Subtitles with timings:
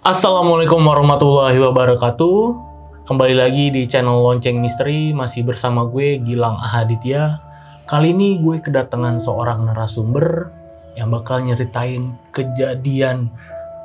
[0.00, 2.56] Assalamualaikum warahmatullahi wabarakatuh.
[3.04, 7.36] Kembali lagi di channel Lonceng Misteri masih bersama gue Gilang Ahaditya.
[7.84, 10.48] Kali ini gue kedatangan seorang narasumber
[10.96, 13.28] yang bakal nyeritain kejadian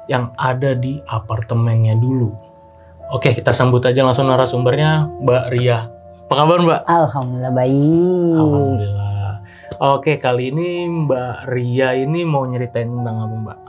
[0.08, 2.32] yang ada di apartemennya dulu.
[3.12, 5.92] Oke, kita sambut aja langsung narasumbernya, Mbak Ria.
[6.32, 6.82] Apa kabar, Mbak?
[6.88, 8.36] Alhamdulillah baik.
[8.40, 9.32] Alhamdulillah.
[10.00, 13.60] Oke, kali ini Mbak Ria ini mau nyeritain tentang apa, Mbak?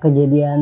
[0.00, 0.60] Kejadian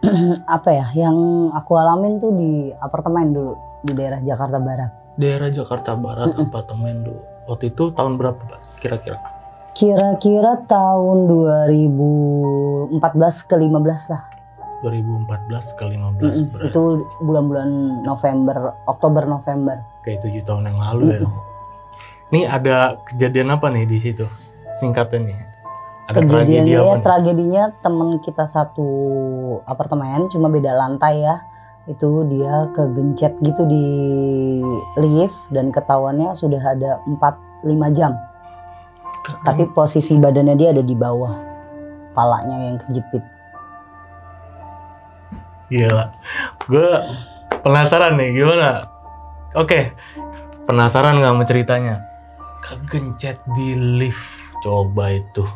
[0.56, 1.16] apa ya yang
[1.52, 4.90] aku alamin tuh di apartemen dulu di daerah Jakarta Barat.
[5.20, 7.20] Daerah Jakarta Barat, apartemen dulu.
[7.48, 8.40] Waktu itu tahun berapa?
[8.80, 9.20] Kira-kira?
[9.76, 12.96] Kira-kira tahun 2014
[13.48, 14.22] ke 15 lah.
[14.80, 16.82] 2014 ke 15 Mm-mm, berarti Itu
[17.20, 17.68] bulan-bulan
[18.00, 18.56] November,
[18.88, 19.76] Oktober November.
[20.00, 21.20] kayak tujuh tahun yang lalu ya.
[22.32, 24.24] Nih ada kejadian apa nih di situ?
[24.80, 25.49] Singkatnya
[26.10, 28.88] Ada tragedi Kejadiannya apa ya tragedinya temen kita satu
[29.62, 31.46] apartemen cuma beda lantai ya.
[31.86, 33.86] Itu dia kegencet gitu di
[34.98, 38.18] lift dan ketahuannya sudah ada 4-5 jam.
[39.46, 41.34] Tapi posisi badannya dia ada di bawah.
[42.10, 43.22] Palanya yang kejepit.
[45.70, 46.10] Gila.
[46.66, 46.90] Gue
[47.62, 48.82] penasaran nih gimana?
[49.54, 49.94] Oke.
[50.66, 51.94] Penasaran nggak sama ceritanya?
[52.58, 54.42] Kegencet di lift.
[54.60, 55.46] Coba itu.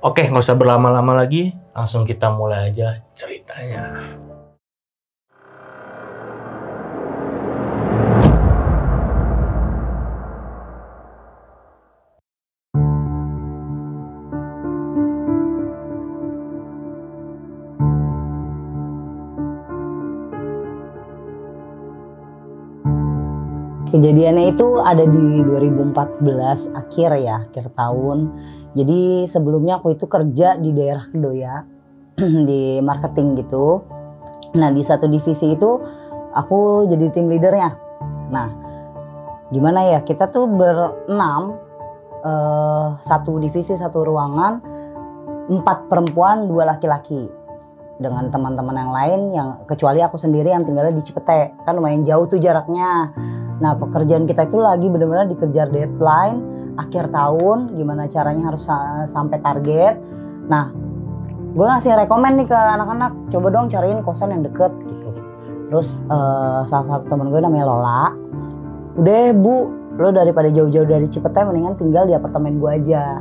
[0.00, 1.52] Oke, nggak usah berlama-lama lagi.
[1.76, 4.16] Langsung kita mulai aja ceritanya.
[23.90, 28.18] Kejadiannya itu ada di 2014 akhir ya, akhir tahun.
[28.78, 31.66] Jadi sebelumnya aku itu kerja di daerah Kedoya
[32.48, 33.82] di marketing gitu.
[34.54, 35.70] Nah di satu divisi itu
[36.30, 37.70] aku jadi tim leadernya.
[38.30, 38.48] Nah
[39.50, 41.58] gimana ya kita tuh berenam
[42.22, 44.62] eh, satu divisi satu ruangan
[45.50, 47.26] empat perempuan dua laki-laki
[47.98, 52.30] dengan teman-teman yang lain yang kecuali aku sendiri yang tinggalnya di Cipete kan lumayan jauh
[52.30, 53.10] tuh jaraknya.
[53.60, 56.40] Nah pekerjaan kita itu lagi benar-benar dikejar deadline
[56.80, 60.00] akhir tahun gimana caranya harus sa- sampai target.
[60.48, 60.72] Nah
[61.50, 65.10] gue ngasih rekomen nih ke anak-anak coba dong cariin kosan yang deket gitu.
[65.68, 68.02] Terus eh, salah satu temen gue namanya Lola,
[68.98, 69.56] udah bu
[70.00, 73.20] lo daripada jauh-jauh dari Cipete mendingan tinggal di apartemen gue aja.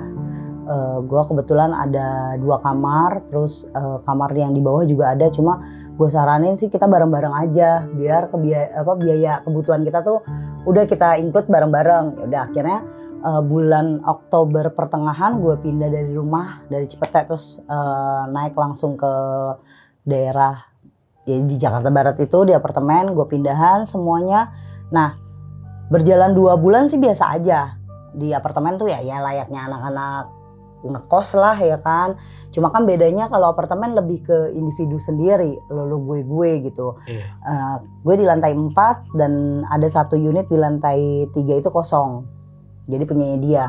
[0.70, 5.26] Eh, gue kebetulan ada dua kamar, terus eh, kamar yang di bawah juga ada.
[5.34, 5.66] Cuma
[5.98, 10.22] gue saranin sih kita bareng-bareng aja, biar ke biaya, apa biaya kebutuhan kita tuh
[10.70, 12.06] udah kita include bareng-bareng.
[12.22, 12.78] Ya udah akhirnya
[13.26, 19.14] eh, bulan Oktober pertengahan gue pindah dari rumah dari Cipete terus eh, naik langsung ke
[20.06, 20.54] daerah
[21.26, 24.54] ya di Jakarta Barat itu di apartemen gue pindahan semuanya.
[24.94, 25.18] Nah
[25.90, 27.74] berjalan dua bulan sih biasa aja
[28.14, 30.39] di apartemen tuh ya ya layaknya anak-anak
[30.84, 32.16] ngekos lah ya kan.
[32.56, 36.96] Cuma kan bedanya kalau apartemen lebih ke individu sendiri, lo lo gue gue gitu.
[37.06, 37.26] Iya.
[37.26, 37.76] Eh,
[38.06, 42.24] gue di lantai 4 dan ada satu unit di lantai 3 itu kosong.
[42.88, 43.66] Jadi punyanya dia.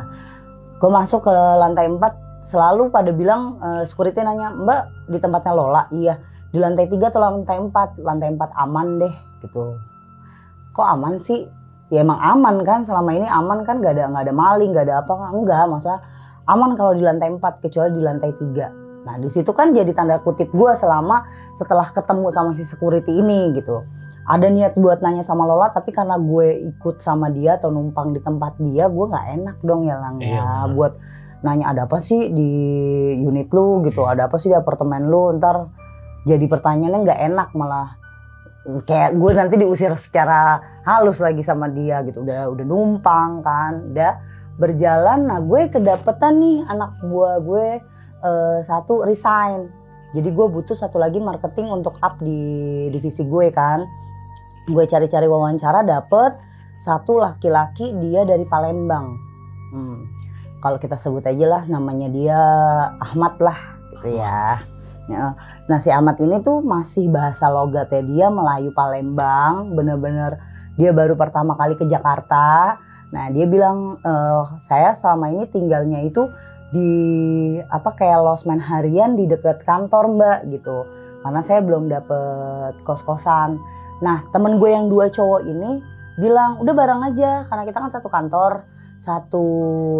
[0.78, 2.00] Gue masuk ke lantai 4
[2.40, 6.14] selalu pada bilang eh, security nanya, "Mbak, di tempatnya Lola?" Iya.
[6.50, 7.98] Di lantai 3 atau lantai 4?
[8.00, 9.76] Lantai 4 aman deh gitu.
[10.70, 11.46] Kok aman sih?
[11.90, 15.02] Ya emang aman kan selama ini aman kan gak ada nggak ada maling, gak ada
[15.02, 15.98] apa enggak, masa
[16.50, 19.06] aman kalau di lantai 4 kecuali di lantai 3.
[19.06, 21.24] Nah, di situ kan jadi tanda kutip gue selama
[21.56, 23.86] setelah ketemu sama si security ini gitu.
[24.28, 28.20] Ada niat buat nanya sama Lola tapi karena gue ikut sama dia atau numpang di
[28.20, 30.68] tempat dia, gue nggak enak dong ya lang Iya, ya benar.
[30.76, 30.92] buat
[31.40, 32.50] nanya ada apa sih di
[33.24, 34.12] unit lu gitu, Iya.
[34.14, 35.72] ada apa sih di apartemen lu, ntar
[36.28, 37.96] jadi pertanyaannya nggak enak malah
[38.84, 44.12] kayak gue nanti diusir secara halus lagi sama dia gitu udah udah numpang kan udah
[44.60, 47.68] berjalan nah gue kedapetan nih anak buah gue
[48.20, 49.72] eh, satu resign.
[50.10, 53.80] Jadi gue butuh satu lagi marketing untuk up di divisi gue kan.
[54.68, 56.36] Gue cari-cari wawancara dapet
[56.76, 59.06] satu laki-laki dia dari Palembang.
[59.70, 60.10] Hmm,
[60.60, 62.40] kalau kita sebut aja lah namanya dia
[62.98, 63.58] Ahmad lah
[63.96, 64.60] gitu ya.
[65.10, 65.34] Ya,
[65.66, 70.38] Nah si Ahmad ini tuh masih bahasa logatnya dia Melayu Palembang, bener-bener
[70.74, 72.78] dia baru pertama kali ke Jakarta.
[73.10, 76.30] Nah dia bilang "Eh, saya selama ini tinggalnya itu
[76.70, 76.90] di
[77.66, 80.86] apa kayak losmen harian di dekat kantor mbak gitu.
[81.20, 83.58] Karena saya belum dapet kos-kosan.
[84.00, 85.82] Nah temen gue yang dua cowok ini
[86.16, 88.64] bilang udah bareng aja karena kita kan satu kantor,
[89.00, 89.44] satu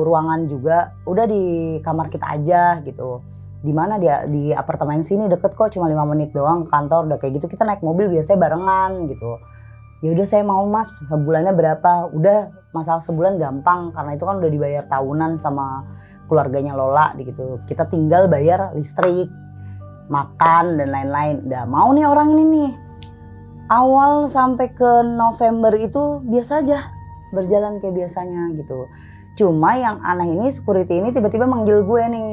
[0.04, 1.42] ruangan juga, udah di
[1.80, 3.20] kamar kita aja gitu.
[3.60, 7.36] di mana dia di apartemen sini deket kok cuma lima menit doang kantor udah kayak
[7.36, 9.36] gitu kita naik mobil biasanya barengan gitu
[10.00, 10.93] ya udah saya mau mas.
[11.08, 12.08] Sebulannya berapa?
[12.12, 15.85] Udah masalah sebulan gampang karena itu kan udah dibayar tahunan sama
[16.29, 17.61] keluarganya Lola gitu.
[17.69, 19.29] Kita tinggal bayar listrik
[20.11, 21.47] makan dan lain-lain.
[21.47, 22.70] Udah mau nih orang ini nih.
[23.70, 26.79] Awal sampai ke November itu biasa aja
[27.31, 28.91] berjalan kayak biasanya gitu.
[29.38, 32.32] Cuma yang aneh ini security ini tiba-tiba manggil gue nih.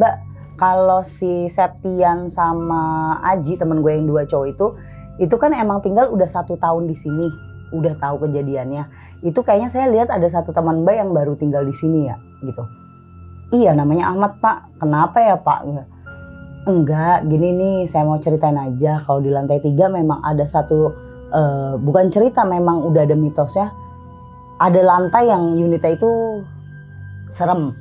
[0.00, 0.14] Mbak
[0.56, 4.66] kalau si Septian sama Aji temen gue yang dua cowok itu
[5.20, 7.28] itu kan emang tinggal udah satu tahun di sini
[7.70, 8.88] udah tahu kejadiannya.
[9.22, 12.64] Itu kayaknya saya lihat ada satu teman mbak yang baru tinggal di sini ya gitu.
[13.52, 14.80] Iya namanya Ahmad pak.
[14.80, 15.68] Kenapa ya pak?
[16.66, 18.98] Enggak gini nih saya mau ceritain aja.
[19.04, 20.90] Kalau di lantai tiga memang ada satu
[21.30, 23.70] uh, bukan cerita memang udah ada mitosnya.
[24.60, 26.42] Ada lantai yang unitnya itu
[27.32, 27.76] serem.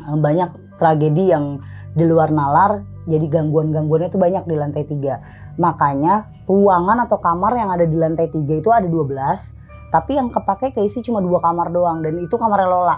[0.00, 1.60] Banyak tragedi yang
[1.92, 5.24] di luar nalar jadi gangguan-gangguannya itu banyak di lantai tiga.
[5.56, 9.56] Makanya ruangan atau kamar yang ada di lantai tiga itu ada 12.
[9.90, 12.04] Tapi yang kepake keisi cuma dua kamar doang.
[12.04, 12.96] Dan itu kamarnya Lola.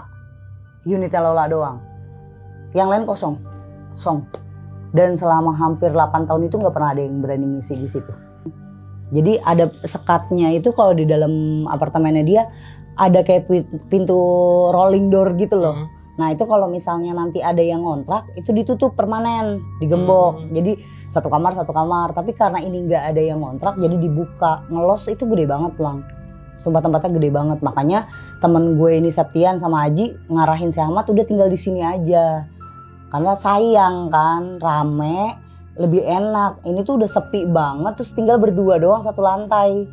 [0.83, 1.77] Unitnya Lola doang.
[2.75, 3.35] Yang lain kosong.
[3.95, 4.19] Kosong.
[4.93, 8.13] Dan selama hampir 8 tahun itu nggak pernah ada yang berani ngisi di situ.
[9.13, 12.43] Jadi ada sekatnya itu kalau di dalam apartemennya dia
[12.93, 13.49] ada kayak
[13.89, 14.17] pintu
[14.69, 15.73] rolling door gitu loh.
[15.73, 20.45] Hmm Nah itu kalau misalnya nanti ada yang ngontrak itu ditutup permanen, digembok.
[20.45, 20.53] Hmm.
[20.53, 20.77] Jadi
[21.09, 22.13] satu kamar satu kamar.
[22.13, 24.61] Tapi karena ini nggak ada yang ngontrak jadi dibuka.
[24.69, 26.05] Ngelos itu gede banget lang.
[26.61, 27.59] Sumpah tempatnya gede banget.
[27.65, 27.99] Makanya
[28.37, 32.45] temen gue ini Septian sama Aji ngarahin si Ahmad udah tinggal di sini aja.
[33.09, 35.33] Karena sayang kan rame
[35.81, 36.61] lebih enak.
[36.61, 39.89] Ini tuh udah sepi banget terus tinggal berdua doang satu lantai.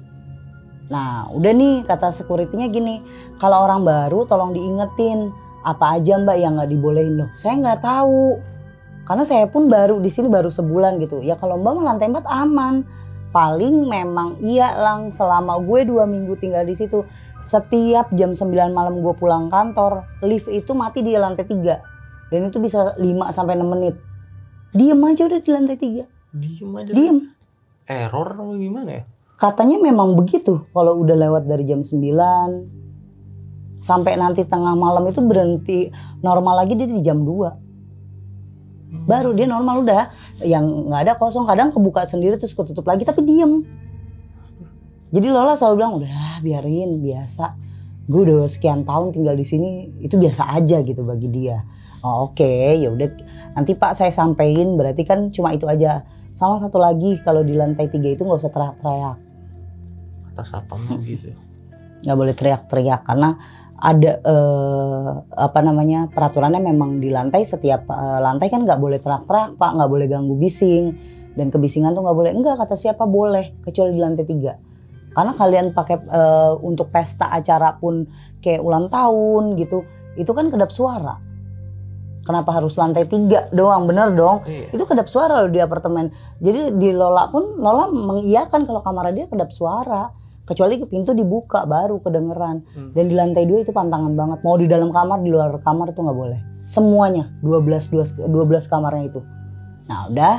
[0.93, 3.01] Nah udah nih kata securitynya gini.
[3.41, 7.31] Kalau orang baru tolong diingetin apa aja mbak yang nggak dibolehin loh?
[7.37, 8.41] Saya nggak tahu.
[9.05, 11.21] Karena saya pun baru di sini baru sebulan gitu.
[11.21, 12.87] Ya kalau mbak lantai empat aman.
[13.31, 17.07] Paling memang iya lang selama gue dua minggu tinggal di situ
[17.47, 21.79] setiap jam 9 malam gue pulang kantor lift itu mati di lantai tiga.
[22.31, 23.95] Dan itu bisa 5 sampai 6 menit.
[24.75, 26.05] Diem aja udah di lantai tiga.
[26.31, 26.91] Diem aja.
[26.91, 27.19] Diem.
[27.91, 29.03] Error atau gimana ya?
[29.35, 32.80] Katanya memang begitu kalau udah lewat dari jam 9
[33.81, 35.89] sampai nanti tengah malam itu berhenti
[36.21, 39.05] normal lagi dia di jam 2 hmm.
[39.09, 40.03] baru dia normal udah.
[40.45, 43.65] Yang nggak ada kosong kadang kebuka sendiri terus ketutup lagi tapi diem.
[45.11, 47.59] Jadi Lola selalu bilang udah biarin biasa.
[48.11, 51.63] Gue udah sekian tahun tinggal di sini itu biasa aja gitu bagi dia.
[52.01, 53.11] Oh, oke okay, ya udah.
[53.55, 56.07] Nanti pak saya sampein berarti kan cuma itu aja.
[56.31, 59.19] Sama satu lagi kalau di lantai tiga itu nggak usah teriak-teriak.
[60.31, 61.35] Atas apa gitu.
[62.07, 63.37] Nggak boleh teriak-teriak karena
[63.81, 69.57] ada uh, apa namanya peraturannya memang di lantai setiap uh, lantai kan nggak boleh terak-terak
[69.57, 70.95] pak nggak boleh ganggu bising.
[71.31, 72.31] Dan kebisingan tuh nggak boleh.
[72.37, 74.53] Enggak kata siapa boleh kecuali di lantai tiga.
[75.11, 78.05] Karena kalian pakai uh, untuk pesta acara pun
[78.39, 79.83] kayak ulang tahun gitu
[80.21, 81.19] itu kan kedap suara.
[82.21, 83.89] Kenapa harus lantai tiga doang?
[83.89, 84.45] Bener dong.
[84.45, 84.71] Iya.
[84.77, 86.13] itu kedap suara loh di apartemen.
[86.39, 90.13] Jadi di Lola pun Lola mengiyakan kalau kamar dia kedap suara
[90.51, 92.67] kecuali pintu dibuka baru kedengeran.
[92.75, 92.91] Hmm.
[92.91, 94.43] dan di lantai dua itu pantangan banget.
[94.43, 96.41] Mau di dalam kamar di luar kamar itu nggak boleh.
[96.67, 99.21] Semuanya 12 12 12 kamarnya itu.
[99.87, 100.35] Nah udah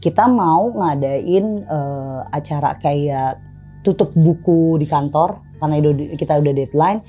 [0.00, 3.36] kita mau ngadain uh, acara kayak
[3.84, 7.00] tutup buku di kantor karena itu kita udah deadline.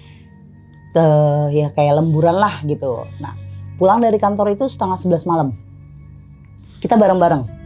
[0.91, 1.07] Ke
[1.55, 3.07] ya kayak lemburan lah gitu.
[3.23, 3.31] Nah
[3.79, 5.55] pulang dari kantor itu setengah 11 malam.
[6.83, 7.60] Kita bareng-bareng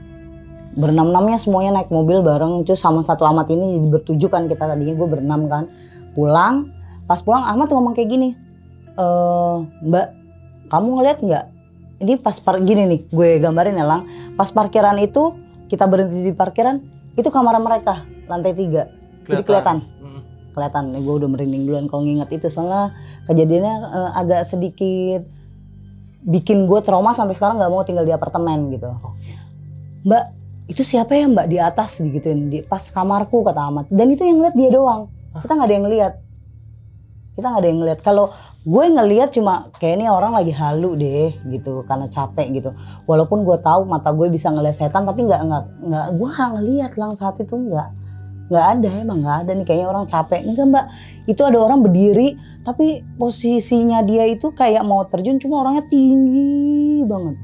[0.75, 2.67] berenam-enamnya semuanya naik mobil bareng.
[2.67, 5.71] Terus sama satu Ahmad ini bertujuh kan kita tadinya gue berenam kan.
[6.13, 6.71] Pulang
[7.05, 8.33] pas pulang Ahmad ngomong kayak gini
[8.97, 9.05] e,
[9.85, 10.07] Mbak
[10.67, 11.45] kamu ngeliat nggak?
[11.95, 14.07] Ini pas par gini nih gue gambarin ya lang.
[14.35, 15.37] Pas parkiran itu
[15.71, 16.83] kita berhenti di parkiran
[17.15, 18.91] itu kamar mereka lantai tiga.
[19.25, 19.31] Kelihatan.
[19.31, 19.77] jadi kelihatan.
[19.81, 20.21] hmm.
[20.51, 20.83] kelihatan.
[20.91, 22.47] Nih gue udah merinding duluan kalau nginget itu.
[22.51, 22.91] Soalnya
[23.31, 25.23] kejadiannya uh, agak sedikit
[26.25, 28.91] bikin gue trauma sampai sekarang nggak mau tinggal di apartemen gitu.
[30.05, 30.34] Mbak
[30.65, 32.01] itu siapa ya mbak di atas?
[32.01, 32.49] digituin.
[32.49, 33.85] Di pas kamarku kata Ahmad.
[33.93, 35.13] Dan itu yang ngeliat dia doang.
[35.37, 36.13] Kita nggak ada yang ngeliat.
[37.35, 37.99] Kita nggak ada yang ngeliat.
[38.01, 38.25] Kalau
[38.65, 42.69] gue ngeliat cuma kayak ini orang lagi halu deh gitu karena capek gitu.
[43.05, 46.91] Walaupun gue tahu mata gue bisa ngeliat setan tapi nggak nggak nggak gue nggak ngeliat
[46.97, 47.89] lang saat itu nggak
[48.45, 49.65] nggak ada emang nggak ada nih.
[49.69, 50.41] Kayaknya orang capek.
[50.49, 50.85] Enggak mbak.
[51.29, 57.37] Itu ada orang berdiri tapi posisinya dia itu kayak mau terjun cuma orangnya tinggi banget.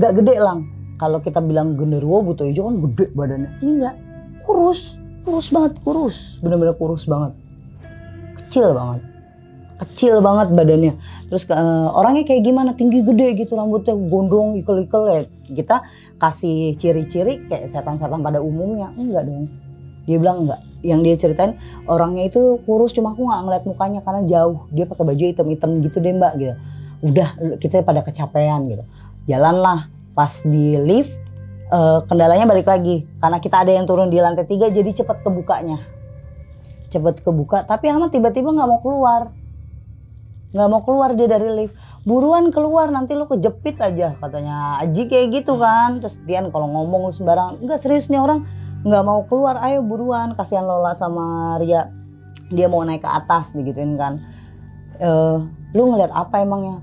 [0.00, 3.50] Nggak gede lang kalau kita bilang genderuwo butuh hijau kan gede badannya.
[3.60, 3.96] Ini enggak
[4.44, 6.38] kurus kurus banget kurus.
[6.38, 7.34] Bener-bener kurus banget.
[8.38, 9.02] Kecil banget.
[9.76, 10.94] Kecil banget badannya.
[11.26, 12.70] Terus eh, orangnya kayak gimana?
[12.78, 13.98] Tinggi gede gitu rambutnya.
[13.98, 15.20] Gondrong ikel-ikel ya.
[15.50, 15.76] Kita
[16.16, 18.94] kasih ciri-ciri kayak setan-setan pada umumnya.
[18.94, 19.50] Enggak dong.
[20.06, 20.62] Dia bilang enggak.
[20.86, 21.52] Yang dia ceritain
[21.90, 24.70] orangnya itu kurus cuma aku nggak ngeliat mukanya karena jauh.
[24.70, 26.54] Dia pakai baju hitam-hitam gitu deh mbak gitu.
[27.02, 28.86] Udah kita pada kecapean gitu.
[29.26, 31.12] Jalanlah pas di lift
[31.68, 33.04] eh, kendalanya balik lagi.
[33.20, 35.76] Karena kita ada yang turun di lantai tiga jadi cepet kebukanya.
[36.88, 39.28] Cepet kebuka tapi Ahmad tiba-tiba nggak mau keluar.
[40.56, 41.76] Nggak mau keluar dia dari lift.
[42.08, 44.80] Buruan keluar nanti lu kejepit aja katanya.
[44.80, 46.00] Aji kayak gitu kan.
[46.00, 48.48] Terus Tian kalau ngomong lu sembarang enggak serius nih orang
[48.86, 50.32] nggak mau keluar ayo buruan.
[50.32, 51.92] Kasihan Lola sama Ria
[52.48, 54.22] dia mau naik ke atas digituin kan.
[54.96, 55.38] Eh
[55.76, 56.80] lu ngeliat apa emangnya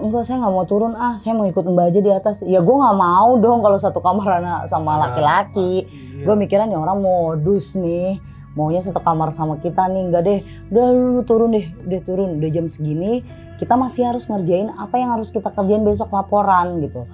[0.00, 0.92] enggak saya nggak mau turun.
[0.96, 2.36] Ah saya mau ikut mbak aja di atas.
[2.46, 5.84] Ya gue nggak mau dong kalau satu kamar anak sama laki-laki.
[5.84, 6.24] Iya.
[6.24, 8.16] gue mikiran nih orang modus nih.
[8.52, 10.02] Maunya satu kamar sama kita nih.
[10.08, 10.40] Enggak deh.
[10.72, 11.66] Udah lu, lu turun deh.
[11.84, 12.30] Udah turun.
[12.40, 13.20] Udah jam segini
[13.62, 17.06] kita masih harus ngerjain apa yang harus kita kerjain besok laporan gitu.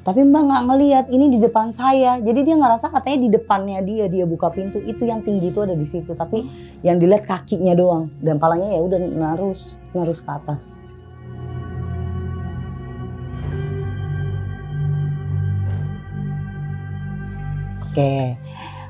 [0.00, 2.20] Tapi mbak nggak ngelihat ini di depan saya.
[2.20, 4.80] Jadi dia ngerasa katanya di depannya dia dia buka pintu.
[4.80, 6.12] Itu yang tinggi itu ada di situ.
[6.16, 6.44] Tapi
[6.80, 8.12] yang dilihat kakinya doang.
[8.20, 9.76] Dan palanya ya udah narus.
[9.92, 10.84] Narus ke atas
[17.94, 18.34] oke.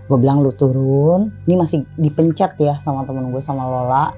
[0.08, 1.28] Gue bilang lu turun.
[1.44, 4.16] Ini masih dipencet ya sama temen gue sama Lola.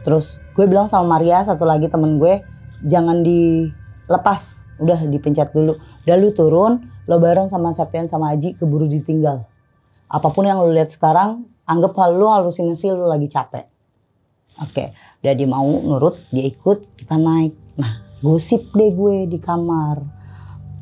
[0.00, 2.40] Terus gue bilang sama Maria satu lagi temen gue
[2.84, 4.64] jangan dilepas.
[4.80, 5.76] Udah dipencet dulu.
[6.08, 9.44] Udah lu turun lo bareng sama Septian sama Aji keburu ditinggal.
[10.08, 13.68] Apa pun yang lu lihat sekarang anggap hal lu halusinasi lu lagi capek.
[14.60, 14.96] Oke.
[15.24, 17.52] Udah dia mau nurut dia ikut kita naik.
[17.80, 20.04] Nah gosip deh gue di kamar.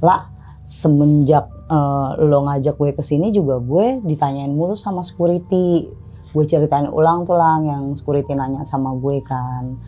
[0.03, 0.31] Lah
[0.67, 5.89] semenjak eh, lo ngajak gue ke sini juga gue ditanyain mulu sama security.
[6.33, 9.81] Gue ceritain ulang tuh lang yang security nanya sama gue kan.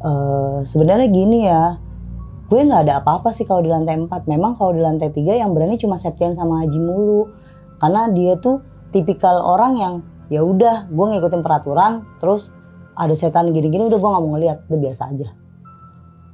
[0.00, 1.76] Eh sebenarnya gini ya
[2.50, 5.54] gue nggak ada apa-apa sih kalau di lantai 4 memang kalau di lantai 3 yang
[5.54, 7.28] berani cuma Septian sama Haji mulu.
[7.80, 8.60] Karena dia tuh
[8.90, 9.94] tipikal orang yang
[10.32, 12.50] ya udah gue ngikutin peraturan terus
[12.94, 15.28] ada setan gini-gini udah gue nggak mau ngeliat udah biasa aja.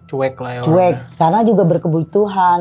[0.07, 1.17] Cuek lah ya cuek orangnya.
[1.19, 2.61] karena juga berkebutuhan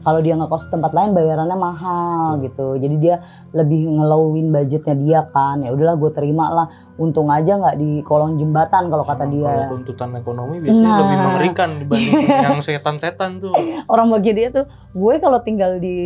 [0.00, 2.74] kalau dia ngekos tempat lain bayarannya mahal gitu.
[2.76, 3.22] Jadi dia
[3.52, 5.62] lebih ngelowin budgetnya dia kan.
[5.62, 9.44] Ya udahlah gue terima lah untung aja nggak di kolong jembatan kalau kata dia.
[9.46, 10.98] kalau tuntutan ekonomi biasanya Nah.
[10.98, 12.14] lebih mengerikan dibanding
[12.48, 13.52] yang setan-setan tuh.
[13.92, 14.64] Orang bagi dia tuh
[14.96, 15.96] gue kalau tinggal di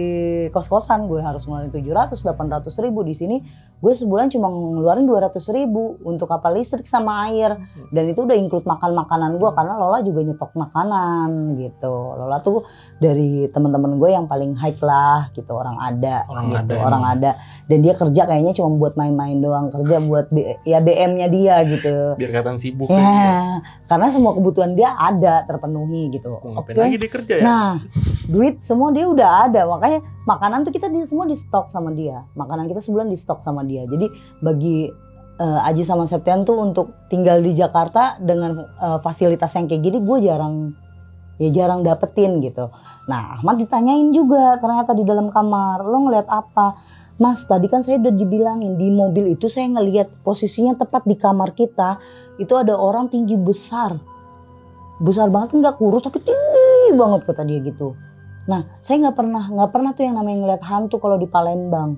[0.51, 3.01] kos-kosan gue harus ngeluarin 700 800 ribu.
[3.01, 3.41] Di sini
[3.81, 7.55] gue sebulan cuma ngeluarin 200 ribu untuk kapal listrik sama air.
[7.89, 11.95] Dan itu udah include makan makanan gue karena Lola juga nyetok makanan gitu.
[12.19, 12.67] Lola tuh
[12.99, 17.15] dari teman-teman gue yang paling high lah gitu orang ada Orang gitu, ada orang emang.
[17.17, 17.31] ada
[17.65, 22.15] dan dia kerja kayaknya cuma buat main-main doang kerja buat B- ya BM-nya dia gitu
[22.15, 22.99] biar kelihatan sibuk aja.
[22.99, 23.33] ya
[23.87, 27.73] karena semua kebutuhan dia ada terpenuhi gitu ngapain oke lagi dia kerja ya Nah,
[28.27, 29.63] duit semua dia udah ada.
[29.65, 32.27] Makanya makanan tuh kita di, semua di stok sama dia.
[32.33, 33.85] Makanan kita sebulan di stok sama dia.
[33.85, 34.07] Jadi
[34.39, 34.87] bagi
[35.37, 39.99] eh, Aji sama Septian tuh untuk tinggal di Jakarta dengan eh, fasilitas yang kayak gini
[39.99, 40.75] gue jarang
[41.41, 42.69] ya jarang dapetin gitu.
[43.09, 46.77] Nah, Ahmad ditanyain juga ternyata di dalam kamar, lo ngeliat apa?
[47.17, 51.57] Mas, tadi kan saya udah dibilangin di mobil itu saya ngelihat posisinya tepat di kamar
[51.57, 52.01] kita
[52.37, 53.97] itu ada orang tinggi besar
[55.01, 57.97] besar banget nggak kurus tapi tinggi banget kata dia gitu.
[58.45, 61.97] Nah saya nggak pernah nggak pernah tuh yang namanya ngeliat hantu kalau di Palembang.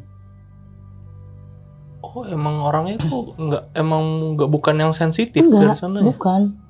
[2.12, 6.61] oh emang orangnya tuh nggak emang nggak bukan yang sensitif dari sana ya bukan.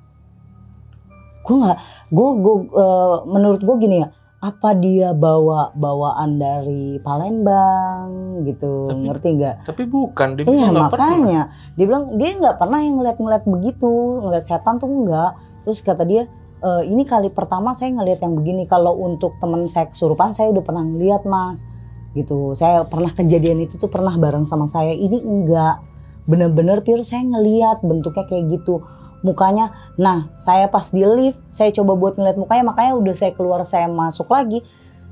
[1.43, 1.77] Gue nggak,
[2.09, 4.07] gue gue eh, menurut gue gini ya,
[4.39, 8.07] apa dia bawa bawaan dari Palembang
[8.43, 9.55] gitu, Tapi- ngerti nggak?
[9.63, 11.41] tapi bukan dia Iya bilang nggak pernah makanya
[11.75, 15.31] dia bilang dia nggak pernah yang ngeliat-ngeliat begitu, ngeliat setan tuh enggak.
[15.63, 16.27] Terus kata dia
[16.59, 18.63] "E, ini kali pertama saya ngeliat yang begini.
[18.63, 21.63] Kalau untuk temen saya kesurupan saya udah pernah ngeliat mas,
[22.11, 22.51] gitu.
[22.51, 24.91] Saya pernah kejadian itu tuh pernah bareng sama saya.
[24.91, 25.75] Ini enggak,
[26.23, 28.83] bener-bener pure saya ngeliat bentuknya kayak gitu.
[29.23, 33.63] Mukanya, nah saya pas di lift saya coba buat ngeliat mukanya makanya udah saya keluar
[33.63, 34.59] saya masuk lagi.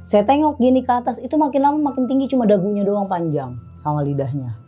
[0.04, 4.04] Saya tengok gini ke atas itu makin lama makin tinggi cuma dagunya doang panjang sama
[4.04, 4.60] lidahnya.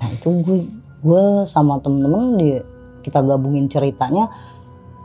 [0.00, 0.58] Nah itu gue
[1.04, 2.50] gue sama temen-temen di
[3.04, 4.32] kita gabungin ceritanya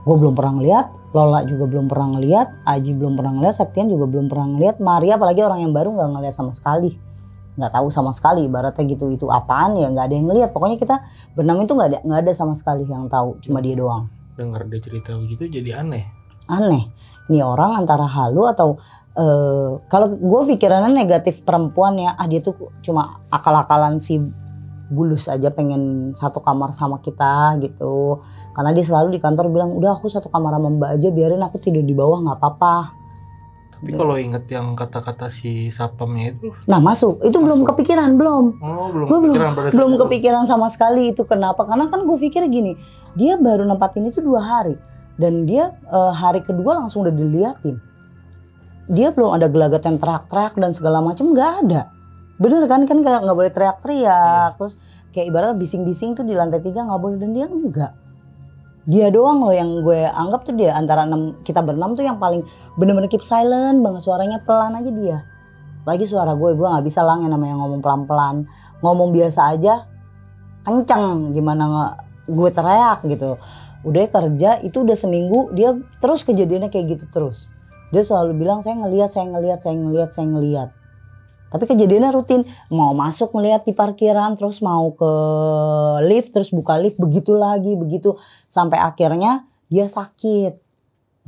[0.04, 4.10] gue belum pernah ngeliat Lola juga belum pernah ngeliat Aji belum pernah ngeliat Septian juga
[4.10, 6.98] belum pernah ngeliat Maria apalagi orang yang baru nggak ngeliat sama sekali
[7.54, 10.96] nggak tahu sama sekali ibaratnya gitu itu apaan ya nggak ada yang ngeliat pokoknya kita
[11.38, 14.10] berenam itu nggak ada nggak ada sama sekali yang tahu cuma dia doang.
[14.34, 16.10] Denger dia cerita begitu jadi aneh.
[16.50, 16.90] Aneh.
[17.30, 18.76] Ini orang antara halu atau
[19.14, 24.18] eh kalau gue pikirannya negatif perempuan ya ah dia tuh cuma akal-akalan si
[24.94, 28.26] bulus aja pengen satu kamar sama kita gitu.
[28.58, 31.62] Karena dia selalu di kantor bilang udah aku satu kamar sama mbak aja biarin aku
[31.62, 33.03] tidur di bawah nggak apa-apa
[33.84, 37.20] Tapi kalau inget yang kata-kata si satpamnya itu, nah masuk.
[37.20, 37.76] Itu belum Masuk.
[37.76, 38.46] kepikiran belum.
[38.64, 41.68] Oh belum Gua belum- belum kepikiran sama sekali itu kenapa.
[41.68, 42.80] Karena kan gue pikir gini
[43.12, 44.80] dia baru nempatin itu dua hari.
[45.20, 47.76] Dan dia eh, hari kedua langsung udah diliatin.
[48.88, 51.92] Dia belum ada gelagat yang teriak-teriak dan segala macam nggak ada.
[52.40, 52.88] Bener kan?
[52.88, 54.56] Kan nggak boleh teriak-teriak.
[54.64, 54.80] Terus
[55.12, 57.92] kayak ibaratnya bising-bising tuh di lantai tiga nggak boleh dan dia enggak
[58.84, 62.44] dia doang loh yang gue anggap tuh dia antara enam kita berenam tuh yang paling
[62.76, 65.18] bener-bener keep silent banget suaranya pelan aja dia.
[65.88, 68.48] Lagi suara gue gue nggak bisa lang yang namanya ngomong pelan-pelan.
[68.84, 69.88] Ngomong biasa aja
[70.68, 71.94] kenceng gimana nggak
[72.28, 73.40] gue teriak gitu.
[73.88, 77.48] Udah kerja itu udah seminggu dia terus kejadiannya kayak gitu terus.
[77.96, 80.70] Dia selalu bilang saya ngelihat saya ngelihat saya ngelihat saya ngelihat
[81.54, 82.42] tapi kejadiannya rutin.
[82.74, 85.14] Mau masuk ngelihat di parkiran terus mau ke
[86.10, 88.18] lift terus buka lift begitu lagi begitu.
[88.50, 90.58] Sampai akhirnya dia sakit.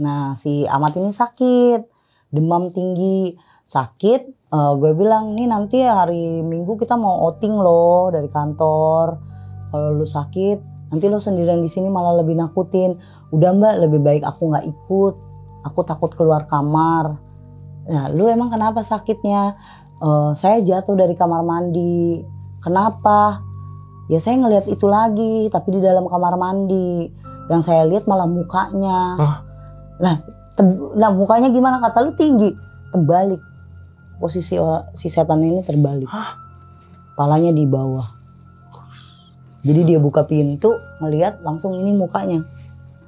[0.02, 1.86] Nah si amat ini sakit.
[2.34, 3.38] Demam tinggi.
[3.66, 9.22] Sakit eh, gue bilang nih nanti hari minggu kita mau outing loh dari kantor.
[9.70, 12.98] Kalau lu sakit nanti lo sendirian di sini malah lebih nakutin.
[13.30, 15.14] Udah mbak lebih baik aku nggak ikut.
[15.70, 17.22] Aku takut keluar kamar.
[17.86, 19.54] Nah lu emang kenapa sakitnya
[20.02, 22.20] "Eh, saya jatuh dari kamar mandi.
[22.60, 23.40] Kenapa?
[24.10, 27.10] Ya saya ngelihat itu lagi tapi di dalam kamar mandi.
[27.48, 29.00] Yang saya lihat malah mukanya.
[29.22, 29.38] Hah?
[29.96, 30.20] nah
[30.98, 31.78] nah mukanya gimana?
[31.80, 32.52] Kata lu tinggi.
[32.90, 33.42] Terbalik.
[34.18, 34.58] Posisi
[34.96, 36.10] si setan ini terbalik.
[36.10, 36.46] Hah?
[37.16, 38.12] palanya di bawah.
[39.66, 42.46] Jadi dia buka pintu ngelihat langsung ini mukanya.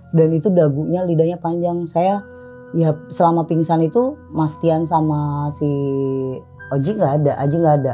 [0.09, 1.85] Dan itu dagunya lidahnya panjang.
[1.85, 2.25] Saya
[2.73, 5.69] ya selama pingsan itu Mas Tian sama si
[6.67, 7.93] Oji nggak ada Aji nggak ada.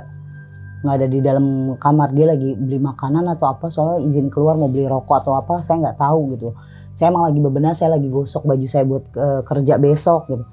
[0.83, 1.45] Nggak ada di dalam
[1.79, 5.63] kamar dia lagi beli makanan atau apa soalnya izin keluar mau beli rokok atau apa
[5.63, 6.51] saya nggak tahu gitu.
[6.91, 10.43] Saya emang lagi bebenah saya lagi gosok baju saya buat eh, kerja besok gitu.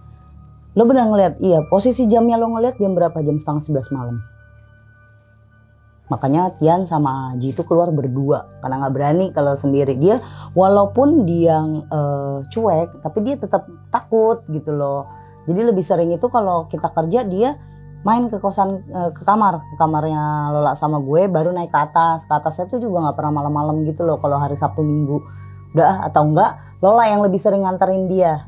[0.79, 1.43] Lo benar ngeliat?
[1.43, 3.19] Iya posisi jamnya lo ngeliat jam berapa?
[3.27, 4.23] Jam setengah sebelas malam.
[6.11, 9.99] Makanya Tian sama Aji itu keluar berdua karena nggak berani kalau sendiri.
[9.99, 10.23] Dia
[10.55, 11.59] walaupun dia
[11.91, 15.11] eh, cuek tapi dia tetap takut gitu loh.
[15.51, 17.59] Jadi lebih sering itu kalau kita kerja dia
[18.01, 19.61] main ke kosan eh, ke kamar.
[19.61, 22.25] Ke kamarnya Lola sama gue baru naik ke atas.
[22.25, 25.21] Ke atasnya tuh juga nggak pernah malam-malam gitu loh kalau hari Sabtu Minggu.
[25.77, 28.45] Udah ah, atau enggak Lola yang lebih sering nganterin dia.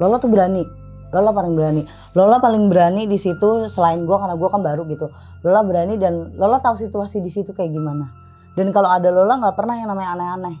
[0.00, 0.64] Lola tuh berani.
[1.10, 1.82] Lola paling berani.
[2.14, 5.10] Lola paling berani di situ selain gue karena gue kan baru gitu.
[5.42, 8.14] Lola berani dan Lola tahu situasi di situ kayak gimana.
[8.54, 10.56] Dan kalau ada Lola nggak pernah yang namanya aneh-aneh.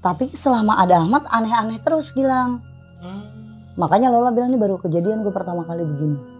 [0.00, 2.60] Tapi selama ada Ahmad aneh-aneh terus Gilang.
[3.00, 3.24] Hmm.
[3.80, 6.39] Makanya Lola bilang ini baru kejadian gue pertama kali begini.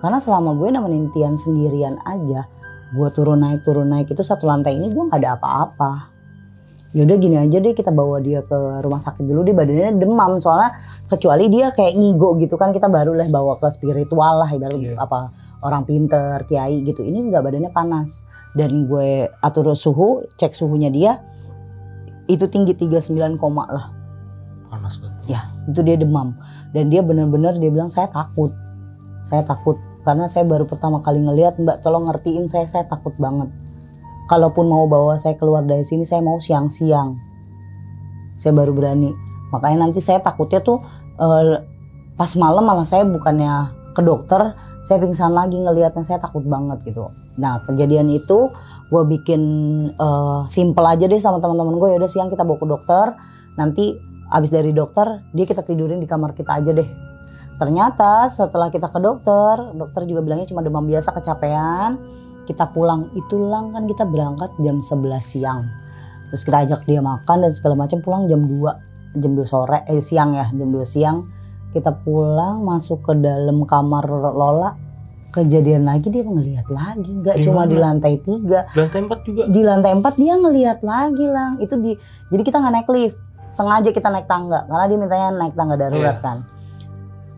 [0.00, 2.48] Karena selama gue nemenin Tian sendirian aja,
[2.90, 5.92] gue turun naik turun naik itu satu lantai ini gue nggak ada apa-apa.
[6.90, 10.42] Yaudah gini aja deh kita bawa dia ke rumah sakit dulu dia badannya demam.
[10.42, 10.74] Soalnya
[11.06, 14.98] kecuali dia kayak ngigo gitu kan kita baru lah bawa ke spiritual lah ibarat Iya.
[14.98, 15.30] apa
[15.62, 17.06] orang pinter kiai gitu.
[17.06, 18.26] Ini nggak badannya panas.
[18.58, 21.22] Dan gue atur suhu cek suhunya dia
[22.26, 23.86] itu tinggi 39 koma lah.
[24.66, 25.38] Panas banget.
[25.38, 26.34] Ya itu dia demam.
[26.74, 28.50] Dan dia benar-benar dia bilang saya takut.
[29.22, 33.52] Saya takut karena saya baru pertama kali ngelihat mbak tolong ngertiin saya saya takut banget.
[34.30, 37.18] Kalaupun mau bawa saya keluar dari sini saya mau siang-siang.
[38.38, 39.10] Saya baru berani.
[39.50, 40.80] Makanya nanti saya takutnya tuh
[41.18, 41.60] eh,
[42.14, 47.12] pas malam malah saya bukannya ke dokter saya pingsan lagi ngelihatnya saya takut banget gitu.
[47.36, 48.48] Nah kejadian itu
[48.88, 49.42] gue bikin
[49.92, 53.06] eh, simple aja deh sama teman-teman gue ya udah siang kita bawa ke dokter.
[53.58, 53.92] Nanti
[54.30, 57.09] abis dari dokter dia kita tidurin di kamar kita aja deh
[57.60, 62.00] ternyata setelah kita ke dokter dokter juga bilangnya cuma demam biasa kecapean.
[62.48, 65.68] Kita pulang itu lang kan kita berangkat jam 11 siang.
[66.32, 70.00] Terus kita ajak dia makan dan segala macam pulang jam 2 jam 2 sore eh
[70.00, 71.28] siang ya jam 2 siang.
[71.70, 74.72] Kita pulang masuk ke dalam kamar Lola.
[75.30, 78.66] Kejadian lagi dia ngelihat lagi nggak cuma di lantai tiga.
[78.74, 79.42] Lantai empat juga?
[79.46, 81.62] Di lantai 4 dia ngelihat lagi lang.
[81.62, 81.94] Itu di
[82.32, 83.20] jadi kita nggak naik lift.
[83.46, 86.22] Sengaja kita naik tangga karena dia mintanya naik tangga darurat Iya.
[86.22, 86.38] kan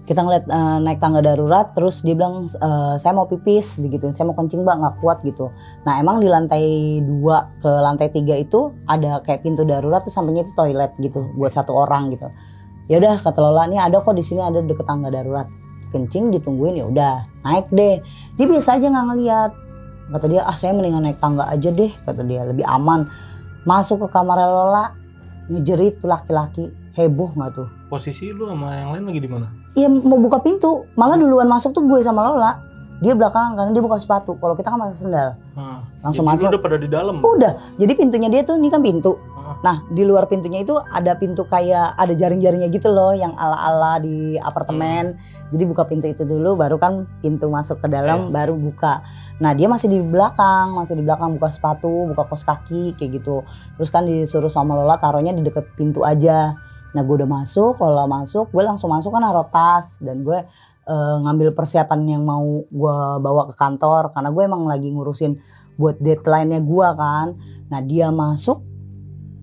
[0.02, 4.10] kita ngeliat eh, naik tangga darurat terus dia bilang eh, saya mau pipis gitu.
[4.10, 5.54] Saya mau kencing mbak nggak kuat gitu.
[5.86, 10.42] Nah emang di lantai dua ke lantai tiga itu ada kayak pintu darurat tuh sampingnya
[10.42, 12.26] itu toilet gitu buat satu orang gitu.
[12.90, 15.46] Ya udah kata Lola nih ada kok di sini ada deket tangga darurat.
[15.94, 17.14] Kencing ditungguin ya udah
[17.46, 18.02] naik deh.
[18.34, 19.52] Dia biasa aja nggak ngeliat.
[20.12, 23.06] Kata dia ah saya mendingan naik tangga aja deh kata dia lebih aman.
[23.62, 24.98] Masuk ke kamar Lola
[25.46, 29.52] ngejerit tuh laki-laki heboh nggak tuh posisi lu sama yang lain lagi di mana?
[29.76, 30.88] Iya mau buka pintu.
[30.96, 32.56] Malah duluan masuk tuh gue sama Lola.
[33.04, 34.40] Dia belakangan karena dia buka sepatu.
[34.40, 35.36] Kalau kita kan masih sendal.
[35.52, 36.48] Ah, langsung jadi masuk.
[36.56, 37.20] udah pada di dalam.
[37.20, 37.52] udah.
[37.76, 39.18] Jadi pintunya dia tuh ini kan pintu.
[39.36, 44.00] Ah, nah di luar pintunya itu ada pintu kayak ada jaring-jaringnya gitu loh yang ala-ala
[44.00, 45.18] di apartemen.
[45.50, 49.02] Jadi buka pintu itu dulu baru kan pintu masuk ke dalam baru buka.
[49.42, 53.42] Nah dia masih di belakang masih di belakang buka sepatu buka kos kaki kayak gitu.
[53.76, 56.54] Terus kan disuruh sama Lola taruhnya di deket pintu aja
[56.92, 59.98] nah gue udah masuk Lola masuk gue langsung masuk kan naruh tas.
[59.98, 60.38] Dan gue
[60.88, 64.12] eh, ngambil persiapan yang mau gue bawa ke kantor.
[64.12, 65.40] Karena gue emang lagi ngurusin
[65.80, 67.36] buat deadline-nya gue kan.
[67.72, 68.60] Nah dia masuk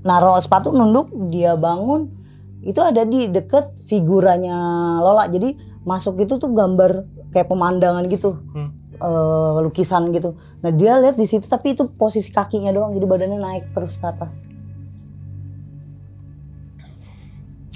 [0.06, 2.14] naruh sepatu nunduk dia bangun.
[2.62, 4.56] Itu ada di deket figuranya
[5.02, 5.26] Lola.
[5.26, 8.38] Jadi masuk itu tuh gambar kayak pemandangan gitu.
[8.54, 8.70] Hmm.
[9.00, 10.36] eh, lukisan gitu.
[10.62, 12.94] Nah dia lihat di situ tapi itu posisi kakinya doang.
[12.94, 14.59] Jadi badannya naik terus ke atas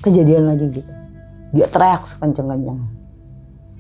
[0.03, 0.91] kejadian lagi gitu
[1.53, 2.81] dia teriak sekenceng-kenceng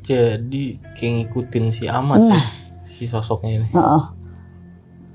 [0.03, 2.45] Jadi kayak ngikutin si Amat ya, Nah.
[2.91, 3.67] si sosoknya ini.
[3.71, 4.03] Heeh.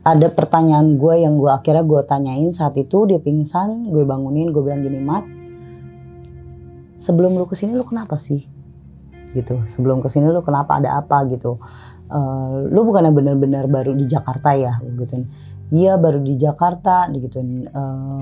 [0.01, 4.65] Ada pertanyaan gue yang gue akhirnya gue tanyain saat itu dia pingsan, gue bangunin, gue
[4.65, 5.29] bilang gini mat,
[6.97, 8.49] sebelum lu ke sini lu kenapa sih?
[9.37, 9.61] Gitu.
[9.69, 11.61] Sebelum ke sini lu kenapa ada apa gitu?
[12.09, 14.81] Eh, lu bukannya benar-benar baru di Jakarta ya?
[14.81, 15.29] Gitu.
[15.69, 17.69] Iya baru di Jakarta, digituin.
[17.69, 18.21] Eh,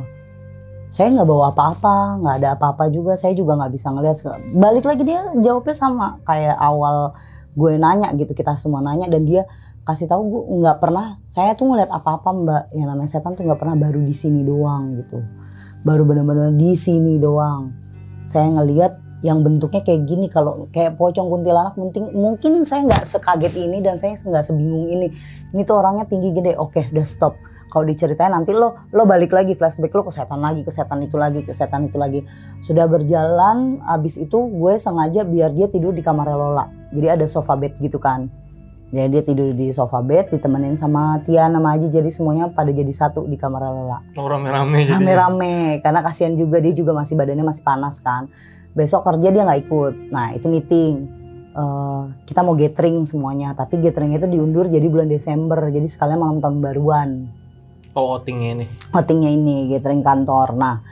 [0.86, 3.18] saya nggak bawa apa-apa, nggak ada apa-apa juga.
[3.18, 4.16] Saya juga nggak bisa ngeliat.
[4.54, 7.14] Balik lagi dia jawabnya sama kayak awal
[7.56, 9.48] gue nanya gitu kita semua nanya dan dia
[9.88, 12.62] kasih tahu gue nggak pernah saya tuh ngeliat apa-apa mbak.
[12.76, 15.18] Yang namanya setan tuh nggak pernah baru di sini doang gitu.
[15.82, 17.74] Baru benar-benar di sini doang.
[18.26, 23.58] Saya ngeliat yang bentuknya kayak gini kalau kayak pocong kuntilanak mungkin mungkin saya nggak sekaget
[23.58, 25.10] ini dan saya nggak sebingung ini.
[25.50, 26.54] Ini tuh orangnya tinggi gede.
[26.54, 30.62] Oke udah stop kalau diceritain nanti lo lo balik lagi flashback lo ke setan lagi
[30.62, 32.22] ke setan itu lagi ke setan itu lagi.
[32.62, 36.70] Sudah berjalan abis itu gue sengaja biar dia tidur di kamar Lola.
[36.94, 38.30] Jadi ada sofa bed gitu kan.
[38.94, 42.92] Jadi dia tidur di sofa bed ditemenin sama Tia sama Aji jadi semuanya pada jadi
[42.94, 43.98] satu di kamar Lola.
[44.14, 45.02] Oh, rame-rame jadi.
[45.02, 48.30] rame-rame karena kasihan juga dia juga masih badannya masih panas kan.
[48.78, 49.94] Besok kerja dia nggak ikut.
[50.14, 51.16] Nah itu meeting.
[51.56, 56.36] Eh, kita mau gathering semuanya tapi gathering itu diundur jadi bulan Desember jadi sekalian malam
[56.36, 57.32] tahun baruan
[57.96, 58.66] Oh, outingnya ini.
[58.92, 60.52] outingnya ini gathering kantor.
[60.52, 60.84] Nah,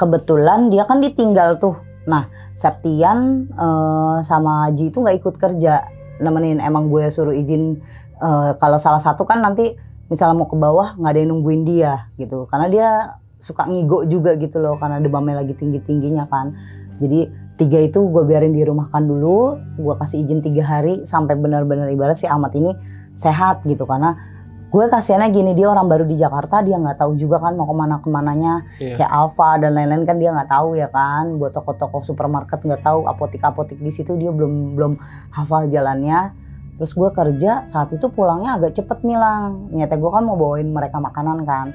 [0.00, 1.76] kebetulan dia kan ditinggal tuh.
[2.08, 2.24] Nah,
[2.56, 5.84] Septian eh, sama Ji itu nggak ikut kerja.
[6.24, 7.76] Nemenin emang gue suruh izin
[8.16, 9.76] eh, kalau salah satu kan nanti
[10.08, 12.48] misalnya mau ke bawah nggak ada yang nungguin dia gitu.
[12.48, 12.88] Karena dia
[13.36, 16.56] suka ngigo juga gitu loh karena demamnya lagi tinggi-tingginya kan.
[16.96, 17.28] Jadi
[17.60, 19.52] tiga itu gue biarin di rumah kan dulu.
[19.76, 22.72] Gue kasih izin tiga hari sampai benar-benar ibarat si Ahmad ini
[23.12, 24.37] sehat gitu karena
[24.68, 27.72] gue kasihannya gini dia orang baru di Jakarta dia nggak tahu juga kan mau ke
[27.72, 28.54] mana ke mananya.
[28.76, 29.00] Iya.
[29.00, 31.40] kayak Alfa dan lain-lain kan dia nggak tahu ya kan.
[31.40, 34.92] Buat toko-toko supermarket nggak tahu apotik-apotik di situ dia belum belum
[35.32, 36.36] hafal jalannya.
[36.76, 39.72] Terus gue kerja saat itu pulangnya agak cepet nih lang.
[39.72, 41.72] Nyata gue kan mau bawain mereka makanan kan.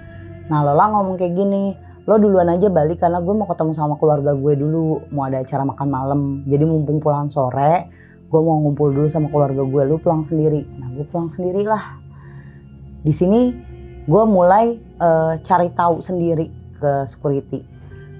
[0.53, 4.38] Nah Lola ngomong kayak gini lo duluan aja balik karena gue mau ketemu sama keluarga
[4.38, 5.10] gue dulu.
[5.10, 6.21] Mau ada acara makan malam.
[6.45, 7.89] Jadi mumpung pulang sore
[8.29, 9.82] gue mau ngumpul dulu sama keluarga gue.
[9.82, 10.62] Lu pulang sendiri.
[10.77, 12.03] Nah gue pulang sendiri lah
[13.04, 13.52] di sini
[14.08, 16.48] gue mulai eh, cari tahu sendiri
[16.80, 17.63] ke security.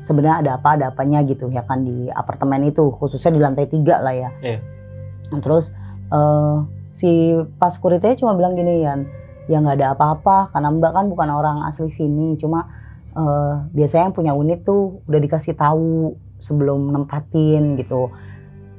[0.04, 4.04] Sebenarnya ada apa ada apanya gitu ya kan di apartemen itu khususnya di lantai tiga
[4.04, 4.30] lah ya.
[5.32, 5.72] Nah, terus
[6.12, 6.56] eh,
[6.92, 11.28] si pas security cuma bilang gini Yan ya nggak ada apa-apa karena mbak kan bukan
[11.28, 12.68] orang asli sini cuma
[13.16, 18.12] eh, biasanya yang punya unit tuh udah dikasih tahu sebelum nempatin gitu.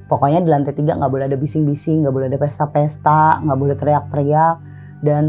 [0.04, 4.56] Pokoknya di lantai tiga nggak boleh ada bising-bising nggak boleh ada pesta-pesta nggak boleh teriak-teriak
[5.00, 5.24] dan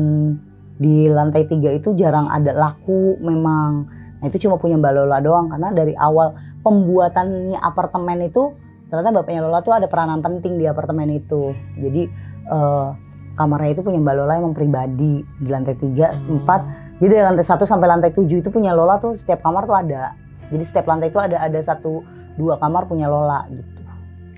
[0.75, 3.87] di lantai tiga itu jarang ada laku memang.
[4.19, 8.51] Nah itu cuma punya mbak Lola doang karena dari awal pembuatannya apartemen itu
[8.89, 11.53] ternyata bapaknya Lola tuh ada peranan penting di apartemen itu.
[11.77, 12.09] Jadi
[12.49, 12.87] eh,
[13.35, 16.41] kamarnya itu punya mbak Lola emang pribadi di lantai tiga Hmm.
[16.41, 16.61] empat.
[17.03, 20.15] Jadi dari lantai satu sampai lantai tujuh itu punya Lola tuh setiap kamar tuh ada.
[20.49, 22.01] Jadi setiap lantai itu ada ada satu
[22.39, 23.75] dua kamar punya Lola gitu.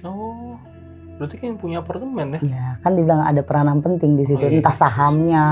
[0.06, 0.27] Oh,
[1.18, 2.40] berarti kan yang punya apartemen ya?
[2.46, 4.38] ya kan dibilang ada peranan penting di situ.
[4.38, 4.62] Oh, iya.
[4.62, 5.46] entah sahamnya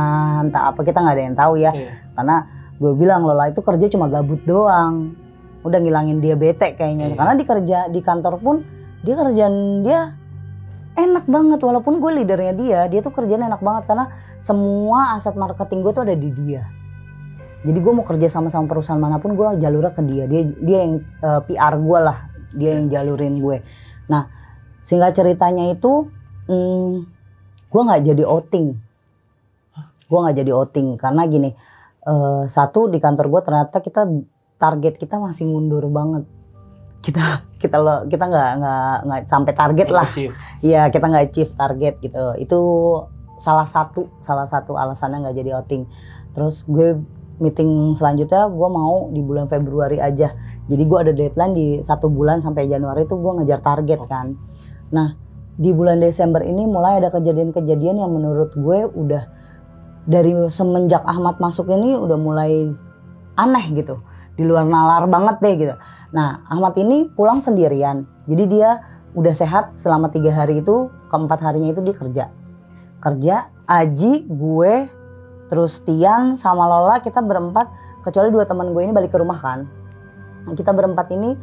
[0.45, 1.71] entah apa kita nggak ada yang tahu ya.
[1.73, 1.91] Iya.
[2.13, 2.37] karena
[2.75, 5.17] gue bilang Lola itu kerja cuma gabut doang.
[5.65, 7.09] Udah ngilangin dia bete kayaknya.
[7.11, 7.17] Iya.
[7.17, 8.55] karena di kerja di kantor pun
[9.01, 10.13] dia kerjaan dia
[10.93, 11.59] enak banget.
[11.65, 13.89] Walaupun gue leadernya dia dia tuh kerjaan enak banget.
[13.89, 14.05] Karena
[14.37, 16.69] semua aset marketing gue tuh ada di dia.
[17.65, 20.29] Jadi gue mau kerja sama sama perusahaan mana pun gue jalurnya ke dia.
[20.29, 22.29] Dia dia yang eh, PR gue lah.
[22.53, 23.65] Dia yang jalurin gue.
[24.05, 24.44] Nah
[24.85, 26.13] singkat ceritanya itu
[26.45, 27.09] hmm,
[27.73, 28.67] gue nggak jadi outing.
[30.05, 30.87] Gue nggak jadi outing.
[31.01, 31.49] Karena gini
[32.05, 34.05] eh, satu di kantor gue ternyata kita
[34.61, 36.29] target kita masih mundur banget.
[37.01, 40.05] Kita kita lo kita nggak nggak nggak sampai target lah.
[40.61, 42.23] Iya kita nggak achieve target gitu.
[42.37, 42.59] Itu
[43.41, 45.89] salah satu salah satu alasannya nggak jadi outing.
[46.29, 47.01] Terus gue
[47.35, 50.29] meeting selanjutnya gue mau di bulan Februari aja.
[50.69, 54.37] Jadi gue ada deadline di satu bulan sampai Januari itu gue ngejar target kan
[54.95, 55.19] nah
[55.59, 59.23] di bulan Desember ini mulai ada kejadian-kejadian yang menurut gue udah
[60.05, 62.69] dari semenjak Ahmad masuk ini udah mulai
[63.35, 63.99] aneh gitu.
[64.35, 65.75] Di luar nalar banget deh gitu.
[66.11, 68.03] Nah Ahmad ini pulang sendirian.
[68.27, 68.83] Jadi dia
[69.15, 72.25] udah sehat selama tiga hari itu keempat harinya itu dia kerja.
[72.99, 74.73] Kerja Aji gue
[75.47, 77.71] terus Tian sama Lola kita berempat
[78.03, 79.65] kecuali dua teman gue ini balik ke rumah kan.
[80.51, 81.33] Kita berempat ini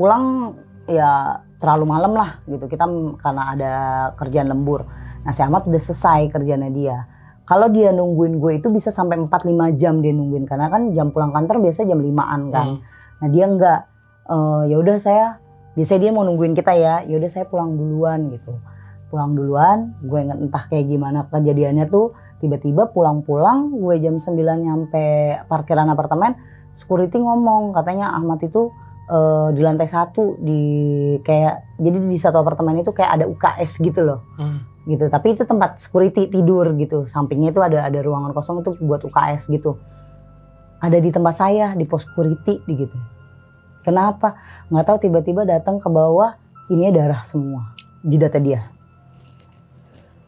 [0.00, 0.56] pulang
[0.88, 2.64] ya terlalu malam lah gitu.
[2.64, 2.88] Kita
[3.20, 3.72] karena ada
[4.16, 4.88] kerjaan lembur.
[5.22, 7.04] Nah si Ahmad udah selesai kerjanya dia.
[7.44, 10.48] Kalau dia nungguin gue itu bisa sampai 4-5 jam dia nungguin.
[10.48, 12.66] Karena kan jam pulang kantor biasa jam 5an kan.
[12.74, 12.80] Hmm.
[13.20, 13.80] nah dia enggak
[14.32, 15.26] "Eh, ya udah saya
[15.76, 18.56] biasanya dia mau nungguin kita ya ya udah saya pulang duluan gitu.
[19.12, 22.16] Pulang duluan gue nggak entah kayak gimana kejadiannya tuh.
[22.40, 24.32] Tiba-tiba pulang-pulang gue jam 9
[24.64, 26.40] nyampe parkiran apartemen
[26.72, 27.76] security ngomong.
[27.76, 28.72] Katanya Ahmad itu
[29.10, 30.62] eh, di lantai satu di
[31.26, 34.22] kayak jadi di satu apartemen itu kayak ada UKS gitu loh.
[34.38, 34.70] Hmm.
[34.88, 37.04] gitu tapi itu tempat security tidur gitu.
[37.04, 39.76] Sampingnya itu ada ada ruangan kosong itu buat UKS gitu.
[40.80, 42.96] Ada di tempat saya di pos security di gitu.
[43.84, 44.40] Kenapa?
[44.72, 46.34] Nggak tahu tiba-tiba datang ke bawah
[46.72, 48.60] ini darah semua jidatnya dia.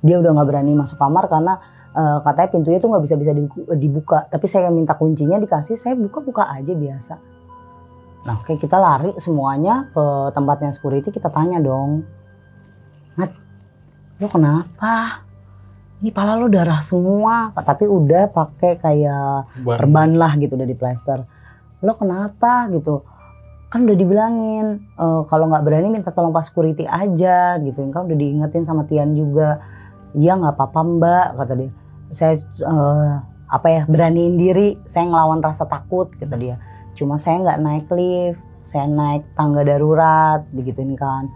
[0.04, 1.56] Dia udah nggak berani masuk kamar karena
[1.96, 3.32] eh, katanya pintunya tuh nggak bisa bisa
[3.72, 4.28] dibuka.
[4.28, 7.32] Tapi saya minta kuncinya dikasih saya buka-buka aja biasa
[8.22, 12.06] nah oke kita lari semuanya ke tempatnya security kita tanya dong.
[13.18, 13.34] Mat
[14.22, 15.26] lo kenapa?
[16.02, 17.50] Ini pala lo darah semua.
[17.54, 21.26] Tapi udah pakai kayak Bar- perban lah gitu udah di plester.
[21.82, 23.02] Lo kenapa gitu?
[23.66, 27.82] Kan udah dibilangin eh, kalau nggak berani minta tolong pas security aja gitu.
[27.90, 29.58] Kan udah diingetin sama Tian juga.
[30.14, 31.70] Iya nggak apa-apa mbak kata dia.
[32.14, 33.14] Saya eh,
[33.52, 36.56] apa ya beraniin diri saya ngelawan rasa takut kata dia
[36.92, 41.28] cuma saya nggak naik lift saya naik tangga darurat digituin kan.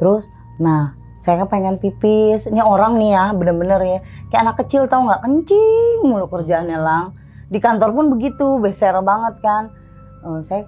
[0.00, 2.48] Terus nah saya kan pengen pipis.
[2.48, 3.98] Ini orang nih ya bener-bener ya.
[4.32, 5.20] Kayak anak kecil tau nggak?
[5.20, 7.12] Kencing mulu kerjaannya lang.
[7.52, 9.68] Di kantor pun begitu beser banget kan.
[10.24, 10.64] Eh, saya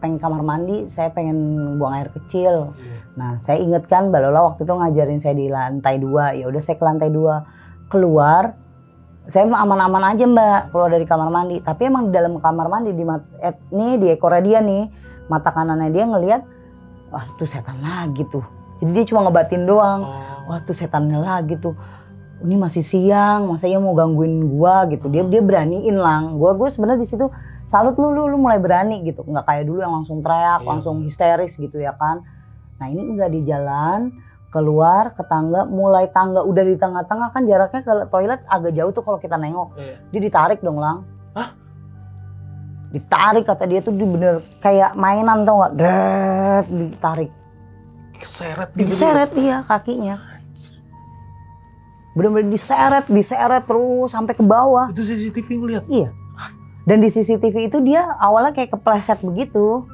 [0.00, 1.36] pengen kamar mandi saya pengen
[1.76, 2.72] buang air kecil.
[3.20, 6.32] Nah saya inget kan Mbak Lola waktu itu ngajarin saya di lantai dua.
[6.32, 7.44] Ya udah saya ke lantai dua.
[7.92, 8.56] Keluar
[9.30, 10.74] saya mah aman-aman aja mbak.
[10.74, 11.62] Keluar dari kamar mandi.
[11.62, 14.90] Tapi emang di dalam kamar mandi di mat, eh, nih di ekornya dia nih
[15.30, 16.42] mata kanannya dia ngelihat
[17.14, 18.42] wah tuh setan lagi tuh.
[18.82, 20.02] Jadi dia cuma ngebatin doang.
[20.02, 20.28] Oh.
[20.50, 21.78] wah tuh setannya lagi tuh.
[22.40, 24.88] Ini masih siang masa ia mau gangguin gua?
[24.90, 25.06] Gitu.
[25.12, 26.40] Dia dia beraniin lang.
[26.40, 27.30] Gua gue sebenarnya di situ
[27.62, 29.04] salut lu, lu lu mulai berani.
[29.06, 29.22] Gitu.
[29.22, 30.68] Nggak kayak dulu yang langsung teriak Iya.
[30.68, 32.24] langsung histeris gitu ya kan.
[32.80, 34.10] Nah ini enggak di jalan
[34.50, 39.00] keluar ke tangga mulai tangga udah di tengah-tengah kan jaraknya ke toilet agak jauh tuh
[39.00, 39.94] kalau kita nengok Iya.
[40.10, 41.54] dia ditarik dong lang Hah?
[42.90, 47.30] ditarik kata dia tuh dia bener kayak mainan tau gak Dret, ditarik
[48.12, 48.84] Keseret gitu.
[48.84, 50.18] diseret iya kakinya
[52.10, 55.84] bener-bener diseret diseret terus sampai ke bawah Itu CCTV ngeliat.
[55.86, 56.10] iya
[56.82, 59.86] dan di CCTV itu dia awalnya kayak kepleset begitu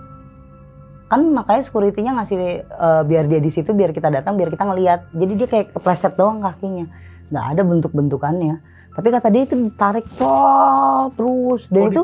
[1.07, 5.01] kan makanya security-nya ngasih eh, biar dia di situ biar kita datang biar kita ngelihat
[5.15, 6.91] jadi dia kayak kepleset doang kakinya
[7.31, 12.01] nggak ada bentuk-bentukannya tapi kata dia itu ditarik toh terus dan oh, itu.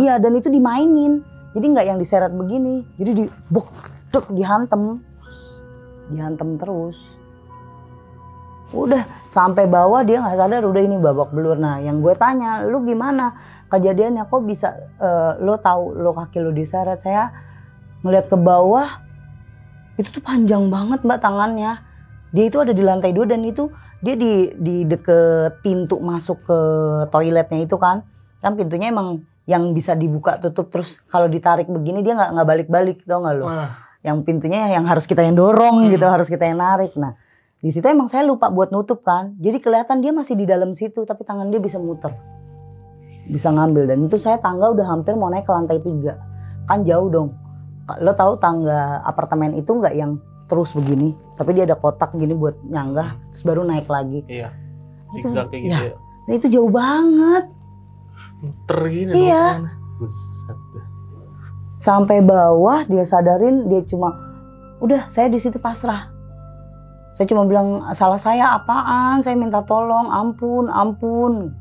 [0.00, 1.20] Iya dan itu dimainin.
[1.52, 2.88] Jadi nggak yang diseret begini.
[2.96, 3.68] Jadi di bok
[4.08, 5.04] duk dihantem.
[6.08, 7.20] Dihantem terus.
[8.72, 11.60] Udah sampai bawah dia nggak sadar udah ini babak belur.
[11.60, 13.36] Nah yang gue tanya lu gimana
[13.68, 14.72] kejadiannya kok bisa
[15.04, 17.28] eh, lo tahu lo kaki lo diseret saya
[18.02, 19.02] ngeliat ke bawah
[19.96, 21.78] itu tuh panjang banget mbak tangannya.
[22.32, 23.68] Dia itu ada di lantai dua dan itu
[24.02, 26.58] dia di di deket pintu masuk ke
[27.12, 28.02] toiletnya itu kan.
[28.42, 32.98] Kan pintunya emang yang bisa dibuka tutup terus kalau ditarik begini dia nggak nggak balik-balik
[33.02, 33.50] tau nggak lo
[34.06, 35.90] yang pintunya yang harus kita yang dorong Hmm.
[35.90, 36.94] gitu harus kita yang narik.
[36.98, 37.14] Nah
[37.62, 39.34] di situ emang saya lupa buat nutup kan.
[39.38, 42.10] Jadi kelihatan dia masih di dalam situ tapi tangan dia bisa muter.
[43.30, 43.94] Bisa ngambil.
[43.94, 46.18] Dan itu saya tangga udah hampir mau naik ke lantai tiga.
[46.66, 47.41] Kan jauh dong
[48.00, 50.16] lo tahu tangga apartemen itu nggak yang
[50.46, 54.52] terus begini tapi dia ada kotak gini buat nyanggah terus baru naik lagi iya.
[55.16, 55.90] Itu- Zigzag kayak gitu ya.
[55.90, 55.96] ya.
[56.28, 57.44] nah itu jauh banget
[58.42, 59.30] Muter gini.
[59.30, 59.70] Iya.
[60.02, 60.58] Buset.
[61.78, 64.14] sampai bawah dia sadarin dia cuma
[64.82, 66.10] udah saya di situ pasrah
[67.14, 71.54] saya cuma bilang salah saya apaan saya minta tolong ampun ampun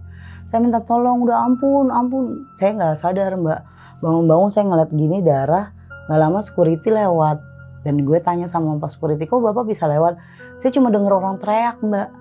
[0.49, 3.61] saya minta tolong udah ampun ampun saya nggak sadar mbak
[4.01, 5.73] bangun-bangun saya ngeliat gini darah
[6.11, 7.39] nggak lama security lewat
[7.87, 10.19] dan gue tanya sama pas security kok bapak bisa lewat
[10.59, 12.11] saya cuma denger orang teriak mbak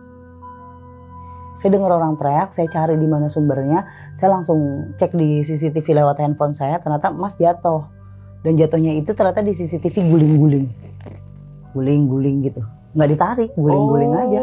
[1.61, 3.85] Saya dengar orang teriak, saya cari di mana sumbernya.
[4.17, 7.85] Saya langsung cek di CCTV lewat handphone saya, ternyata Mas jatuh.
[8.41, 10.67] Dan jatuhnya itu ternyata di CCTV guling-guling.
[11.77, 12.65] Guling-guling gitu.
[12.97, 14.23] Nggak ditarik, guling-guling Oh.
[14.25, 14.41] aja.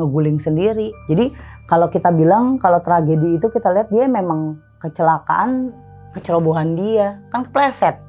[0.00, 0.88] Ngeguling sendiri.
[1.12, 1.28] Jadi
[1.68, 5.76] kalau kita bilang kalau tragedi itu kita lihat dia memang kecelakaan,
[6.16, 7.20] kecerobohan dia.
[7.28, 8.00] Kan kepleset.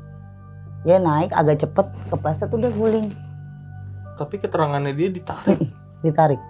[0.82, 3.14] Dia naik agak cepet, kepleset udah guling.
[4.18, 5.60] Tapi keterangannya dia ditarik.
[6.06, 6.42] ditarik.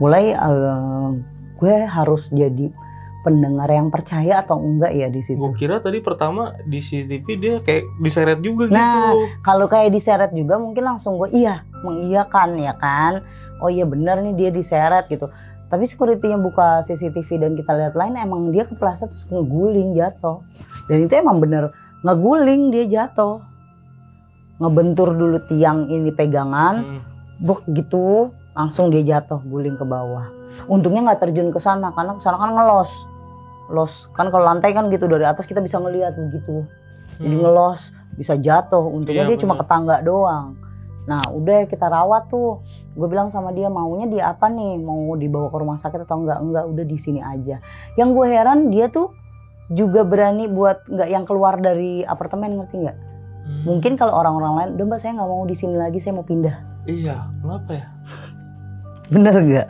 [0.00, 1.08] Mulai eh,
[1.60, 2.72] gue harus jadi
[3.20, 5.36] pendengar yang percaya atau enggak ya di situ.
[5.36, 9.44] Gue kira tadi pertama di CCTV dia kayak diseret juga Nah, gitu.
[9.44, 13.20] Kalau kayak diseret juga mungkin langsung gue iya mengiyakan ya kan.
[13.60, 15.28] Oh iya benar nih dia diseret gitu.
[15.70, 20.42] Tapi security yang buka CCTV dan kita lihat lain emang dia kepleset terus ngeguling jatuh.
[20.88, 21.70] Dan itu emang bener
[22.02, 23.40] ngeguling dia jatuh.
[24.56, 27.00] Ngebentur dulu tiang ini pegangan, Hmm.
[27.38, 28.28] buk gitu.
[28.52, 30.28] Langsung dia jatuh guling ke bawah.
[30.66, 32.92] Untungnya nggak terjun ke sana karena ke sana kan ngelos.
[33.70, 34.10] Los.
[34.12, 36.66] Kan kalau lantai kan gitu dari atas kita bisa ngelihat begitu.
[37.16, 37.42] Jadi Hmm.
[37.42, 38.82] ngelos bisa jatuh.
[38.82, 39.62] Untungnya Iya, dia cuma bener.
[39.62, 40.58] ke tangga doang.
[41.00, 42.60] Nah udah kita rawat tuh.
[42.92, 44.76] Gue bilang sama dia maunya dia apa nih?
[44.76, 46.38] Mau dibawa ke rumah sakit atau enggak?
[46.38, 47.62] Enggak udah di sini aja.
[47.94, 49.14] Yang gue heran dia tuh
[49.70, 52.98] juga berani buat nggak yang keluar dari apartemen ngerti nggak
[53.40, 53.64] Hmm.
[53.66, 56.54] mungkin kalau orang-orang lain udah mbak saya nggak mau di sini lagi saya mau pindah
[56.84, 57.86] Iya, kenapa ya?
[59.08, 59.68] bener gak?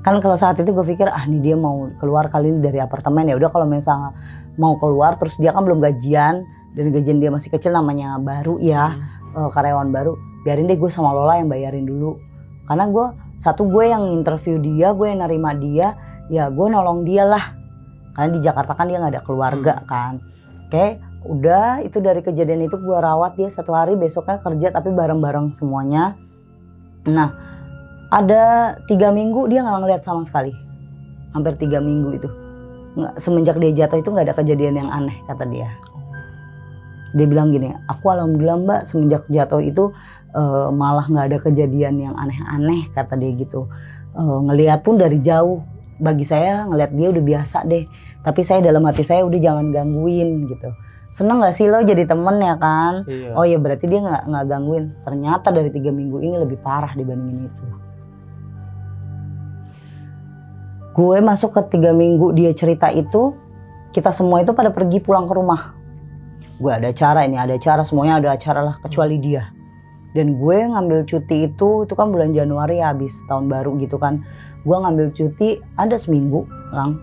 [0.00, 3.26] Kan kalau saat itu gue pikir ah nih dia mau keluar kali ini dari apartemen
[3.26, 4.16] ya udah kalau misalnya
[4.56, 8.96] mau keluar terus dia kan belum gajian dan gajian dia masih kecil namanya baru ya
[9.36, 9.36] Hmm.
[9.36, 12.16] eh, karyawan baru biarin deh gue sama Lola yang bayarin dulu
[12.64, 15.92] karena gue satu gue yang interview dia gue yang nerima dia
[16.26, 17.52] ya gue nolong dia lah
[18.16, 20.24] karena di Jakarta kan dia nggak ada keluarga kan.
[20.66, 25.52] Oke udah itu dari kejadian itu gue rawat dia satu hari besoknya kerja tapi bareng-bareng
[25.52, 26.16] semuanya.
[27.04, 27.36] Nah
[28.08, 30.56] ada tiga minggu dia nggak ngeliat sama sekali.
[31.36, 32.28] Hampir tiga minggu itu.
[32.96, 35.68] Nggak semenjak dia jatuh itu nggak ada kejadian yang aneh kata dia.
[37.12, 39.92] Dia bilang gini aku alhamdulillah mbak semenjak jatuh itu
[40.32, 43.68] eh, malah nggak ada kejadian yang aneh-aneh kata dia gitu.
[44.16, 45.60] Eh, ngelihat pun dari jauh
[45.96, 47.84] bagi saya ngelihat dia udah biasa deh.
[48.20, 50.68] Tapi saya dalam hati saya udah jangan gangguin gitu.
[51.14, 53.06] Seneng gak sih lo jadi temen ya kan?
[53.08, 53.32] Iya.
[53.38, 54.84] oh ya berarti dia nggak nggak gangguin.
[55.06, 57.64] Ternyata dari tiga minggu ini lebih parah dibandingin itu.
[60.96, 63.36] Gue masuk ke tiga minggu dia cerita itu
[63.92, 65.76] kita semua itu pada pergi pulang ke rumah.
[66.56, 69.52] Gue ada acara ini ada acara semuanya ada acara lah kecuali dia.
[70.16, 74.24] Dan gue ngambil cuti itu itu kan bulan Januari habis tahun baru gitu kan
[74.66, 76.98] gue ngambil cuti ada seminggu lang.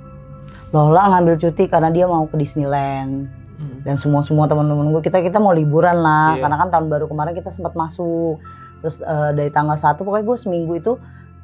[0.75, 3.43] Lola ngambil cuti karena dia mau ke Disneyland.
[3.53, 3.85] Hmm.
[3.85, 6.35] dan semua semua teman-teman gue kita kita mau liburan lah.
[6.35, 6.41] Iya.
[6.43, 8.41] karena kan tahun baru kemarin kita sempat masuk.
[8.83, 10.93] Terus eh, dari tanggal satu pokoknya gue seminggu itu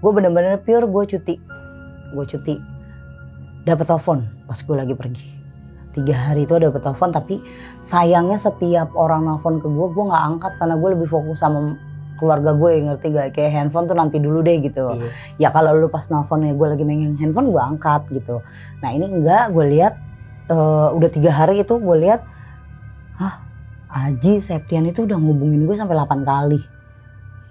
[0.02, 1.36] gue bener-bener pure gue cuti.
[2.12, 2.56] Gue cuti.
[3.64, 5.28] Dapat telepon pas gue lagi pergi.
[5.90, 7.36] Tiga hari itu dapat telepon tapi
[7.80, 11.78] sayangnya setiap orang nelfon ke gue gue nggak angkat karena gue lebih fokus sama
[12.20, 13.28] keluarga gue ngerti gak?
[13.32, 14.92] Kayak handphone tuh nanti dulu deh gitu.
[14.92, 15.08] Iya.
[15.40, 18.44] ya kalau lu pas nelfonnya gue lagi megang handphone gue angkat gitu.
[18.84, 19.94] Nah ini enggak gue lihat
[20.52, 22.22] eh, udah tiga hari itu gue lihat
[23.18, 23.48] hah
[23.90, 26.60] Aji Septian itu udah ngubungin gue sampai 8 kali.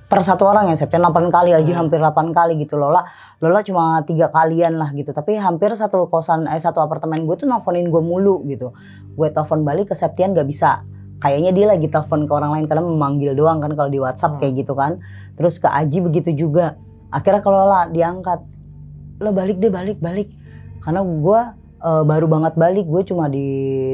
[0.09, 1.89] Per satu orang ya Septian 8 kali Aji Hmm.
[1.89, 2.77] hampir 8 kali gitu.
[2.77, 3.05] Lola
[3.41, 5.11] Lola cuma tiga kalian lah gitu.
[5.11, 8.71] Tapi hampir satu kosan eh satu apartemen gue tuh nelfonin gue mulu gitu.
[9.17, 10.85] Gue telepon balik ke Septian gak bisa
[11.19, 14.41] kayaknya dia lagi telepon ke orang lain karena memanggil doang kan kalau di WhatsApp Hmm.
[14.41, 14.93] kayak gitu kan.
[15.35, 16.79] Terus ke Aji begitu juga.
[17.11, 18.41] Akhirnya kalau Lola diangkat
[19.19, 20.31] lo balik deh balik balik.
[20.79, 21.41] Karena gue
[21.79, 23.47] eh, baru banget balik gue cuma di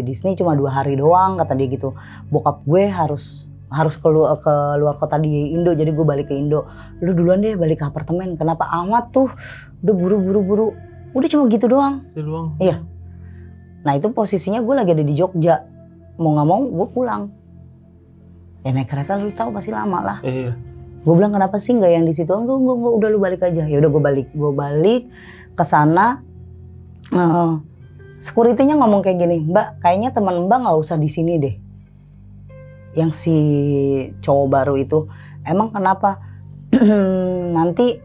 [0.05, 1.93] Disney cuma dua hari doang kata dia gitu.
[2.29, 6.69] Bokap gue harus harus keluar ke luar kota di Indo jadi gue balik ke Indo.
[7.01, 8.37] Lu duluan deh balik ke apartemen.
[8.37, 9.33] Kenapa amat tuh?
[9.81, 10.67] Udah buru buru buru
[11.15, 12.05] udah cuma gitu doang.
[12.13, 12.49] Itu doang.
[12.59, 12.85] Iya.
[13.85, 15.61] nah itu posisinya gue lagi ada di Jogja
[16.19, 17.23] mau nggak mau gue pulang.
[18.65, 20.19] Ya naik kereta lu tahu pasti lama lah.
[20.25, 20.57] Iya.
[21.05, 22.33] gue bilang kenapa sih nggak yang di situ?
[22.33, 23.69] Enggak enggak enggak udah lu balik aja.
[23.69, 24.29] Ya udah gue balik.
[24.33, 25.03] Gue balik
[25.53, 26.25] ke sana.
[27.13, 27.53] Eh
[28.25, 31.55] securitynya ngomong kayak gini mbak kayaknya teman mbak nggak usah di sini deh.
[32.97, 33.37] Yang si
[34.25, 35.05] cowok baru itu
[35.45, 36.25] emang kenapa?
[37.57, 38.01] Nanti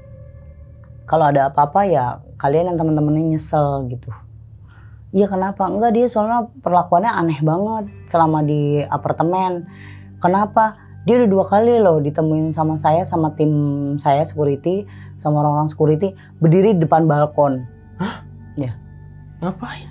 [1.08, 4.12] kalau ada apa-apa ya kalian yang teman-temannya nyesel gitu
[5.10, 5.66] Iya kenapa?
[5.66, 9.66] Enggak dia soalnya perlakuannya aneh banget selama di apartemen.
[10.22, 10.78] Kenapa?
[11.08, 13.52] Dia udah dua kali loh ditemuin sama saya sama tim
[13.98, 14.86] saya security
[15.18, 17.66] sama orang-orang security berdiri di depan balkon.
[19.40, 19.88] Ngapain?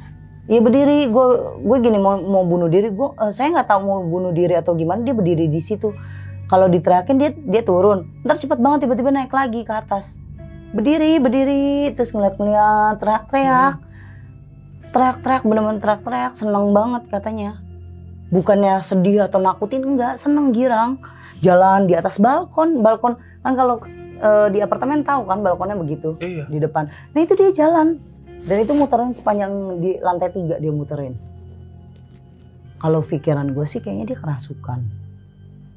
[0.49, 1.27] Iya berdiri, gue
[1.61, 4.73] gue gini mau mau bunuh diri, gue eh, saya nggak tahu mau bunuh diri atau
[4.77, 5.93] gimana dia berdiri di situ.
[6.49, 10.21] Kalau diteriakin dia dia turun, ntar cepet banget tiba-tiba naik lagi ke atas.
[10.69, 13.88] berdiri berdiri terus ngeliat-ngeliat teriak-teriak
[14.91, 17.61] teriak-teriak bener-bener teriak-teriak seneng banget katanya.
[18.29, 21.01] Bukannya sedih atau nakutin enggak seneng girang.
[21.39, 23.79] Jalan di atas balkon balkon kan kalau
[24.19, 26.51] eh, di apartemen tahu kan balkonnya begitu Iya.
[26.51, 26.91] di depan.
[27.15, 28.03] Nah itu dia jalan.
[28.39, 29.51] Dan itu muterin sepanjang
[29.83, 31.15] di lantai tiga dia muterin.
[32.79, 34.79] Kalau pikiran gue sih kayaknya dia kerasukan.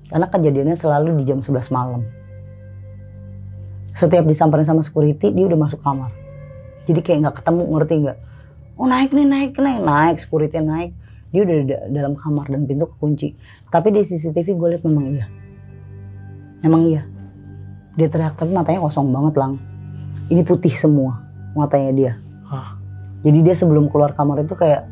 [0.08, 2.06] Karena kejadiannya selalu di jam 11 malam.
[3.92, 6.14] Setiap disamperin sama security dia udah masuk kamar.
[6.86, 8.18] Jadi kayak nggak ketemu ngerti nggak
[8.82, 9.80] oh naik nih naik naik.
[9.86, 10.92] Naik security naik.
[11.30, 13.38] Dia udah di dalam kamar dan pintu kekunci.
[13.70, 15.26] Tapi di CCTV gue lihat memang iya.
[16.66, 17.06] Memang iya.
[17.94, 19.62] Dia teriak tapi matanya kosong banget lang.
[20.34, 21.22] Ini putih semua
[21.54, 22.14] matanya dia.
[22.52, 22.76] Hah.
[23.24, 24.84] jadi dia sebelum keluar kamar itu kayak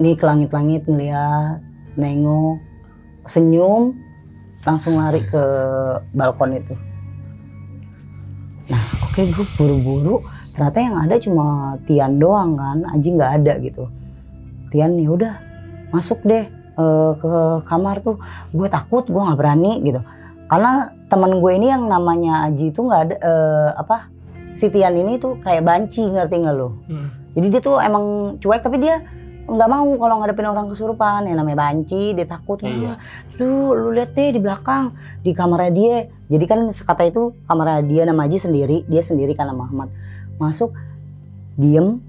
[0.00, 1.60] nih ke langit-langit ngeliat
[2.00, 2.64] nengok
[3.28, 3.92] senyum
[4.64, 5.42] langsung lari ke
[6.16, 6.74] balkon itu.
[8.72, 10.16] Nah oke gue buru-buru
[10.52, 13.84] ternyata yang ada cuma Tian doang kan Aji nggak ada gitu.
[14.68, 15.34] Tian ya udah
[15.92, 17.32] masuk deh eh, ke
[17.68, 18.16] kamar tuh.
[18.52, 20.00] Gue takut gue nggak berani gitu.
[20.48, 24.12] Karena teman gue ini yang namanya Aji itu nggak ada eh, apa
[24.52, 27.08] si Tian ini tuh kayak banci ngerti nggak lo Hmm.
[27.32, 29.00] jadi dia tuh emang cuek tapi dia
[29.42, 31.26] nggak mau kalau ngadepin orang kesurupan.
[31.26, 32.62] Yang namanya banci dia takut.
[32.62, 33.00] Iya.
[33.34, 34.94] Tuh lu lihat deh di belakang
[35.24, 35.96] di kamarnya dia.
[36.30, 39.88] Jadi kan sekata itu kamarnya dia nama Aji sendiri dia sendiri kan nama Ahmad
[40.40, 40.72] masuk
[41.56, 42.00] diem.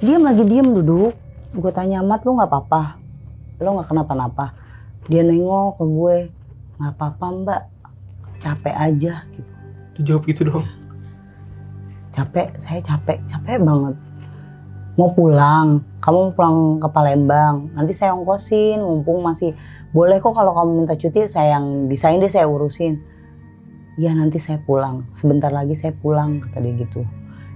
[0.00, 1.12] Diem lagi diem duduk.
[1.52, 2.96] Gue tanya Ahmad lu nggak apa-apa?
[3.60, 4.56] Lu nggak kenapa-napa.
[5.08, 6.16] Dia nengok ke gue
[6.80, 7.62] nggak apa-apa mbak.
[8.40, 9.52] Capek aja gitu.
[9.96, 10.66] Dia jawab gitu dong.
[12.10, 13.94] capek saya capek capek banget.
[14.98, 17.68] Mau pulang kamu mau pulang ke Palembang.
[17.76, 19.52] Nanti saya ongkosin mumpung masih
[19.92, 22.98] boleh kok kalau kamu minta cuti saya yang desain deh saya urusin.
[24.00, 25.04] Iya nanti saya pulang.
[25.12, 27.04] Sebentar lagi saya pulang kata dia gitu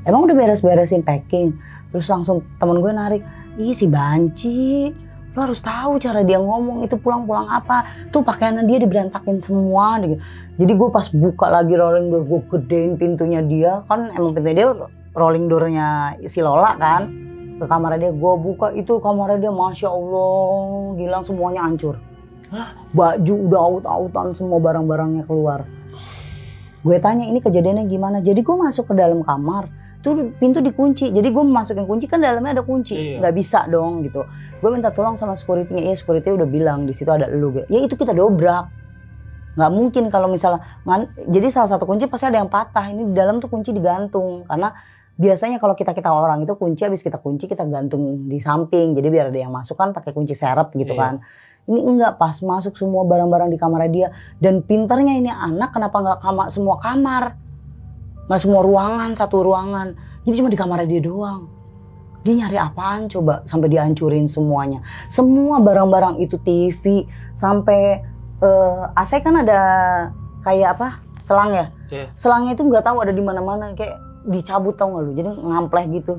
[0.04, 1.56] emang udah beres-beresin packing?
[1.90, 3.22] Terus langsung temen gue narik
[3.58, 4.90] ih si banci
[5.34, 7.82] lo harus tahu cara dia ngomong itu pulang-pulang apa?
[8.14, 10.14] Tuh pakaiannya dia diberantakin semua gitu.
[10.62, 14.68] jadi gue pas buka lagi rolling door gue gedein pintunya dia kan emang pintunya dia
[15.10, 17.10] rolling doornya si Lola kan?
[17.58, 21.98] Ke kamarnya dia gue buka itu kamarnya dia masya Allah gilang semuanya hancur.
[22.54, 22.70] Hah?
[22.94, 25.66] baju udah aut-autan semua barang-barangnya keluar.
[26.84, 28.22] Gue tanya ini kejadiannya gimana?
[28.22, 29.66] Jadi gue masuk ke dalam kamar
[30.04, 31.08] tuh pintu dikunci.
[31.08, 32.92] Jadi gue masukin kunci kan dalamnya ada kunci.
[32.92, 33.24] Iya.
[33.24, 34.20] nggak bisa dong gitu.
[34.60, 35.88] Gue minta tolong sama securitynya.
[35.88, 38.68] Iya security udah bilang di situ ada lu ya itu kita dobrak.
[39.56, 40.60] Nggak mungkin kalau misalnya
[41.24, 42.92] jadi salah satu kunci pasti ada yang patah.
[42.92, 44.44] Ini di dalam tuh kunci digantung.
[44.44, 44.68] Karena
[45.16, 48.92] biasanya kalau kita kita orang itu kunci habis kita kunci kita gantung di samping.
[48.92, 51.00] Jadi biar ada yang masuk kan pakai kunci serep gitu Iya.
[51.00, 51.14] kan.
[51.64, 54.12] Ini enggak pas masuk semua barang-barang di kamar dia.
[54.36, 57.40] Dan pinternya ini anak kenapa nggak kamar semua kamar
[58.24, 59.94] nggak semua ruangan satu ruangan.
[60.24, 61.48] Jadi cuma di kamar dia doang.
[62.24, 64.80] Dia nyari apaan coba sampai dihancurin semuanya?
[65.12, 67.04] Semua barang-barang itu TV
[67.36, 68.00] sampai
[68.40, 69.60] eh, AC kan ada
[70.40, 70.88] kayak apa?
[71.20, 71.66] Selang ya?
[71.92, 72.10] Iya.
[72.18, 73.96] selangnya itu nggak tahu ada di mana-mana kayak
[74.26, 75.12] dicabut tau nggak lu?
[75.14, 76.14] Jadi ngampleh gitu.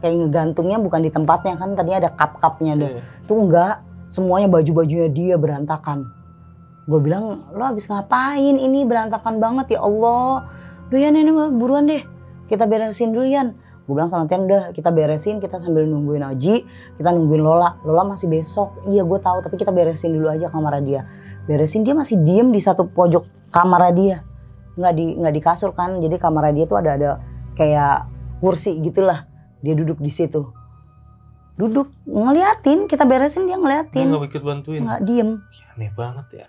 [0.00, 3.00] Kayak ngegantungnya bukan di tempatnya kan tadinya ada kap-kapnya ada Iya.
[3.28, 3.74] tuh enggak
[4.08, 6.08] semuanya baju-bajunya dia berantakan.
[6.88, 8.56] Gue bilang lo habis ngapain?
[8.56, 10.48] Ini berantakan banget ya Allah
[10.88, 12.00] Duh Yan ini mah buruan deh.
[12.48, 13.52] Kita beresin dulu Yan.
[13.88, 16.60] Gue bilang sama Tian udah kita beresin kita sambil nungguin Aji
[17.00, 17.80] kita nungguin Lola.
[17.84, 18.84] Lola masih besok.
[18.88, 21.08] Iya gue tahu tapi kita beresin dulu aja kamar dia.
[21.48, 24.24] Beresin dia masih diem di satu pojok kamar dia.
[24.76, 26.04] Nggak di nggak di kasur kan?
[26.04, 27.10] Jadi kamar dia tuh ada ada
[27.56, 28.08] kayak
[28.44, 29.24] kursi gitulah.
[29.64, 30.52] Dia duduk di situ.
[31.56, 34.80] Duduk ngeliatin kita beresin dia Dia ngeliatin nggak ikut bantuin.
[34.84, 35.30] nggak diem.
[35.48, 36.46] Ya, aneh banget ya.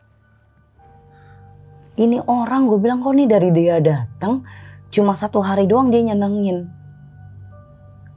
[2.00, 4.47] Ini orang gue bilang kok nih dari dia datang
[4.89, 6.72] cuma satu hari doang dia nyenengin.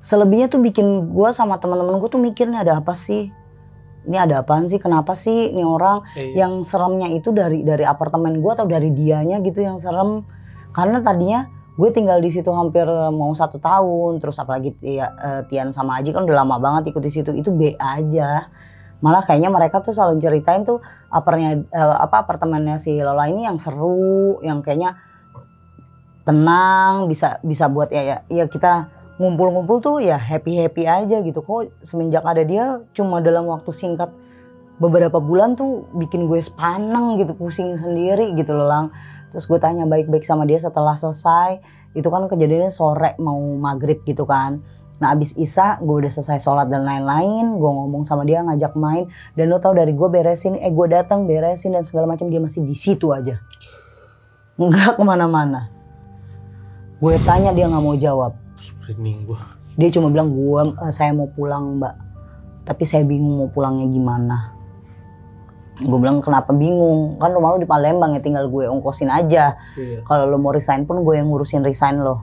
[0.02, 3.30] Selebihnya tuh bikin gue sama teman-teman gue tuh mikirnya ada apa sih?
[4.02, 4.82] Ini ada apaan sih?
[4.82, 6.42] Kenapa sih ini orang Iya.
[6.46, 10.26] yang seremnya itu dari dari apartemen gue atau dari dianya gitu yang serem?
[10.74, 11.46] Karena tadinya
[11.78, 12.82] gue tinggal di situ hampir
[13.14, 15.06] mau satu tahun terus apalagi eh,
[15.46, 17.30] Tian sama Aji kan udah lama banget ikut di situ.
[17.30, 18.50] Itu B aja
[19.02, 20.78] malah kayaknya mereka tuh selalu ceritain tuh
[21.10, 24.94] aparnya eh, apa apartemennya si Lola ini yang seru yang kayaknya
[26.22, 28.86] tenang bisa bisa buat ya ya, ya kita
[29.18, 31.42] ngumpul-ngumpul tuh ya happy happy aja gitu.
[31.42, 34.08] Kok semenjak ada dia cuma dalam waktu singkat
[34.78, 38.86] beberapa bulan tuh bikin gue sepaneng gitu pusing sendiri gitu loh lang
[39.30, 41.58] terus gue tanya baik-baik sama dia setelah selesai.
[41.92, 44.62] Itu kan kejadiannya sore mau maghrib gitu kan
[45.02, 49.10] nah abis isya gue udah selesai sholat dan lain-lain gue ngomong sama dia ngajak main
[49.34, 52.62] dan lo tau dari gue beresin eh gue datang beresin dan segala macam dia masih
[52.62, 53.42] di situ aja.
[54.54, 55.74] Nggak ke mana-mana.
[57.02, 58.38] Gue tanya dia nggak mau jawab.
[59.74, 60.60] Dia cuma bilang gue
[60.94, 61.98] saya mau pulang mbak.
[62.62, 64.54] Tapi saya bingung mau pulangnya gimana.
[65.82, 67.18] Gue bilang kenapa bingung?
[67.18, 69.58] Kan rumah lu di Palembang ya tinggal gue ongkosin aja.
[69.74, 70.06] Iya.
[70.06, 72.22] kalau lo mau resign pun gue yang ngurusin resign lo.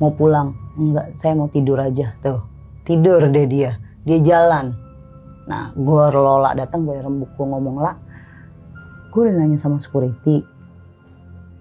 [0.00, 2.42] Mau pulang enggak saya mau tidur aja tuh.
[2.84, 3.80] Tidur deh dia.
[4.04, 4.74] Dia jalan.
[5.48, 7.96] Nah gue lola datang gue rembuk gue ngomong lah
[9.14, 10.42] gue udah nanya sama security.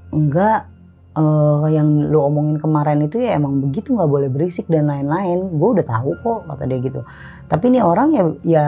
[0.10, 0.66] Enggak
[1.14, 5.54] eh, yang lu omongin kemarin itu ya emang begitu nggak boleh berisik dan lain-lain.
[5.54, 7.06] Gue udah tahu kok kata dia gitu.
[7.46, 8.66] Tapi ini orang ya ya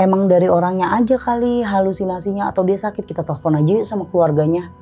[0.00, 4.72] emang dari orangnya aja kali halusinasinya atau dia sakit kita telepon aja sama keluarganya.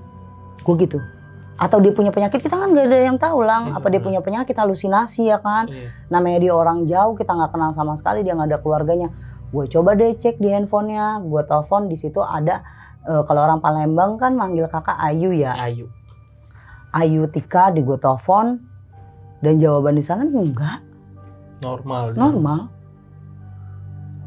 [0.63, 1.03] Gue gitu
[1.55, 4.21] atau dia punya penyakit kita kan nggak ada yang tahu lang Iya, apa dia punya
[4.21, 5.89] penyakit halusinasi ya kan Iya.
[6.09, 9.13] namanya dia orang jauh kita nggak kenal sama sekali dia nggak ada keluarganya
[9.49, 12.65] gue coba deh cek di handphonenya gue telepon di situ ada
[13.03, 15.93] eh, kalau orang Palembang kan manggil kakak Ayu ya Ayu.
[16.91, 18.57] Ayu Tika di gue telepon
[19.41, 20.81] dan jawaban di sana enggak
[21.61, 22.05] Normal.
[22.11, 22.19] dia.
[22.19, 22.61] normal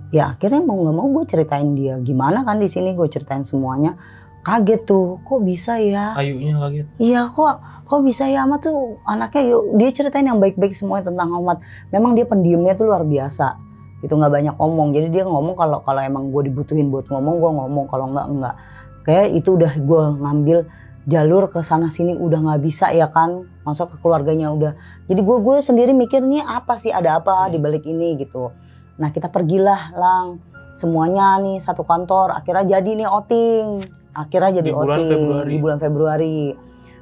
[0.09, 3.97] ya akhirnya mau nggak mau gue ceritain dia gimana kan di sini gue ceritain semuanya
[4.45, 6.13] kaget tuh kok bisa ya?
[6.13, 6.85] Ayunya kaget.
[7.01, 7.57] Iya kok
[7.89, 8.45] kok bisa ya?
[8.45, 11.57] Ahmad tuh anaknya yuk dia ceritain yang baik-baik semuanya tentang Ahmad.
[11.89, 13.57] Memang dia pendiamnya tuh luar biasa.
[14.05, 14.93] Itu nggak banyak ngomong.
[14.93, 17.85] Jadi dia ngomong kalau kalau emang gue dibutuhin buat ngomong gue ngomong.
[17.89, 18.55] Kalau nggak nggak.
[19.01, 20.57] Kayak itu udah gue ngambil
[21.05, 23.49] jalur ke sana sini udah nggak bisa ya kan?
[23.65, 24.77] Masuk ke keluarganya udah.
[25.09, 26.93] Jadi gue gue sendiri mikir nih apa sih?
[26.93, 28.13] Ada apa di balik ini?
[28.21, 28.53] Gitu.
[29.01, 30.37] Nah kita pergilah lang
[30.77, 32.37] semuanya nih satu kantor.
[32.37, 35.49] Akhirnya jadi nih outing akhirnya jadi Di bulan outing Februari.
[35.51, 36.37] di bulan Februari.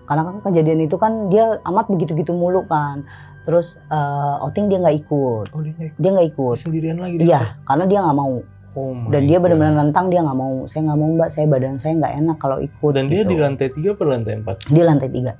[0.03, 3.05] Karena kan kejadian itu kan dia amat begitu-gitu mulu kan.
[3.43, 5.45] Terus eh, outing dia nggak ikut.
[5.51, 5.99] Oh dia nggak ikut.
[5.99, 6.55] dia nggak ikut.
[6.57, 7.25] Sendirian lagi dia.
[7.25, 8.35] iya karena dia nggak mau.
[8.73, 10.55] Oh dan dia benar-benar nantang dia nggak mau.
[10.65, 11.29] Saya nggak mau mbak.
[11.29, 13.29] Saya badan saya nggak enak kalau ikut Dan dia gitu.
[13.29, 14.55] di lantai tiga atau lantai empat?
[14.65, 15.33] di lantai tiga.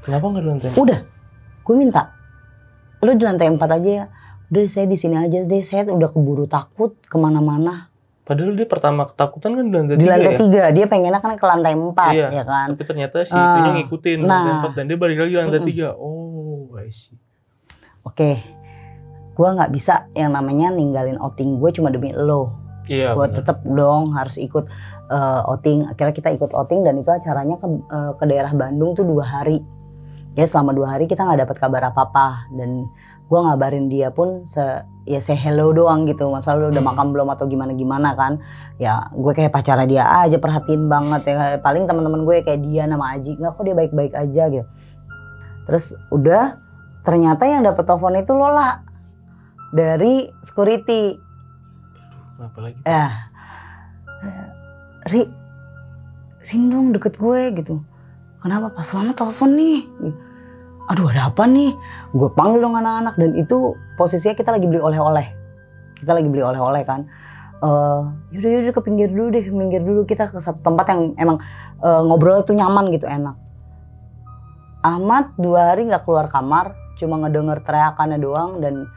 [0.00, 0.80] Kenapa nggak di lantai empat?
[0.80, 1.00] udah.
[1.62, 2.02] Gue minta
[2.98, 4.04] lu di lantai empat aja ya.
[4.48, 5.38] Udah saya di sini aja.
[5.44, 7.87] Deh saya udah keburu takut ke mana-mana
[8.28, 10.38] Padahal dia pertama ketakutan kan di lantai di tiga lantai ya.
[10.38, 12.28] tiga dia pengennya kan ke lantai empat Iya.
[12.30, 14.56] ya kan Tapi ternyata si Ah, itunya ngikutin lantai nah.
[14.60, 15.70] empat dan dia balik lagi lantai Mm-mm.
[15.70, 15.88] tiga.
[15.94, 17.16] Oh, I see.
[18.00, 18.30] oke
[19.32, 22.52] gue nggak bisa yang namanya ninggalin outing gue cuma demi lo
[22.84, 23.12] Iya.
[23.12, 24.64] gue tetap dong harus ikut
[25.08, 29.04] eh, outing akhirnya kita ikut outing dan itu acaranya ke, eh, ke daerah Bandung tuh
[29.04, 29.60] dua hari
[30.32, 32.88] ya selama dua hari kita nggak dapat kabar apa apa dan
[33.28, 34.60] gue ngabarin dia pun se
[35.04, 36.28] ya say hello doang gitu.
[36.32, 36.90] Masalah lu udah Hmm.
[36.96, 38.40] makan belum atau gimana gimana kan?
[38.80, 41.60] Ya gue kayak pacara dia aja perhatiin banget ya.
[41.60, 43.36] Paling teman-teman gue kayak dia nama Aji.
[43.36, 44.66] Nggak kok dia baik-baik aja gitu.
[45.68, 46.56] Terus udah
[47.04, 48.80] ternyata yang dapet telepon itu Lola.
[49.68, 51.20] Dari security.
[52.40, 52.80] Lagi?
[52.82, 53.28] ya.
[55.08, 55.28] Ri
[56.40, 57.84] sini dong deket gue gitu.
[58.40, 58.72] Kenapa?
[58.72, 59.84] Pas lama telepon nih
[60.88, 61.76] aduh ada apa nih?
[62.16, 63.14] Gue panggil dong anak-anak.
[63.20, 65.26] Dan itu posisinya kita lagi beli oleh-oleh.
[66.00, 67.04] Kita lagi beli oleh-oleh kan.
[67.60, 68.00] Eh
[68.32, 69.44] yaudah yaudah ke pinggir dulu deh.
[69.44, 71.36] Pinggir dulu kita ke satu tempat yang emang
[71.84, 73.36] eh, ngobrol tuh nyaman gitu enak.
[74.80, 78.88] Ahmad dua hari nggak keluar kamar cuma ngedenger teriakannya doang dan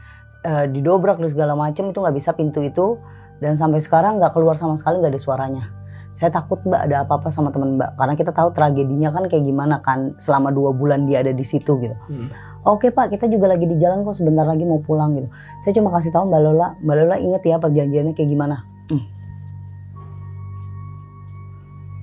[0.47, 2.95] eh, didobrak dan segala macem itu nggak bisa pintu itu.
[3.41, 5.80] Dan sampai sekarang nggak keluar sama sekali nggak ada suaranya
[6.11, 7.95] saya takut mbak ada apa-apa sama teman mbak.
[7.95, 11.79] Karena kita tahu tragedinya kan kayak gimana kan selama dua bulan dia ada di situ
[11.79, 11.95] gitu.
[12.07, 12.29] Hmm.
[12.61, 15.27] oke pak kita juga lagi di jalan kok sebentar lagi mau pulang gitu.
[15.63, 16.67] Saya cuma kasih tahu mbak Lola.
[16.83, 18.57] Mbak Lola inget ya perjanjiannya kayak gimana?
[18.91, 19.03] Hmm.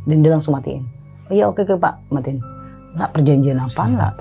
[0.08, 0.88] dan dia langsung matiin.
[1.28, 2.00] Oh iya oke oke pak.
[2.08, 2.40] Matiin.
[2.96, 4.16] Lah perjanjian apaan lah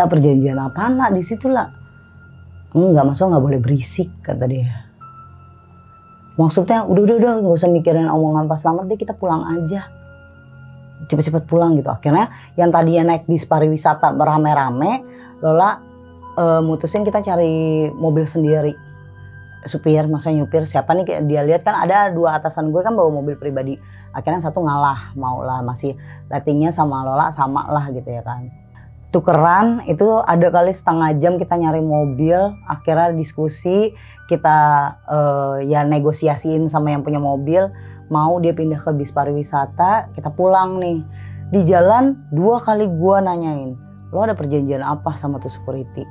[0.00, 1.68] lah perjanjian apaan lah di situ lah
[2.72, 4.89] enggak masuk nggak boleh berisik kata dia
[6.38, 9.88] maksudnya udah udah udah nggak usah mikirin omongan pas selamat deh kita pulang aja.
[11.08, 11.88] Cepet-cepet pulang gitu.
[11.88, 15.02] Akhirnya yang tadinya naik bis pariwisata rame-rame
[15.40, 15.80] Lola
[16.36, 18.76] eh, mutusin kita cari mobil sendiri.
[19.60, 21.24] Supir masa nyupir siapa nih?
[21.28, 23.76] Dia lihat kan ada dua atasan gue kan bawa mobil pribadi.
[24.12, 25.96] Akhirnya satu ngalah mau lah masih
[26.32, 28.59] ratingnya sama Lola sama lah gitu ya kan
[29.10, 32.38] tukeran itu ada kali setengah jam kita nyari mobil
[32.70, 33.90] akhirnya diskusi
[34.30, 34.58] kita
[35.10, 37.74] eh, ya negosiasiin sama yang punya mobil
[38.06, 41.02] mau dia pindah ke bis pariwisata kita pulang nih.
[41.50, 43.74] Di jalan dua kali gua nanyain
[44.14, 46.06] lo ada perjanjian apa sama tuh security?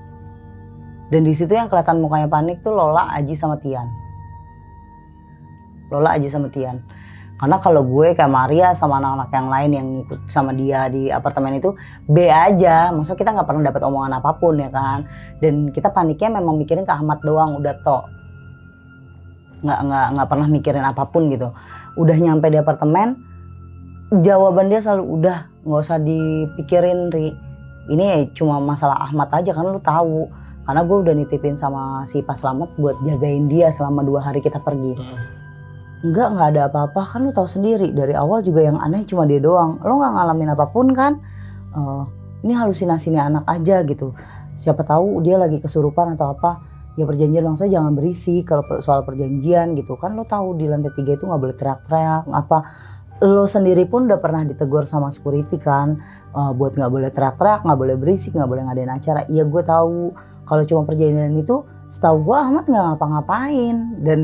[1.07, 3.87] Dan di situ yang kelihatan mukanya panik tuh Lola Aji sama Tian.
[5.89, 6.83] Lola Aji sama Tian
[7.39, 11.55] karena kalau gue kayak Maria sama anak-anak yang lain yang ikut sama dia di apartemen
[11.55, 11.71] itu
[12.03, 15.07] B aja, maksudnya kita nggak pernah dapat omongan apa pun ya kan.
[15.39, 18.11] Dan kita paniknya memang mikirin ke Ahmad doang, udah tok.
[19.63, 21.55] Nggak nggak nggak pernah mikirin apa pun gitu.
[21.95, 23.23] Udah nyampe di apartemen,
[24.19, 27.31] jawaban dia selalu udah nggak usah dipikirin ri
[27.89, 30.27] ini cuma masalah Ahmad aja kan lu tahu
[30.67, 34.61] karena gue udah nitipin sama si Pas Slamet buat jagain dia selama dua hari kita
[34.61, 34.93] pergi
[35.99, 39.43] Enggak, nggak ada apa-apa kan lu tahu sendiri dari awal juga yang aneh cuma dia
[39.43, 39.83] doang.
[39.83, 41.19] Lo nggak ngalamin apa pun kan?
[41.75, 42.03] Eh,
[42.47, 44.15] ini halusinasi nih anak aja gitu.
[44.55, 46.63] Siapa tahu dia lagi kesurupan atau apa?
[46.95, 51.15] Ya perjanjian bangsa jangan berisi kalau soal perjanjian gitu kan lo tahu di lantai tiga
[51.15, 52.59] itu nggak boleh teriak-teriak apa
[53.23, 55.95] lo sendiri pun udah pernah ditegur sama security kan
[56.35, 60.11] eh, buat nggak boleh teriak-teriak nggak boleh berisik nggak boleh ngadain acara iya gue tahu
[60.43, 64.19] kalau cuma perjanjian itu setahu gue Ahmad nggak ngapa-ngapain dan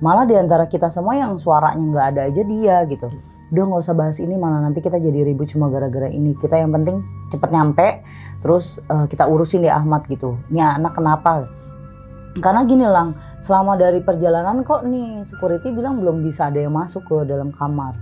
[0.00, 3.08] malah di antara kita semua yang suaranya nggak ada aja dia gitu.
[3.52, 6.32] Udah nggak usah bahas ini mana nanti kita jadi ribut cuma gara-gara ini.
[6.36, 8.04] Kita yang penting cepet nyampe
[8.40, 10.40] terus eh, kita urusin deh Ahmad gitu.
[10.48, 11.46] Ini anak kenapa?
[12.38, 17.04] Karena gini lang selama dari perjalanan kok nih security bilang belum bisa ada yang masuk
[17.04, 17.98] ke dalam kamar.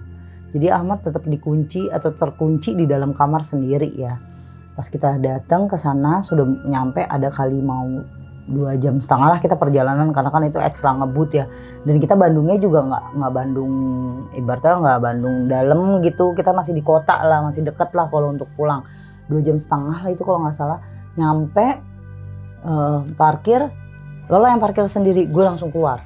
[0.49, 4.17] Jadi Ahmad tetap dikunci atau terkunci di dalam kamar sendiri ya.
[4.77, 7.89] Pas kita datang ke sana sudah nyampe ada kali mau
[8.49, 11.45] dua jam setengah lah kita perjalanan karena kan itu ekstra ngebut ya.
[11.85, 13.73] Dan kita Bandungnya juga nggak nggak Bandung
[14.33, 16.33] ibaratnya nggak Bandung dalam gitu.
[16.33, 18.83] Kita masih di kota lah masih deket lah kalau untuk pulang.
[19.29, 20.81] Dua jam setengah lah itu kalau nggak salah.
[21.21, 21.67] Nyampe
[22.65, 23.69] eh, parkir
[24.29, 26.05] Lola yang parkir sendiri gue langsung keluar.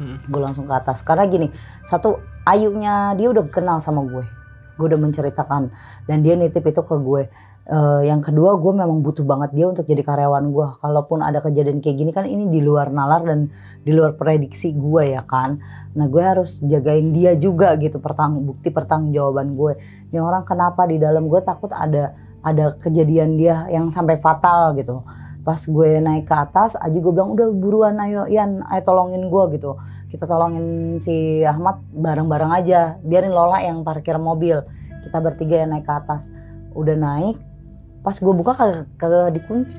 [0.00, 0.16] Hmm.
[0.32, 1.04] gue langsung ke atas.
[1.04, 1.52] Karena gini
[1.84, 4.24] satu ayunya dia udah kenal sama gue.
[4.76, 5.72] Gue udah menceritakan.
[6.08, 7.28] Dan dia nitip itu ke gue
[7.70, 11.78] Eh, yang kedua gue memang butuh banget dia untuk jadi karyawan gue kalaupun ada kejadian
[11.78, 13.46] kayak gini kan ini di luar nalar dan
[13.86, 15.62] di luar prediksi gue ya kan?
[15.94, 19.78] Nah gue harus jagain dia juga gitu pertang bukti pertanggungjawaban gue
[20.10, 25.06] ini orang kenapa di dalam gue takut ada ada kejadian dia yang sampai fatal gitu.
[25.46, 29.44] Pas gue naik ke atas aja gue bilang udah buruan ayo Ian ayo tolongin gue
[29.54, 29.78] gitu.
[30.10, 34.58] Kita tolongin si Ahmad bareng-bareng aja biarin Lola yang parkir mobil.
[35.06, 36.34] Kita bertiga yang naik ke atas.
[36.74, 37.49] Udah naik
[38.00, 39.76] pas gue buka kagak kagak dikunci.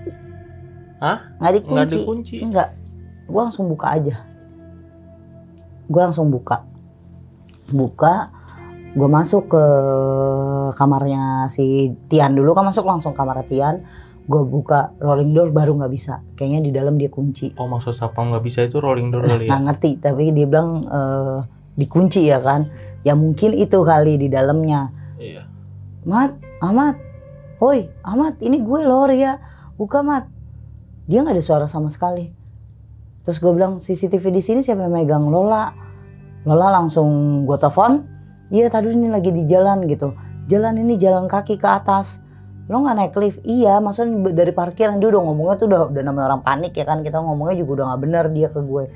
[1.01, 1.33] Hah?
[1.41, 1.73] nggak dikunci.
[1.73, 2.35] Nggak dikunci?
[2.45, 2.69] enggak
[3.31, 4.15] gue langsung buka aja.
[5.87, 6.67] Gue langsung buka.
[7.71, 8.29] Buka
[8.91, 9.63] gue masuk ke
[10.75, 13.87] kamarnya si Tian dulu kan masuk langsung kamar Tian.
[14.27, 16.21] Gue buka rolling door baru nggak bisa.
[16.35, 17.55] Kayaknya di dalam dia kunci.
[17.57, 19.55] Oh maksud sapam nggak bisa itu rolling door kali ya?
[19.55, 21.39] nggak ngerti tapi dia bilang eh,
[21.79, 22.67] dikunci ya kan?
[23.01, 24.91] Ya mungkin itu kali di dalamnya.
[25.17, 25.47] Iya.
[26.05, 27.10] Mat Ahmad
[27.61, 29.37] Woi Ahmad ini gue loh ya
[29.77, 30.25] buka Mat.
[31.05, 32.25] Dia nggak ada suara sama sekali.
[33.21, 35.29] Terus gue bilang CCTV di sini siapa yang megang?
[35.29, 35.69] Lola.
[36.41, 38.01] Lola langsung gue telepon
[38.49, 40.17] iya tadi ini lagi di jalan gitu.
[40.49, 42.17] Jalan ini jalan kaki ke atas.
[42.65, 43.45] Lo nggak naik lift?
[43.45, 44.97] Iya maksudnya dari parkiran.
[44.97, 47.85] Dia udah ngomongnya tuh udah udah namanya orang panik ya kan kita ngomongnya juga udah
[47.93, 48.89] nggak bener dia ke gue.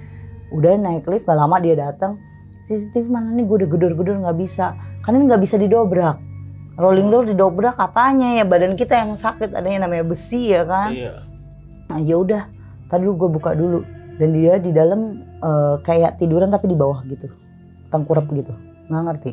[0.58, 2.18] Udah naik lift gak lama dia datang
[2.66, 3.46] CCTV mana nih?
[3.46, 4.74] Gue udah gedor-gedor nggak bisa.
[5.06, 6.34] Kan ini nggak bisa didobrak
[6.76, 8.44] rolling door didobrak apanya ya?
[8.44, 10.92] Badan kita yang sakit ada yang namanya besi ya kan?
[10.92, 11.14] Iya.
[11.86, 12.50] nah ya udah
[12.86, 13.86] tadi gue buka dulu.
[14.16, 17.28] Dan dia di dalam eh, kayak tiduran tapi di bawah gitu.
[17.88, 18.56] Tengkurap gitu.
[18.88, 19.32] Nggak ngerti.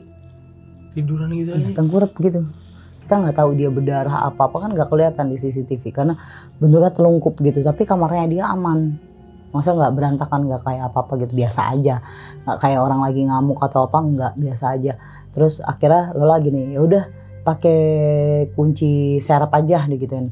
[0.92, 1.74] Tiduran gitu Iya, aja.
[1.74, 2.44] tengkurap gitu.
[3.02, 6.14] Kita nggak tahu dia berdarah apa apa kan nggak kelihatan di CCTV karena
[6.56, 8.96] bentuknya telungkup gitu tapi kamarnya dia aman.
[9.52, 11.32] Masa nggak berantakan nggak kayak apa apa gitu?
[11.34, 12.00] Biasa aja.
[12.44, 14.32] Nggak kayak orang lagi ngamuk atau apa nggak.
[14.36, 14.92] Biasa aja.
[15.30, 17.04] Terus akhirnya lo lagi nih ya udah
[17.42, 20.30] pakai kunci serap aja digituin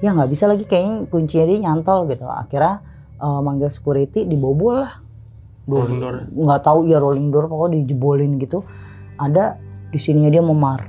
[0.00, 2.24] ya nggak bisa lagi kayaknya kuncinya dia nyantol gitu.
[2.26, 2.80] Akhirnya
[3.20, 5.00] eh, manggil security dibobol lah.
[5.70, 6.16] Rolling door.
[6.26, 8.64] nggak tahu ya rolling door pokoknya dijebolin gitu.
[9.20, 9.60] Ada
[9.92, 10.88] di sininya dia memar.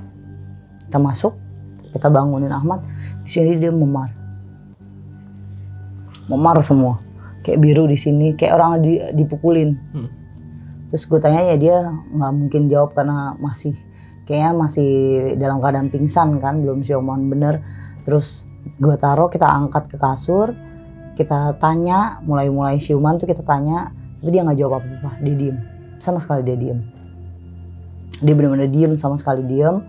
[0.87, 1.37] Kita masuk
[1.91, 2.81] kita bangunin Ahmad
[3.21, 4.09] di sini dia memar.
[6.31, 7.03] Memar semua.
[7.43, 9.71] Kayak biru di sini kayak orang di, dipukulin.
[9.93, 10.09] Hmm.
[10.91, 13.71] terus gue tanya ya dia nggak mungkin jawab karena masih
[14.31, 14.91] kayaknya masih
[15.35, 17.59] dalam keadaan pingsan kan belum sioman bener.
[18.07, 18.47] Terus
[18.79, 20.55] gue taruh kita angkat ke kasur
[21.11, 23.91] kita tanya mulai-mulai siuman tuh kita tanya
[24.23, 25.57] tapi dia nggak jawab apa-apa dia diem.
[25.99, 26.79] Sama sekali dia diem.
[28.23, 29.83] Dia benar-benar diem sama sekali diem.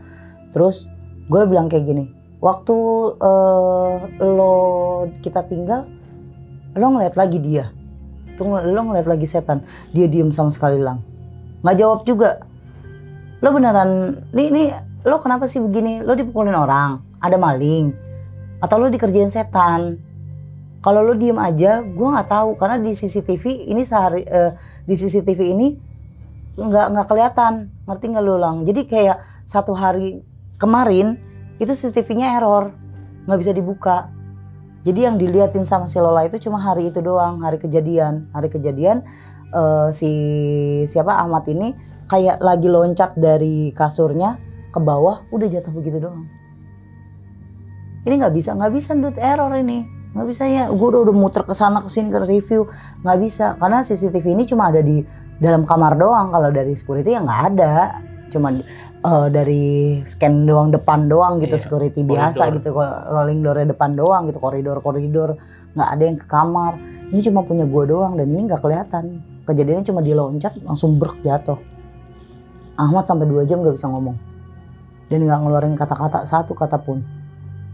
[0.51, 0.91] Terus
[1.31, 2.11] gue bilang kayak gini
[2.43, 2.77] waktu
[3.23, 3.95] eh,
[4.27, 4.55] lo
[5.23, 5.87] kita tinggal
[6.75, 7.71] lo ngeliat lagi dia.
[8.35, 9.63] Tuh lo ngeliat lagi setan.
[9.95, 11.13] Dia diem sama sekali lang
[11.63, 12.43] nggak jawab juga
[13.43, 14.69] lo beneran nih nih
[15.03, 15.99] lo kenapa sih begini?
[16.01, 17.91] Lo dipukulin orang ada maling
[18.63, 19.99] atau lo dikerjain setan.
[20.83, 24.55] Kalau lo diem aja gue nggak tahu karena di CCTV ini sehari eh,
[24.87, 25.69] di CCTV ini
[26.55, 27.71] nggak nggak kelihatan.
[27.87, 28.63] Ngerti nggak lo lang?
[28.63, 30.23] Jadi kayak satu hari
[30.59, 31.19] kemarin
[31.59, 32.71] itu CCTV-nya error
[33.27, 34.11] nggak bisa dibuka.
[34.83, 39.07] Jadi yang diliatin sama si Lola itu cuma hari itu doang hari kejadian hari kejadian
[39.53, 40.11] eh, si
[40.85, 41.77] siapa Ahmad ini
[42.09, 44.37] kayak lagi loncat dari kasurnya
[44.69, 46.25] ke bawah udah jatuh begitu doang.
[48.03, 49.87] Ini nggak bisa nggak bisa dude error ini.
[50.13, 50.69] Nggak bisa ya.
[50.69, 52.67] Gue udah, udah muter ke sana ke sini ke review.
[53.07, 53.47] Nggak bisa.
[53.57, 55.01] Karena CCTV ini cuma ada di
[55.39, 56.35] dalam kamar doang.
[56.35, 57.75] Kalau dari security ya nggak ada.
[58.29, 59.65] Cuma eh, dari
[60.03, 62.57] scan doang depan doang gitu Iya, security biasa koridor.
[62.59, 62.69] gitu.
[62.75, 65.31] Kalau rolling doornya depan doang gitu koridor koridor
[65.79, 66.73] nggak ada yang ke kamar.
[67.13, 69.05] Ini cuma punya gue doang dan ini nggak kelihatan
[69.47, 71.59] kejadiannya cuma diloncat langsung brek jatuh.
[72.79, 74.17] Ahmad sampai dua jam nggak bisa ngomong.
[75.11, 77.05] Dan nggak ngeluarin kata-kata satu kata pun.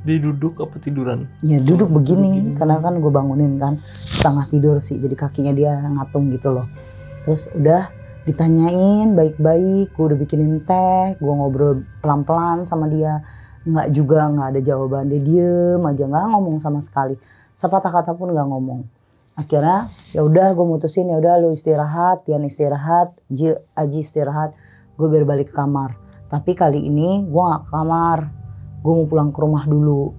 [0.03, 1.27] Dia duduk apa tiduran?
[1.43, 2.57] ya duduk begini begini.
[2.57, 3.77] karena kan gue bangunin kan.
[4.09, 6.67] Setengah tidur sih jadi kakinya dia ngatung gitu loh.
[7.23, 7.93] Terus udah
[8.27, 13.23] ditanyain baik-baik gue udah bikinin teh gue ngobrol pelan-pelan sama dia.
[13.69, 17.15] Nggak juga nggak ada jawaban dia diem aja nggak ngomong sama sekali.
[17.55, 18.98] Sepatah kata pun nggak ngomong
[19.39, 24.51] akhirnya ya udah gue mutusin ya udah lu istirahat Tian istirahat Ji, Aji istirahat
[24.99, 25.95] gue biar balik ke kamar.
[26.27, 28.19] Tapi kali ini gue nggak ke kamar
[28.83, 30.11] gue mau pulang ke rumah dulu.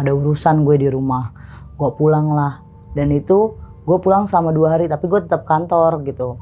[0.00, 1.28] Ada urusan gue di rumah
[1.76, 2.64] gue pulang lah.
[2.96, 3.52] Dan itu
[3.84, 6.40] gue pulang selama dua hari tapi gue tetap kantor gitu.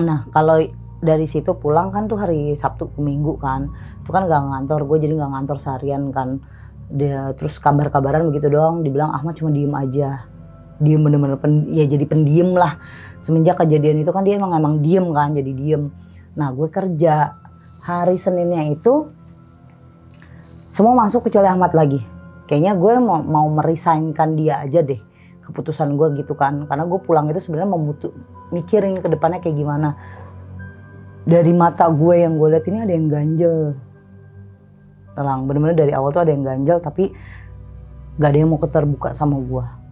[0.00, 0.64] Nah kalau
[1.04, 3.68] dari situ pulang kan tuh hari Sabtu ke Minggu kan.
[4.00, 6.40] Itu kan gak ngantor gue jadi gak ngantor seharian kan.
[6.88, 10.33] Dia terus kabar-kabaran begitu doang dibilang Ahmad cuma diem aja
[10.82, 12.78] diem bener-bener pen- ya jadi pendiem lah.
[13.22, 15.90] Semenjak kejadian itu kan dia emang emang diem kan jadi diem.
[16.34, 17.38] Nah gue kerja.
[17.84, 19.12] Hari Seninnya itu
[20.72, 22.00] semua masuk kecuali Ahmad lagi.
[22.48, 24.96] Kayaknya gue mau mau merisainkan dia aja deh
[25.44, 26.64] keputusan gue gitu kan.
[26.64, 28.08] Karena gue pulang itu sebenarnya mau butuh
[28.56, 30.00] mikirin ke depannya kayak gimana.
[31.28, 33.76] Dari mata gue yang gue lihat ini ada yang ganjel.
[35.14, 37.12] Lang bener-bener dari awal tuh ada yang ganjel tapi
[38.18, 39.83] gak ada yang mau keterbuka sama gue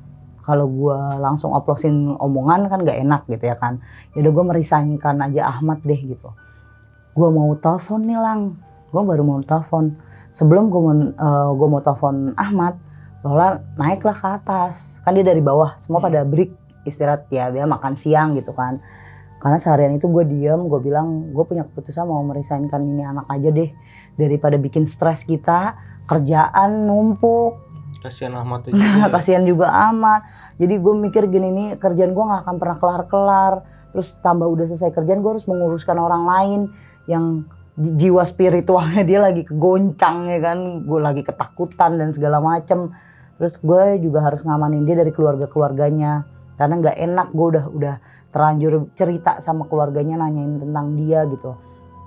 [0.43, 3.79] kalau gue langsung oplosin omongan kan gak enak gitu ya kan.
[4.13, 6.35] Ya udah gue merisainkan aja Ahmad deh gitu.
[7.15, 8.59] Gue mau telepon nih lang.
[8.91, 9.97] Gue baru mau telepon.
[10.35, 10.95] Sebelum gue mau
[11.55, 12.77] gue mau telepon Ahmad
[13.23, 14.99] Lola naiklah ke atas.
[15.07, 18.83] Kan dia dari bawah semua pada break istirahat ya dia makan siang gitu kan.
[19.39, 23.51] Karena seharian itu gue diem gue bilang gue punya keputusan mau merisainkan ini anak aja
[23.51, 23.71] deh
[24.19, 29.11] daripada bikin stres kita kerjaan numpuk Kasihan Ahmad tuh juga.
[29.13, 30.25] kasihan juga amat
[30.57, 33.55] jadi gue mikir gini nih kerjaan gue nggak akan pernah kelar kelar
[33.93, 36.61] terus tambah udah selesai kerjaan gue harus menguruskan orang lain
[37.11, 37.45] yang
[37.79, 40.85] ji- jiwa spiritualnya dia lagi kegoncang ya kan?
[40.85, 42.93] Gue lagi ketakutan dan segala macem.
[43.37, 46.29] Terus gue juga harus ngamanin dia dari keluarga keluarganya
[46.61, 47.95] karena nggak enak gue udah udah
[48.31, 51.57] terlanjur cerita sama keluarganya nanyain tentang dia gitu.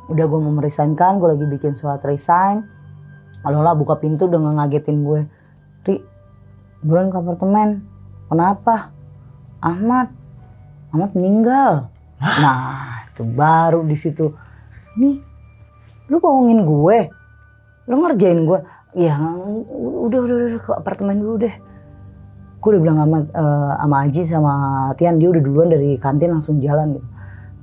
[0.05, 2.61] Udah gue mau meresainkan gue lagi bikin surat resign.
[3.45, 5.21] Alola buka pintu udah ngagetin gue
[5.85, 6.01] Ri
[6.81, 7.85] buruan ke apartemen.
[8.27, 8.91] Kenapa?
[9.61, 10.09] Ahmad.
[10.89, 11.89] Ahmad meninggal.
[12.19, 14.33] Nah itu baru di situ.
[14.97, 15.21] Nih
[16.09, 16.97] lu bohongin gue?
[17.89, 18.59] Lu ngerjain gue?
[18.97, 19.17] Ya
[19.75, 21.55] udah udah udah ke apartemen dulu deh.
[22.61, 24.53] Gue udah bilang sama eh, sama Aji sama
[24.97, 27.07] Tian dia udah duluan dari kantin langsung jalan gitu.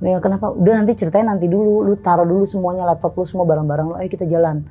[0.03, 0.51] Ya, kenapa?
[0.51, 1.79] Udah nanti ceritain nanti dulu.
[1.79, 3.95] Lu taruh dulu semuanya laptop lu semua barang-barang lu.
[3.95, 4.67] Ayo kita jalan.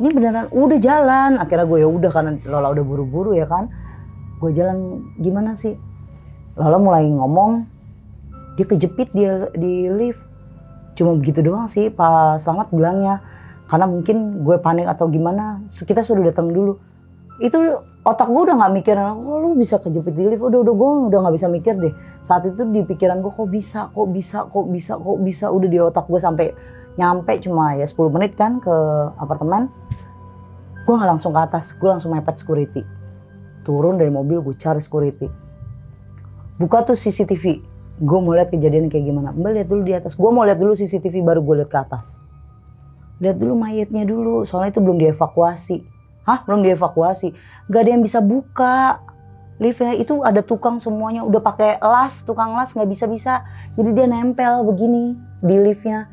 [0.00, 1.36] Ini beneran udah jalan.
[1.36, 3.68] Akhirnya gue ya udah karena Lola udah buru-buru ya kan.
[4.40, 5.76] Gue jalan gimana sih?
[6.56, 7.68] Lola mulai ngomong.
[8.56, 10.24] Dia kejepit dia di lift.
[10.96, 13.20] Cuma begitu doang sih Pak Selamat bilangnya.
[13.68, 15.60] Karena mungkin gue panik atau gimana.
[15.68, 16.80] Kita sudah datang dulu.
[17.36, 17.60] Itu
[18.00, 21.18] otak gue udah nggak mikir, oh lu bisa kejepit di lift, udah udah gue udah
[21.20, 21.92] nggak bisa mikir deh.
[22.24, 25.78] Saat itu di pikiran gue kok bisa, kok bisa, kok bisa, kok bisa, udah di
[25.78, 26.46] otak gue sampai
[26.96, 28.74] nyampe cuma ya 10 menit kan ke
[29.20, 29.68] apartemen.
[30.88, 32.82] Gue nggak langsung ke atas, gue langsung mepet security.
[33.60, 35.28] Turun dari mobil gue cari security.
[36.56, 37.44] Buka tuh CCTV,
[38.00, 39.28] gue mau lihat kejadian kayak gimana.
[39.36, 42.24] Mbak lihat dulu di atas, gue mau lihat dulu CCTV baru gue lihat ke atas.
[43.20, 45.99] Lihat dulu mayatnya dulu, soalnya itu belum dievakuasi.
[46.30, 46.38] Hah?
[46.46, 47.34] Belum dievakuasi.
[47.66, 49.02] Gak ada yang bisa buka.
[49.58, 53.44] Liftnya itu ada tukang semuanya udah pakai las, tukang las nggak bisa bisa.
[53.76, 55.12] Jadi dia nempel begini
[55.44, 56.08] di liftnya,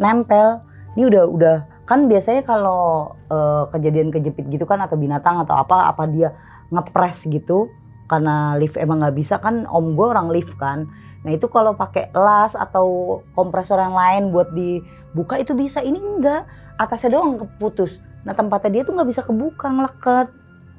[0.00, 0.64] nempel.
[0.96, 5.92] Ini udah udah kan biasanya kalau eh, kejadian kejepit gitu kan atau binatang atau apa
[5.92, 6.32] apa dia
[6.72, 7.68] ngepres gitu
[8.10, 10.90] karena lift emang nggak bisa kan om gue orang lift kan.
[11.22, 15.78] Nah itu kalau pakai las atau kompresor yang lain buat dibuka itu bisa.
[15.78, 16.42] Ini enggak,
[16.74, 18.02] atasnya doang keputus.
[18.20, 20.28] Nah tempatnya dia tuh nggak bisa kebuka ngeleket.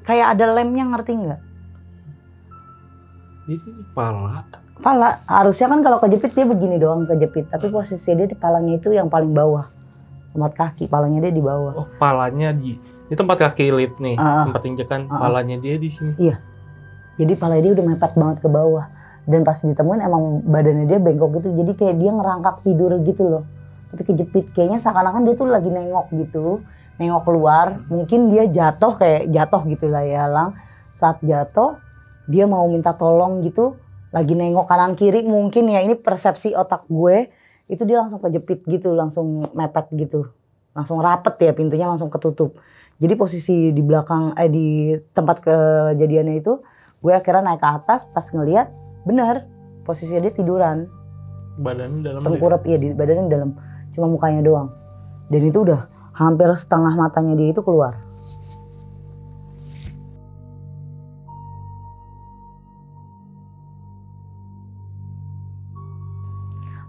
[0.01, 1.41] Kayak ada lemnya ngerti nggak?
[3.49, 4.45] Jadi pala.
[4.81, 7.49] Pala harusnya kan kalau kejepit dia begini doang kejepit.
[7.49, 9.69] Tapi posisi dia di palanya itu yang paling bawah.
[10.31, 11.73] Tempat kaki, palanya dia di bawah.
[11.75, 12.77] Oh, palanya di
[13.11, 14.47] ini tempat kaki lift nih, Ah.
[14.47, 15.03] tempat injekan.
[15.11, 15.27] Ah.
[15.27, 16.15] Palanya dia di sini.
[17.19, 18.87] Jadi palanya dia udah mepet banget ke bawah.
[19.27, 21.51] Dan pas ditemuin emang badannya dia bengkok gitu.
[21.51, 23.45] Jadi kayak dia ngerangkak tidur gitu loh.
[23.91, 26.63] tapi kejepit kayaknya seakan-akan dia tuh lagi nengok gitu
[27.01, 30.53] nengok keluar mungkin dia jatuh kayak jatuh gitu lah ya lang.
[30.93, 31.81] Saat jatuh
[32.29, 33.81] dia mau minta tolong gitu
[34.13, 37.33] lagi nengok kanan kiri mungkin ya ini persepsi otak gue.
[37.65, 40.29] Itu dia langsung kejepit gitu langsung mepet gitu.
[40.77, 42.55] Langsung rapet ya pintunya langsung ketutup.
[43.01, 46.61] Jadi posisi di belakang eh di tempat kejadiannya itu
[47.01, 48.69] gue akhirnya naik ke atas pas ngeliat
[49.03, 49.49] bener
[49.83, 50.87] posisinya dia tiduran.
[51.59, 53.49] Badannya dalam tengkurap iya di badannya dalam
[53.91, 54.69] cuma mukanya doang.
[55.27, 57.97] Dan itu udah hampir setengah matanya dia itu keluar.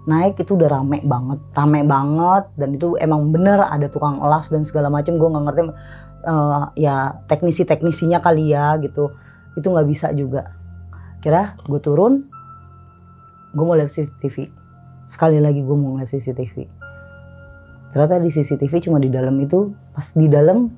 [0.02, 2.44] Naik itu udah rame banget rame banget.
[2.58, 5.60] Dan itu emang bener ada tukang elas dan segala macam gue nggak ngerti
[6.26, 9.14] uh, ya teknisi teknisinya kali ya gitu.
[9.54, 10.58] Itu nggak bisa juga.
[11.22, 12.26] Kira gue turun
[13.52, 14.48] gue mau lihat CCTV
[15.04, 16.82] sekali lagi gue mau lihat CCTV
[17.92, 20.72] ternyata di CCTV cuma di dalam itu pas di dalam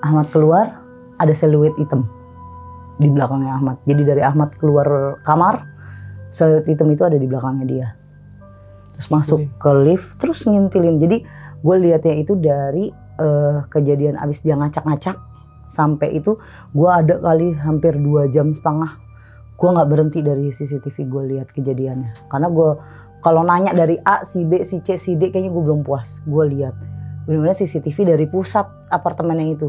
[0.00, 0.86] Ahmad keluar
[1.18, 2.06] ada siluet hitam
[2.96, 3.76] di belakangnya Ahmad.
[3.84, 5.66] Jadi dari Ahmad keluar kamar
[6.32, 7.88] siluet hitam itu ada di belakangnya dia.
[8.96, 10.96] Terus masuk ke lift terus ngintilin.
[10.96, 11.26] Jadi
[11.60, 12.88] gue lihatnya itu dari
[13.20, 15.16] uh, kejadian abis dia ngacak-ngacak
[15.66, 16.38] sampai itu
[16.72, 18.96] gue ada kali hampir dua jam setengah.
[19.56, 22.28] Gue nggak berhenti dari CCTV gue lihat kejadiannya.
[22.28, 22.70] Karena gue
[23.26, 26.22] kalau nanya dari A si B si C si D kayaknya gue belum puas.
[26.22, 26.78] Gue lihat.
[27.26, 29.66] Benar-benar CCTV dari pusat apartemennya itu.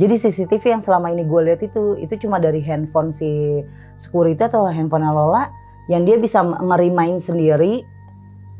[0.00, 3.60] Jadi CCTV yang selama ini gue lihat itu itu cuma dari handphone si
[4.00, 5.52] security atau handphone Lola
[5.92, 7.84] yang dia bisa ngerimain sendiri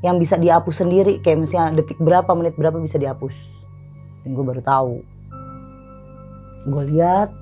[0.04, 1.24] yang bisa dihapus sendiri.
[1.24, 3.32] Kayak misalnya detik berapa menit berapa bisa dihapus.
[4.28, 4.92] Dan gue baru tahu.
[6.68, 7.32] Gue lihat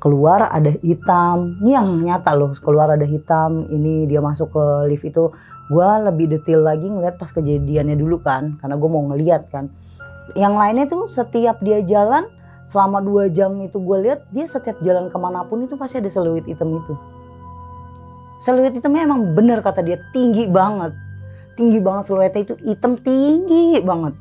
[0.00, 1.60] keluar ada hitam.
[1.60, 5.30] Ini yang nyata loh keluar ada hitam ini dia masuk ke lift itu.
[5.68, 9.68] Gue lebih detail lagi ngeliat pas kejadiannya dulu kan karena gue mau ngeliat kan.
[10.34, 12.26] Yang lainnya tuh setiap dia jalan
[12.64, 16.08] selama dua jam itu gue lihat dia setiap jalan ke mana pun itu pasti ada
[16.08, 16.94] seluit hitam itu.
[18.40, 20.96] Seluit hitamnya emang bener kata dia tinggi banget.
[21.60, 24.16] Tinggi banget siluetnya itu hitam tinggi banget.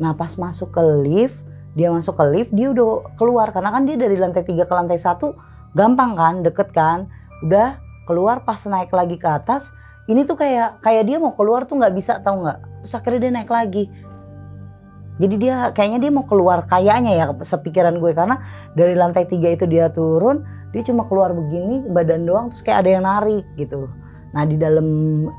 [0.00, 1.44] Nah pas masuk ke lift,
[1.76, 4.96] dia masuk ke lift dia udah keluar karena kan dia dari lantai 3 ke lantai
[4.96, 7.08] 1 gampang kan, deket kan.
[7.44, 9.70] Udah keluar pas naik lagi ke atas,
[10.08, 12.58] ini tuh kayak kayak dia mau keluar tuh nggak bisa tahu nggak.
[12.84, 13.84] Terus akhirnya dia naik lagi.
[15.18, 18.38] Jadi dia kayaknya dia mau keluar kayaknya ya sepikiran gue karena
[18.78, 22.90] dari lantai tiga itu dia turun, dia cuma keluar begini badan doang terus kayak ada
[22.90, 23.90] yang narik gitu.
[24.30, 24.86] Nah di dalam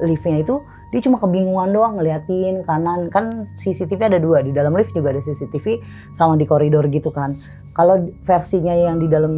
[0.03, 0.59] liftnya itu
[0.89, 5.21] dia cuma kebingungan doang ngeliatin kanan kan CCTV ada dua di dalam lift juga ada
[5.21, 5.77] CCTV
[6.09, 7.37] sama di koridor gitu kan.
[7.77, 9.33] Kalau versinya yang di dalam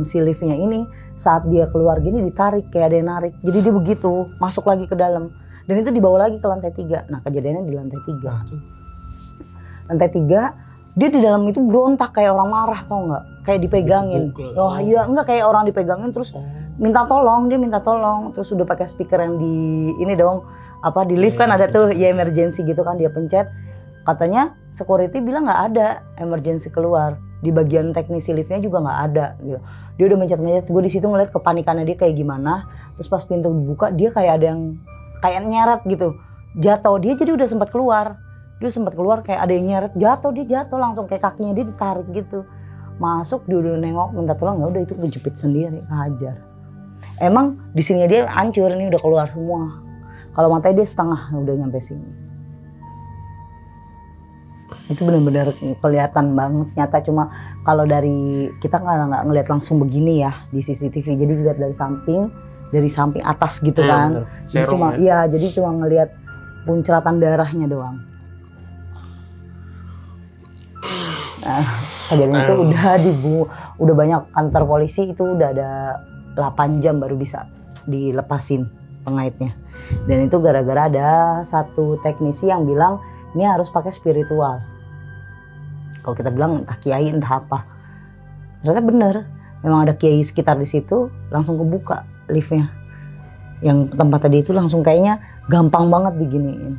[0.00, 3.32] si liftnya ini saat dia keluar gini ditarik kayak ada yang narik.
[3.44, 5.28] Jadi dia begitu masuk lagi ke dalam
[5.68, 7.04] dan itu dibawa lagi ke lantai tiga.
[7.12, 8.32] Nah kejadiannya di lantai tiga.
[9.92, 10.42] Lantai tiga
[10.94, 13.24] dia di dalam itu berontak kayak orang marah tau nggak?
[13.44, 14.32] Kayak dipegangin.
[14.56, 16.32] Oh iya enggak kayak orang dipegangin terus
[16.80, 20.42] minta tolong dia minta tolong terus udah pakai speaker yang di ini dong
[20.84, 23.48] apa di lift kan ada tuh ya emergency gitu kan dia pencet.
[24.04, 27.16] Katanya security bilang nggak ada emergency keluar.
[27.40, 29.58] Di bagian teknisi liftnya juga nggak ada gitu.
[29.96, 32.68] Dia udah mencet-mencet gue di situ ngeliat kepanikannya dia kayak gimana.
[33.00, 34.60] Terus pas pintu dibuka dia kayak ada yang
[35.24, 36.20] kayak nyeret gitu.
[36.60, 38.20] Jatuh dia jadi udah sempat keluar.
[38.60, 42.06] Dia sempat keluar kayak ada yang nyeret jatuh dia jatuh langsung kayak kakinya dia ditarik
[42.12, 42.44] gitu.
[43.00, 46.54] Masuk dia udah nengok minta tolong ya udah itu kejepit sendiri hajar
[47.20, 49.83] emang di sini dia hancur ini udah keluar semua
[50.34, 52.10] kalau matanya dia setengah udah nyampe sini.
[54.84, 56.98] Itu benar-benar kelihatan banget nyata.
[57.00, 57.30] Cuma
[57.64, 62.28] kalau dari kita nggak nggak ngelihat langsung begini ya di CCTV jadi dilihat dari samping
[62.68, 64.08] dari samping atas gitu Iya, kan.
[64.10, 64.24] bener.
[64.50, 64.96] jadi cuma ya.
[64.98, 66.10] iya jadi cuma ngelihat
[66.66, 67.96] puncratan darahnya doang.
[71.44, 71.64] Nah
[72.04, 73.36] kejadian itu udah dibu
[73.80, 75.70] udah banyak kantor polisi itu udah ada
[76.36, 77.48] 8 jam baru bisa
[77.88, 78.68] dilepasin
[79.04, 79.52] pengaitnya.
[80.08, 81.08] Dan itu gara-gara ada
[81.44, 82.98] satu teknisi yang bilang
[83.36, 84.64] ini harus pakai spiritual.
[86.00, 87.68] Kalau kita bilang entah kiai entah apa.
[88.64, 89.14] Ternyata bener
[89.60, 92.72] memang ada kiai sekitar di situ langsung kebuka liftnya.
[93.60, 96.76] Yang tempat tadi itu langsung kayaknya gampang banget diginiin.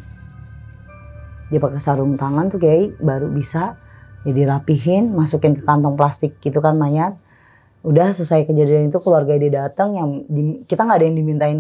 [1.54, 3.78] Dia pakai sarung tangan tuh kiai baru bisa
[4.26, 7.14] jadi rapihin masukin ke kantong plastik gitu kan mayat
[7.86, 11.60] udah selesai kejadian itu keluarga dia datang yang di- kita nggak ada yang dimintain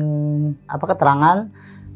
[0.65, 1.37] apa keterangan.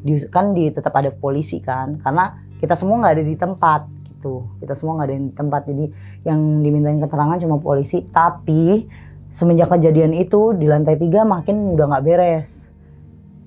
[0.00, 4.48] Di, kan di tetap ada polisi kan karena kita semua nggak ada di tempat gitu.
[4.62, 5.84] Kita semua nggak ada di tempat jadi
[6.24, 8.06] yang dimintain keterangan cuma polisi.
[8.06, 8.86] Tapi
[9.28, 12.70] semenjak kejadian itu di lantai tiga makin udah nggak beres.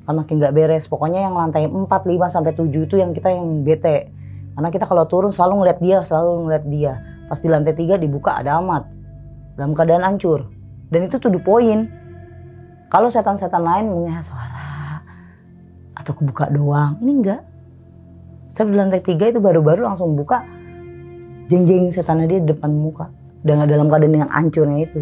[0.04, 0.86] Kan makin nggak beres.
[0.92, 4.12] Pokoknya yang lantai 4, 5 sampai 7 itu yang kita yang bete.
[4.54, 6.94] Karena kita kalau turun selalu ngeliat dia selalu ngeliat dia.
[7.32, 8.92] Pas di lantai 3 dibuka ada amat.
[9.58, 10.63] Dalam keadaan hancur
[10.94, 11.90] dan itu tuh the point
[12.94, 15.02] kalau setan-setan lain punya suara
[15.98, 17.42] atau kebuka doang ini enggak.
[18.46, 20.46] Setiap di lantai 3 itu baru-baru langsung buka
[21.50, 23.10] jeng-jeng setannya dia di depan muka.
[23.44, 25.02] Dengan dalam keadaan yang hancurnya itu.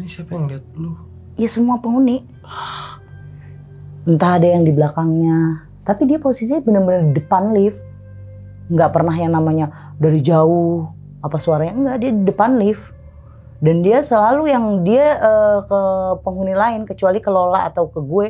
[0.00, 0.64] Ini siapa yang lihat?
[0.78, 0.94] Lu?
[1.36, 2.24] ya semua penghuni.
[4.08, 5.68] Entah ada yang di belakangnya.
[5.84, 7.84] Tapi dia posisinya benar-benar di depan lift.
[8.72, 10.88] Nggak pernah yang namanya dari jauh
[11.20, 11.76] apa suaranya.
[11.76, 12.95] Enggak dia di depan lift
[13.56, 15.80] dan dia selalu yang dia eh, ke
[16.20, 18.26] penghuni lain kecuali ke Lola atau ke gue.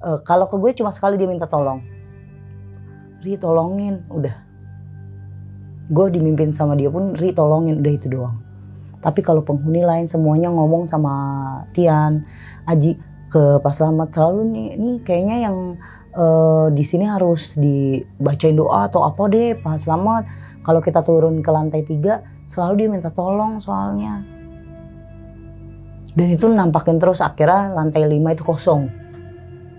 [0.00, 1.82] Eh, kalau ke gue cuma sekali dia minta tolong.
[3.26, 4.06] Ri tolongin.
[4.06, 4.46] Udah.
[5.90, 7.82] Gue dimimpin sama dia pun Ri tolongin.
[7.82, 8.38] Udah itu doang.
[9.02, 11.14] Tapi kalau penghuni lain semuanya ngomong sama
[11.72, 12.22] Tian
[12.68, 13.00] Aji
[13.32, 15.56] ke Pak Slamet selalu nih nih kayaknya yang
[16.14, 20.26] eh, di sini harus dibacain doa atau apa deh Pak Slamet
[20.62, 24.39] kalau kita turun ke lantai tiga selalu dia minta tolong soalnya
[26.10, 28.90] dan itu nampakin terus akhirnya lantai lima itu kosong.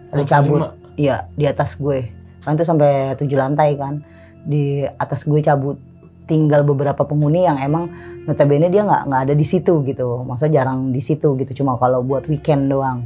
[0.09, 0.59] Ada cabut.
[0.59, 0.69] lima?
[0.95, 2.11] iya di atas gue.
[2.41, 4.03] Kan itu sampai tujuh lantai kan.
[4.41, 5.77] Di atas gue cabut.
[6.21, 7.91] Tinggal beberapa penghuni yang emang
[8.23, 10.23] notabene dia nggak nggak ada di situ gitu.
[10.23, 13.03] Maksudnya jarang di situ gitu cuma kalau buat weekend doang.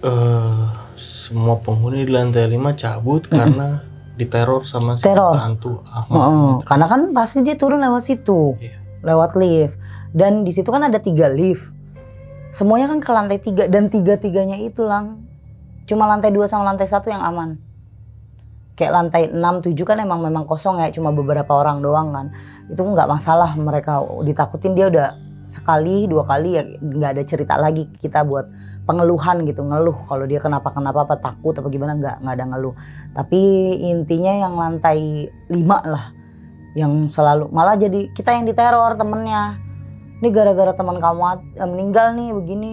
[0.00, 0.64] Eh,
[0.94, 3.80] semua penghuni di lantai 5 cabut karena
[4.14, 5.34] diteror sama si Teror.
[5.34, 6.14] hantu Ahmad.
[6.14, 8.78] Heeh, karena kan pasti dia turun lewat situ Iya.
[9.02, 9.74] lewat lift.
[10.10, 11.73] Dan di situ kan ada tiga lift
[12.54, 15.26] semuanya kan ke lantai tiga dan tiga tiganya itu lang.
[15.90, 17.58] Cuma lantai dua sama lantai satu yang aman.
[18.74, 22.26] Kayak lantai 6, 7 kan emang memang kosong ya cuma beberapa orang doang kan.
[22.66, 25.08] Itu nggak masalah mereka ditakutin dia udah
[25.44, 28.50] sekali dua kali ya nggak ada cerita lagi kita buat
[28.82, 29.94] pengeluhan gitu ngeluh.
[30.10, 32.74] Kalau dia kenapa kenapa apa takut apa gimana nggak nggak ada ngeluh.
[33.14, 33.42] Tapi
[33.78, 35.54] intinya yang lantai 5
[35.86, 36.10] lah
[36.74, 39.62] yang selalu malah jadi kita yang diteror temennya
[40.24, 42.72] ini gara-gara teman kamu eh, meninggal nih begini.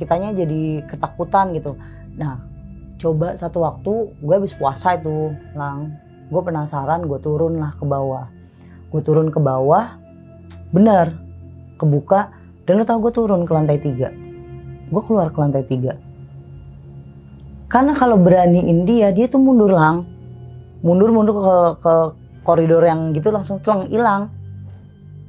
[0.00, 1.76] Kitanya jadi ketakutan gitu.
[2.16, 2.40] Nah
[2.96, 6.00] coba satu waktu gue habis puasa itu lang.
[6.32, 8.32] Gue penasaran gue turun lah ke bawah.
[8.88, 10.00] Gue turun ke bawah
[10.72, 11.20] bener
[11.76, 12.32] kebuka
[12.64, 14.08] dan lu tau gue turun ke lantai tiga.
[14.88, 16.00] Gue keluar ke lantai tiga.
[17.68, 20.08] Karena kalau beraniin dia dia tuh mundur lang.
[20.80, 21.94] Mundur mundur ke ke
[22.40, 24.39] koridor yang gitu langsung celeng hilang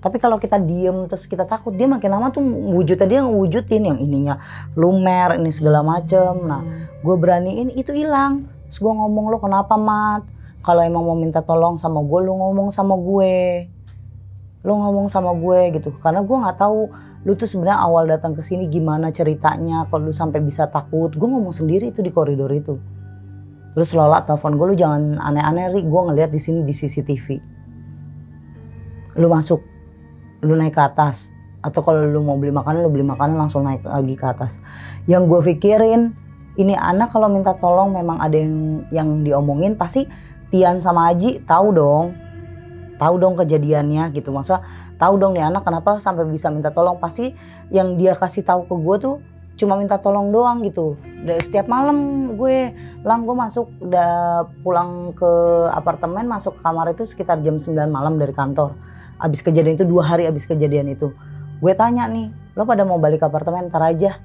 [0.01, 3.99] tapi kalau kita diem terus kita takut dia makin lama tuh wujudnya dia ngewujudin yang
[4.01, 4.41] ininya
[4.73, 6.41] lumer ini segala macem.
[6.41, 8.49] Nah gue beraniin itu hilang.
[8.65, 10.25] Terus gue ngomong lo kenapa mat?
[10.65, 13.69] Kalau emang mau minta tolong sama gue lo ngomong sama gue.
[14.65, 15.93] Lo ngomong sama gue gitu.
[16.01, 16.89] Karena gue nggak tahu
[17.21, 21.13] lu tuh sebenarnya awal datang ke sini gimana ceritanya kalau lu sampai bisa takut.
[21.13, 22.81] Gue ngomong sendiri itu di koridor itu.
[23.77, 25.85] Terus Lola telepon gue lu jangan aneh-aneh Ri.
[25.85, 27.53] Gue ngeliat di sini di CCTV
[29.19, 29.70] lu masuk
[30.41, 31.33] lu naik ke atas.
[31.61, 34.57] Atau kalau lu mau beli makanan lu beli makanan langsung naik lagi ke atas.
[35.05, 36.13] Yang gue pikirin
[36.57, 40.09] ini anak kalau minta tolong memang ada yang yang diomongin pasti
[40.51, 42.05] Tian sama Aji tahu dong.
[42.97, 44.29] Tahu dong kejadiannya gitu.
[44.33, 44.61] Maksudnya
[44.97, 46.97] tahu dong nih anak kenapa sampai bisa minta tolong.
[46.97, 47.33] Pasti
[47.69, 49.15] yang dia kasih tahu ke gue tuh
[49.57, 50.97] cuma minta tolong doang gitu.
[51.21, 52.73] Dari setiap malam gue
[53.05, 55.31] lang gue masuk udah pulang ke
[55.69, 58.73] apartemen masuk ke kamar itu sekitar jam 9 malam dari kantor
[59.21, 61.13] abis kejadian itu dua hari abis kejadian itu.
[61.61, 64.17] Gue tanya nih lo pada mau balik ke apartemen ntar aja.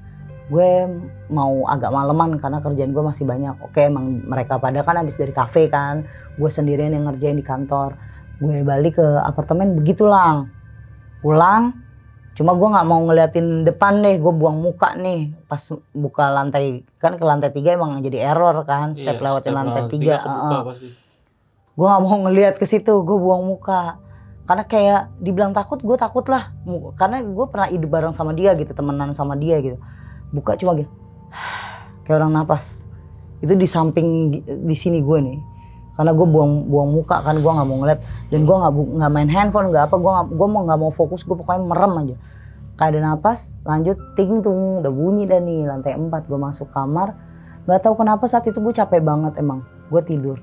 [0.47, 0.87] Gue
[1.27, 3.61] mau agak maleman karena kerjaan gue masih banyak.
[3.61, 6.01] Oke emang mereka pada kan abis dari kafe kan
[6.33, 7.93] gue sendirian yang ngerjain di kantor.
[8.41, 10.49] Gue balik ke apartemen begitu lang
[11.17, 11.73] pulang
[12.37, 15.33] cuma gue nggak mau ngeliatin depan deh gue buang muka nih.
[15.45, 15.61] Pas
[15.93, 19.81] buka lantai kan ke lantai tiga emang jadi error kan setiap Iya, lewatin setiap lantai
[19.89, 20.61] tiga heeh.
[20.65, 20.87] pasti.
[21.77, 23.97] gue nggak mau ngeliat ke situ gue buang muka
[24.47, 26.55] karena kayak dibilang takut gue takut lah.
[26.95, 29.75] Karena gue pernah hidup bareng sama dia gitu temenan sama dia gitu.
[30.31, 30.87] Buka cuma gitu
[32.07, 32.87] kayak orang napas.
[33.43, 35.39] Itu di samping di sini gue nih.
[35.99, 37.99] Karena gue buang buang muka kan gue nggak mau ngeliat.
[38.31, 41.35] Dan gue nggak nggak main handphone nggak apa gue gue mau nggak mau fokus gue
[41.35, 42.15] pokoknya merem aja.
[42.79, 47.19] Kayak ada napas lanjut ting tung udah bunyi dah nih lantai 4 gue masuk kamar.
[47.67, 49.67] Nggak tahu kenapa saat itu gue capek banget emang.
[49.91, 50.39] Gue tidur.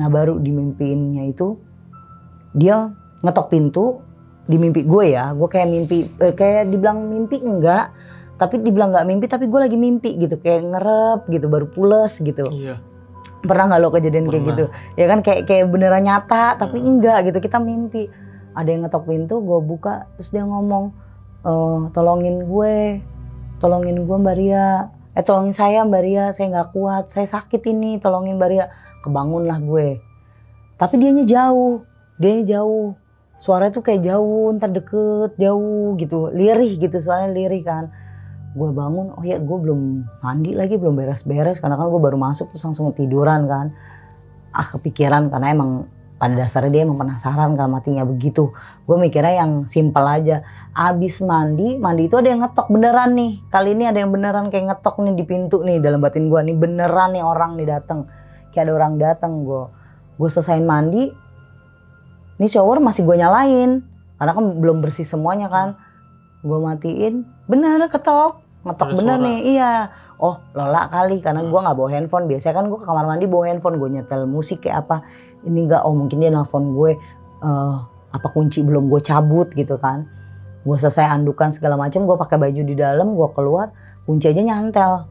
[0.00, 1.60] Nah baru di mimpiinnya itu
[2.56, 4.04] dia ngetok pintu
[4.44, 5.32] di mimpi gue ya.
[5.32, 7.90] Gue kayak mimpi eh, kayak dibilang mimpi enggak
[8.34, 10.36] tapi dibilang nggak mimpi tapi gue lagi mimpi gitu.
[10.36, 12.44] Kayak ngerep gitu baru pules gitu.
[12.52, 12.76] Iya.
[13.44, 14.48] pernah nggak lo kejadian kayak Pernah.
[14.56, 14.64] gitu?
[14.96, 17.40] Ya kan kayak kayak beneran nyata tapi enggak gitu.
[17.40, 18.08] Kita mimpi.
[18.54, 20.92] Ada yang ngetok pintu gue buka terus dia ngomong
[21.44, 23.00] eh tolongin gue
[23.60, 24.68] tolongin gue mbak Ria.
[25.14, 26.24] Eh tolongin saya Mbak Ria.
[26.34, 28.66] Saya nggak kuat saya sakit ini tolongin Mbak Ria.
[29.00, 30.00] Kebangun lah gue.
[30.74, 31.86] Tapi dianya jauh
[32.18, 32.94] dia jauh
[33.44, 37.92] suara tuh kayak jauh ntar deket jauh gitu lirih gitu suaranya lirih kan
[38.56, 42.56] gue bangun oh ya gue belum mandi lagi belum beres-beres karena kan gue baru masuk
[42.56, 43.76] terus langsung tiduran kan
[44.48, 45.70] ah kepikiran karena emang
[46.14, 48.54] pada dasarnya dia emang penasaran kalau matinya begitu.
[48.86, 50.40] Gue mikirnya yang simpel aja.
[50.72, 53.44] Abis mandi, mandi itu ada yang ngetok beneran nih.
[53.50, 56.56] Kali ini ada yang beneran kayak ngetok nih di pintu nih dalam batin gue nih
[56.56, 58.08] beneran nih orang nih datang.
[58.54, 59.62] Kayak ada orang datang gue.
[60.16, 61.10] Gue selesain mandi.
[62.36, 63.82] Ini shower masih gue nyalain.
[64.14, 65.78] Karena kan belum bersih semuanya kan.
[66.40, 67.24] Gue matiin.
[67.44, 68.42] Bener ketok.
[68.64, 69.26] Ngetok Ada bener suara.
[69.26, 69.38] nih.
[69.54, 69.72] Iya.
[70.16, 72.24] Oh Lola kali karena gue nggak bawa handphone.
[72.24, 73.76] Biasanya kan gue ke kamar mandi bawa handphone.
[73.76, 74.96] Gue nyetel musik kayak apa
[75.44, 76.96] ini enggak oh mungkin dia nelfon gue
[77.40, 77.74] eh,
[78.10, 80.08] apa kunci belum gue cabut gitu kan
[80.64, 83.68] gue selesai andukan segala macam gue pakai baju di dalam gue keluar
[84.08, 85.04] kunci aja nyantel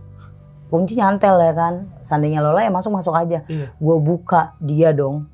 [0.73, 3.69] kunci nyantel ya kan seandainya Lola ya masuk masuk aja Iya.
[3.69, 5.29] gue buka dia dong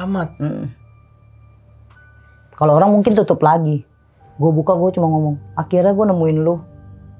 [0.00, 0.32] Amat.
[0.40, 0.66] Mm.
[2.56, 3.84] kalau orang mungkin tutup lagi.
[4.36, 6.60] Gue buka gue cuma ngomong akhirnya gue nemuin lu.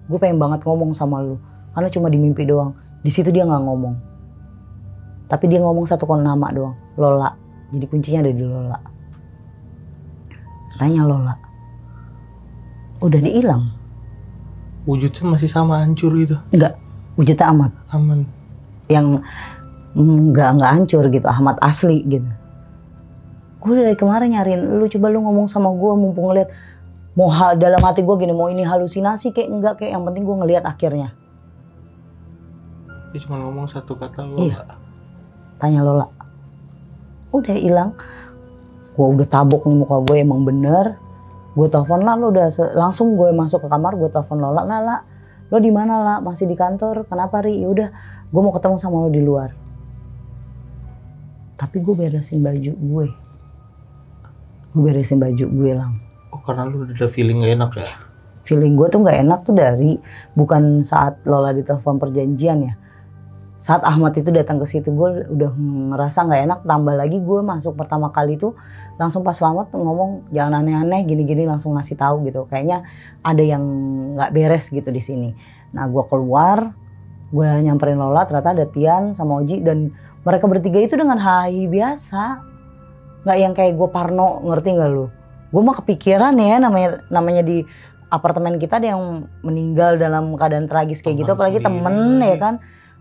[0.09, 1.37] Gue pengen banget ngomong sama lu.
[1.73, 2.77] Karena cuma di mimpi doang.
[3.01, 3.95] Di situ dia nggak ngomong.
[5.29, 6.77] Tapi dia ngomong satu kon nama doang.
[6.97, 7.33] Lola.
[7.73, 8.79] Jadi kuncinya ada di Lola.
[10.77, 11.35] Tanya Lola.
[13.01, 13.65] Udah dihilang?
[14.89, 16.37] Wujudnya masih sama hancur gitu.
[16.53, 16.77] enggak
[17.21, 18.25] wujudnya amat Aman.
[18.89, 19.21] yang
[19.93, 21.29] nggak nggak hancur gitu.
[21.29, 22.40] Ahmad asli gitu
[23.61, 26.49] gue dari kemarin nyariin lu coba lu ngomong sama gue mumpung ngeliat
[27.13, 30.37] mau hal dalam hati gue gini mau ini halusinasi kayak enggak kayak yang penting gue
[30.41, 31.13] ngeliat akhirnya.
[33.11, 34.39] Dia cuma ngomong satu kata lo.
[34.39, 34.63] Iya.
[35.61, 36.09] tanya Lola.
[37.37, 37.93] Udah hilang.
[38.97, 40.97] Gue udah tabok nih muka gue emang bener.
[41.53, 42.49] Gue telepon lah lo udah
[42.79, 44.63] langsung gue masuk ke kamar gue telepon Lola.
[44.65, 45.01] Lah lah
[45.51, 46.17] lo di mana lah?
[46.23, 47.05] Masih di kantor?
[47.05, 47.61] Kenapa ri?
[47.67, 47.91] Udah
[48.31, 49.53] gue mau ketemu sama lo di luar.
[51.59, 53.07] Tapi gue beresin baju gue
[54.75, 55.93] gue beresin baju gue lang
[56.31, 57.91] Oh karena lu udah ada feeling gak enak ya?
[58.51, 59.95] feeling gue tuh nggak enak tuh dari
[60.35, 62.75] bukan saat Lola ditelepon perjanjian ya.
[63.61, 65.53] Saat Ahmad itu datang ke situ gue udah
[65.95, 66.59] ngerasa nggak enak.
[66.65, 68.57] Tambah lagi gue masuk pertama kali itu
[68.97, 72.49] langsung pas selamat ngomong jangan aneh-aneh gini-gini langsung ngasih tahu gitu.
[72.51, 72.83] Kayaknya
[73.21, 73.63] ada yang
[74.17, 75.31] nggak beres gitu di sini.
[75.77, 76.75] Nah gue keluar
[77.31, 79.95] gue nyamperin Lola ternyata ada Tian sama Oji dan
[80.27, 82.50] mereka bertiga itu dengan hai biasa
[83.25, 85.07] nggak yang kayak gue Parno ngerti nggak lu?
[85.51, 87.67] Gue mah kepikiran ya namanya namanya di
[88.11, 91.69] apartemen kita ada yang meninggal dalam keadaan tragis kayak gitu Teman apalagi sendiri.
[91.69, 92.55] temen ya kan?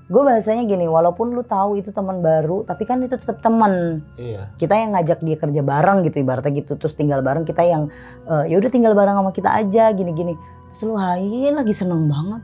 [0.09, 4.01] Gue bahasanya gini walaupun lu tahu itu teman baru tapi kan itu tetap teman.
[4.17, 4.49] Iya.
[4.57, 7.93] kita yang ngajak dia kerja bareng gitu ibaratnya gitu terus tinggal bareng kita yang
[8.26, 10.34] eh, ya udah tinggal bareng sama kita aja gini-gini.
[10.74, 12.41] Terus lu hai lagi seneng banget.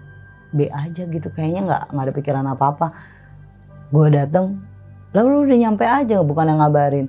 [0.55, 2.87] B aja gitu kayaknya nggak nggak ada pikiran apa-apa.
[3.89, 4.61] Gue dateng
[5.15, 7.07] lalu lu udah nyampe aja bukan yang ngabarin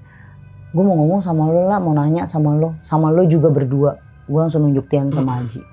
[0.76, 2.76] gue mau ngomong sama lo lah mau nanya sama lo.
[2.84, 3.96] Sama lo juga berdua.
[4.28, 5.64] Gue langsung nunjuk Tian sama Haji.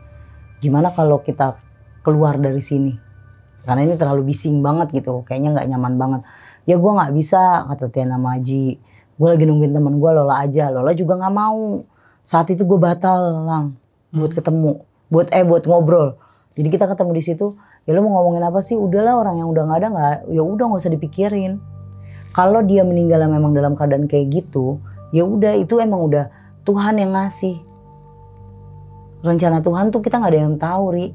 [0.63, 1.59] Gimana kalau kita
[2.07, 2.95] keluar dari sini?
[3.67, 5.27] Karena ini terlalu bising banget gitu.
[5.27, 6.21] Kayaknya nggak nyaman banget.
[6.63, 8.79] Ya gue nggak bisa kata Tian sama Haji.
[9.19, 10.71] Gue lagi nungguin teman gue Lola aja.
[10.71, 11.83] Lola juga nggak mau.
[12.23, 13.65] Saat itu gue batal lang
[14.15, 14.87] buat ketemu.
[15.11, 16.15] Buat eh buat ngobrol.
[16.55, 18.79] Jadi kita ketemu di situ ya lo mau ngomongin apa sih?
[18.79, 21.59] Udahlah orang yang udah nggak ada nggak ya udah nggak usah dipikirin.
[22.31, 24.79] Kalau dia meninggal memang dalam keadaan kayak gitu
[25.13, 26.25] ya udah itu emang udah
[26.65, 27.61] Tuhan yang ngasih.
[29.23, 31.07] Rencana Tuhan tuh kita nggak ada yang tahu ri.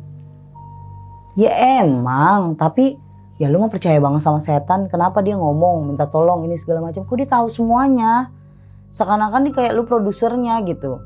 [1.36, 2.96] Ya emang tapi
[3.36, 4.86] ya lu nggak percaya banget sama setan.
[4.86, 7.04] Kenapa dia ngomong minta tolong ini segala macam?
[7.04, 8.30] Kok dia tahu semuanya?
[8.94, 11.02] Seakan-akan nih kayak lu produsernya gitu.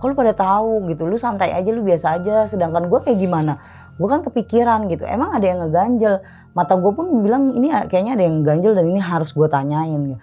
[0.00, 1.04] Lu pada tahu gitu?
[1.04, 2.48] Lu santai aja lu biasa aja.
[2.48, 3.60] Sedangkan gue kayak gimana?
[4.00, 5.04] Gue kan kepikiran gitu.
[5.04, 6.24] Emang ada yang ngeganjel?
[6.56, 10.16] Mata gue pun bilang ini kayaknya ada yang ganjel dan ini harus gue tanyain.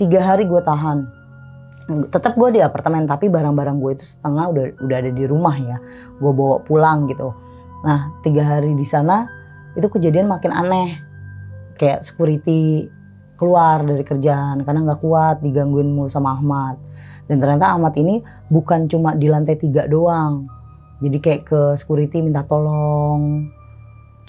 [0.00, 1.19] Tiga hari gue tahan
[2.10, 5.76] tetap gue di apartemen tapi barang-barang gue itu setengah udah udah ada di rumah ya.
[6.22, 7.34] Gue bawa pulang gitu.
[7.82, 9.26] Nah tiga hari di sana
[9.74, 11.02] itu kejadian makin aneh.
[11.74, 12.86] Kayak security
[13.40, 16.76] keluar dari kerjaan karena nggak kuat digangguin mulu sama Ahmad.
[17.26, 20.46] Dan ternyata Ahmad ini bukan cuma di lantai tiga doang.
[21.00, 23.48] Jadi kayak ke security minta tolong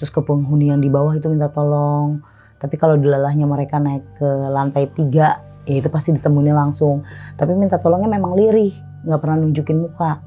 [0.00, 2.18] terus ke penghuni yang di bawah itu minta tolong.
[2.58, 7.06] Tapi kalau dilalahnya mereka naik ke lantai tiga ya itu pasti ditemuin langsung
[7.38, 8.74] tapi minta tolongnya memang lirih
[9.06, 10.22] nggak pernah nunjukin muka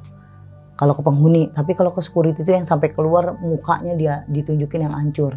[0.76, 4.96] kalau ke penghuni tapi kalau ke security itu yang sampai keluar mukanya dia ditunjukin yang
[4.96, 5.36] hancur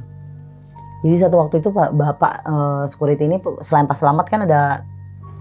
[1.02, 4.82] jadi satu waktu itu pak bapak eh, security ini selain pas selamat kan ada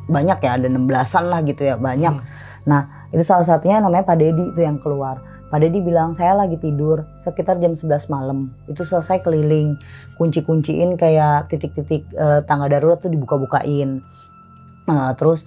[0.07, 2.25] banyak ya ada 16-an lah gitu ya banyak Hmm.
[2.63, 6.59] nah itu salah satunya namanya Pak Dedi itu yang keluar Pak Deddy bilang saya lagi
[6.59, 8.51] tidur sekitar jam 11 malam.
[8.67, 9.79] Itu selesai keliling,
[10.19, 14.03] kunci-kunciin kayak titik-titik uh, tangga darurat tuh dibuka-bukain.
[14.87, 15.43] Nah, terus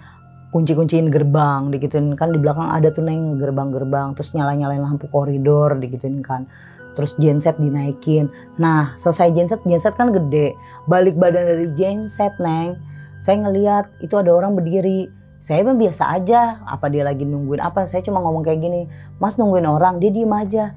[0.51, 6.21] kunci-kunciin gerbang digituin kan di belakang ada tuh neng gerbang-gerbang terus nyala-nyalain lampu koridor digituin
[6.23, 6.51] kan.
[6.99, 8.27] Terus genset dinaikin.
[8.59, 10.59] Nah selesai genset genset kan gede.
[10.91, 12.75] Balik badan dari genset neng.
[13.23, 15.07] Saya ngeliat itu ada orang berdiri.
[15.39, 16.61] Saya emang biasa aja.
[16.67, 17.87] Apa dia lagi nungguin apa?
[17.87, 18.91] Saya cuma ngomong kayak gini
[19.23, 20.03] mas nungguin orang?
[20.03, 20.75] Dia diem aja.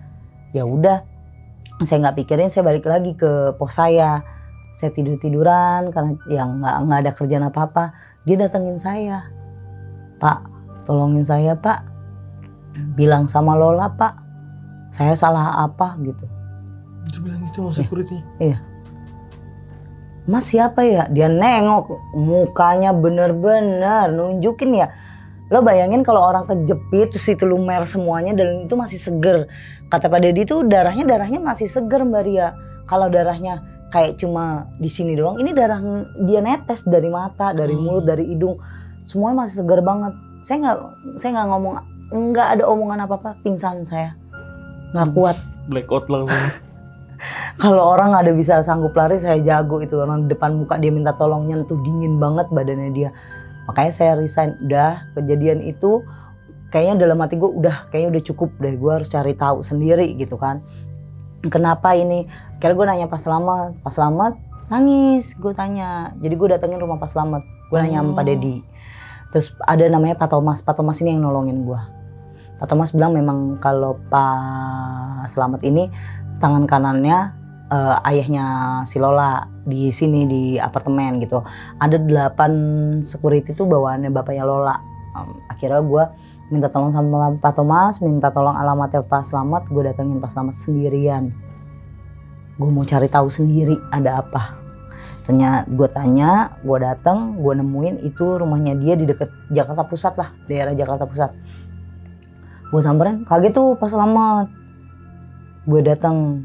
[0.54, 1.02] Ya udah
[1.82, 4.22] saya nggak pikirin saya balik lagi ke pos saya.
[4.78, 7.86] Saya tidur tiduran karena yang nggak nggak ada kerjaan apa apa
[8.24, 9.28] dia datengin saya
[10.20, 10.44] pak
[10.88, 11.84] tolongin saya pak
[12.96, 14.16] bilang sama Lola pak
[14.94, 16.26] saya salah apa gitu
[17.12, 18.62] Dia bilang gitu mas security iya
[20.24, 21.04] Mas siapa ya?
[21.12, 24.88] Dia nengok mukanya bener-bener nunjukin ya.
[25.52, 29.52] Lo bayangin kalau orang kejepit terus itu lumer semuanya dan itu masih seger.
[29.92, 32.56] Kata Pak Deddy itu darahnya darahnya masih seger Mbak Ria.
[32.88, 33.60] Kalau darahnya
[33.94, 35.78] kayak cuma di sini doang, ini darah
[36.26, 38.58] dia netes dari mata, dari mulut, dari hidung.
[39.06, 40.18] Semuanya masih seger banget.
[40.42, 40.78] Saya nggak
[41.22, 41.74] saya nggak ngomong
[42.34, 44.18] nggak ada omongan apa-apa, pingsan saya.
[44.94, 45.38] nggak kuat.
[45.66, 46.38] blackout langsung
[47.62, 51.16] Kalau orang ada bisa sanggup lari saya jago itu orang di depan muka dia minta
[51.16, 53.10] tolong nyentuh dingin banget badannya dia.
[53.70, 54.60] Makanya saya resign.
[54.64, 56.04] Udah kejadian itu
[56.74, 60.36] kayaknya dalam hati gue udah kayaknya udah cukup deh gue harus cari tahu sendiri gitu
[60.36, 60.60] kan.
[61.44, 62.28] Kenapa ini?
[62.64, 64.40] Kira gue nanya pas selamat, pas selamat
[64.72, 66.16] nangis gue tanya.
[66.24, 67.44] Jadi gue datengin rumah pas selamat.
[67.68, 68.64] Gue nanya sama Pak Dedi.
[69.36, 70.64] Terus ada namanya Pak Thomas.
[70.64, 71.82] Pak Thomas ini yang nolongin gue.
[72.64, 75.92] Pak Thomas bilang memang kalau Pak Selamat ini
[76.40, 77.36] tangan kanannya
[77.68, 81.44] uh, ayahnya si Lola di sini di apartemen gitu.
[81.84, 82.52] Ada delapan
[83.04, 84.80] security tuh bawaannya bapaknya Lola.
[85.20, 86.04] Um, akhirnya gue
[86.48, 91.53] minta tolong sama Pak Thomas, minta tolong alamatnya Pak Selamat, gue datengin Pak Selamat sendirian.
[92.58, 94.62] Gue mau cari tahu sendiri ada apa.
[95.24, 100.30] Tanya, gue tanya, gue datang, gue nemuin itu rumahnya dia di deket Jakarta Pusat lah,
[100.52, 101.32] daerah Jakarta Pusat.
[102.70, 104.52] Gue samperin, kaget tuh Pak Selamat.
[105.64, 106.44] Gue datang,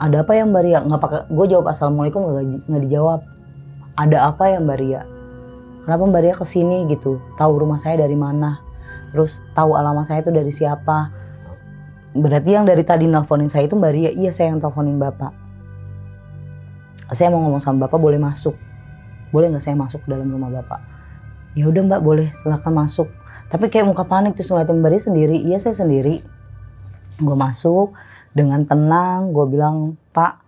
[0.00, 0.88] ada apa ya Mbak?
[0.88, 2.24] Nggak pakai, gue jawab assalamualaikum
[2.64, 3.20] nggak dijawab.
[4.00, 5.04] Ada apa ya Mbak Ria?
[5.84, 7.20] Kenapa Mbak Ria ke sini gitu?
[7.36, 8.64] Tahu rumah saya dari mana?
[9.12, 11.12] Terus tahu alamat saya itu dari siapa?
[12.10, 14.10] Berarti yang dari tadi nelfonin saya itu Mbak Ria.
[14.10, 15.30] Iya saya yang teleponin Bapak.
[17.10, 18.54] Saya mau ngomong sama Bapak boleh masuk.
[19.30, 20.82] Boleh nggak saya masuk ke dalam rumah Bapak?
[21.54, 23.06] Ya udah Mbak boleh silakan masuk.
[23.50, 25.36] Tapi kayak muka panik terus ngeliatin Mbak Ria sendiri.
[25.38, 26.22] Iya saya sendiri.
[27.20, 27.94] Gue masuk
[28.30, 30.38] dengan tenang gue bilang pak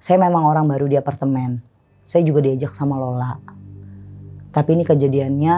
[0.00, 1.60] saya memang orang baru di apartemen
[2.04, 3.36] saya juga diajak sama Lola
[4.52, 5.56] tapi ini kejadiannya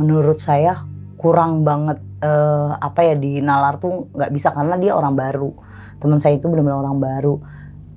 [0.00, 5.16] menurut saya kurang banget uh, apa ya di nalar tuh nggak bisa karena dia orang
[5.16, 5.50] baru.
[5.96, 7.34] Teman saya itu benar-benar orang baru.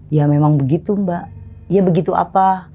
[0.10, 1.30] Ya memang begitu mbak.
[1.70, 2.72] Ya begitu apa?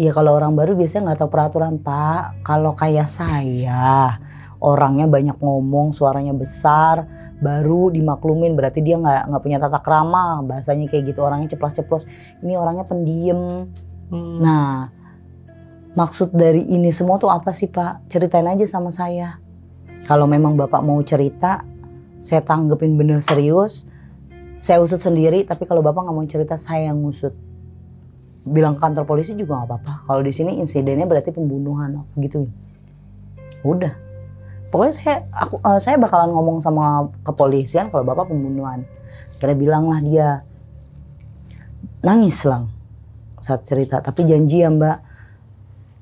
[0.00, 2.42] Ya kalau orang baru biasanya nggak tahu peraturan pak.
[2.42, 4.18] Kalau kayak saya
[4.62, 7.02] orangnya banyak ngomong suaranya besar
[7.42, 10.40] baru dimaklumin berarti dia nggak nggak punya tata krama.
[10.42, 12.08] Bahasanya kayak gitu orangnya ceplos-ceplos.
[12.40, 13.68] Ini orangnya pendiam.
[14.12, 14.44] Hmm.
[14.44, 14.92] nah
[15.92, 18.08] maksud dari ini semua tuh apa sih pak?
[18.08, 19.36] Ceritain aja sama saya.
[20.08, 21.62] Kalau memang bapak mau cerita
[22.22, 23.84] saya tanggepin bener serius.
[24.62, 27.34] Saya usut sendiri tapi kalau bapak nggak mau cerita saya yang ngusut.
[28.46, 29.92] Bilang ke kantor polisi juga nggak apa-apa.
[30.06, 32.46] Kalau di sini insidennya berarti pembunuhan gitu
[33.66, 33.94] udah.
[34.70, 38.86] Pokoknya saya aku uh, saya bakalan ngomong sama kepolisian kalau bapak pembunuhan.
[39.42, 40.28] Karena bilanglah dia
[42.00, 42.70] nangis lang
[43.42, 43.98] saat cerita.
[43.98, 45.11] Tapi janji ya mbak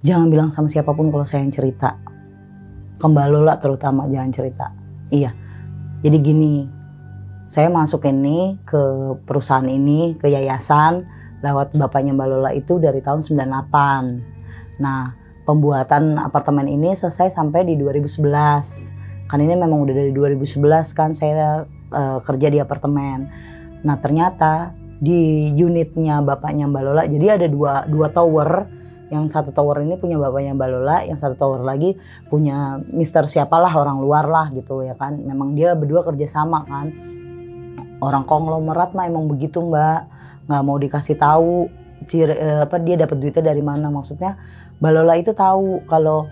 [0.01, 1.97] jangan bilang sama siapa pun kalau saya yang cerita
[3.01, 4.67] kembalola terutama jangan cerita
[5.13, 5.33] iya
[6.01, 6.69] jadi gini
[7.51, 8.83] saya masuk ini ke
[9.27, 11.05] perusahaan ini ke yayasan
[11.41, 15.21] lewat bapaknya Mbak Lola itu dari tahun 98 nah
[15.51, 19.27] pembuatan apartemen ini selesai sampai di 2011.
[19.27, 23.27] Kan ini memang udah dari 2011 kan saya uh, kerja di apartemen.
[23.83, 24.71] Nah ternyata
[25.03, 28.79] di unitnya bapaknya Mbak Lola, jadi ada dua, dua tower.
[29.11, 31.99] Yang satu tower ini punya bapaknya Mbak Lola, yang satu tower lagi
[32.31, 35.19] punya Mister siapalah orang luar lah gitu ya kan.
[35.19, 36.95] Memang dia berdua kerja sama kan.
[38.01, 40.01] Orang konglomerat mah emang begitu Mbak,
[40.47, 41.69] nggak mau dikasih tahu
[42.09, 44.41] ciri, eh, apa dia dapat duitnya dari mana maksudnya
[44.81, 46.25] Balola itu tahu kalau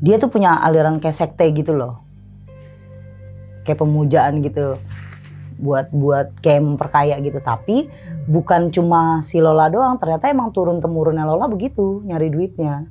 [0.00, 2.00] dia tuh punya aliran kayak sekte gitu loh.
[3.62, 4.80] Kayak pemujaan gitu.
[5.62, 7.38] Buat buat kayak memperkaya gitu.
[7.38, 7.86] Tapi
[8.26, 12.90] bukan cuma si Lola doang, ternyata emang turun temurunnya Lola begitu nyari duitnya.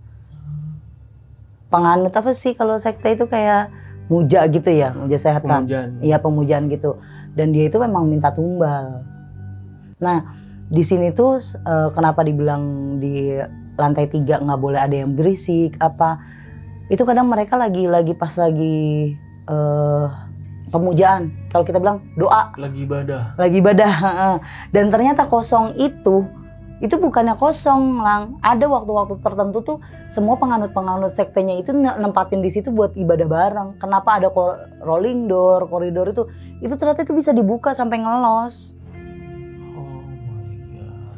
[1.68, 3.72] Penganut apa sih kalau sekte itu kayak
[4.12, 5.90] muja gitu ya muja sehat kan Pemujaan.
[6.04, 7.00] Iya pemujaan gitu.
[7.32, 9.08] Dan dia itu memang minta tumbal.
[10.04, 10.36] Nah
[10.68, 13.40] di sini tuh eh, kenapa dibilang di
[13.80, 16.20] lantai tiga nggak boleh ada yang berisik apa?
[16.92, 19.16] Itu kadang mereka lagi lagi pas lagi
[19.48, 20.08] eh,
[20.72, 21.30] pemujaan.
[21.52, 23.36] Kalau kita bilang doa Lagi ibadah.
[23.36, 23.92] lagi ibadah.
[23.92, 24.36] heeh.
[24.72, 26.24] Dan ternyata kosong itu
[26.82, 29.78] itu bukannya kosong lang ada waktu-waktu tertentu tuh
[30.10, 34.34] semua penganut-penganut sektenya itu ne- nempatin di situ buat ibadah bareng kenapa ada
[34.82, 36.26] rolling door koridor itu
[36.58, 38.74] itu ternyata itu bisa dibuka sampai ngelos.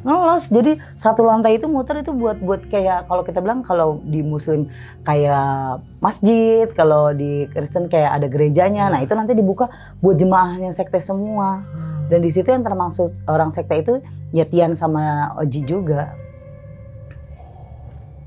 [0.04, 0.52] Ngelos.
[0.52, 4.68] Jadi satu lantai itu muter itu buat buat kayak kalau kita bilang kalau di muslim
[5.02, 8.92] kayak masjid kalau di Kristen kayak ada gerejanya.
[8.92, 11.64] Nah itu nanti dibuka buat jemaahnya sekte semua.
[12.12, 13.94] Dan di situ yang termasuk orang sekte itu
[14.30, 16.12] ya Tian sama Oji juga.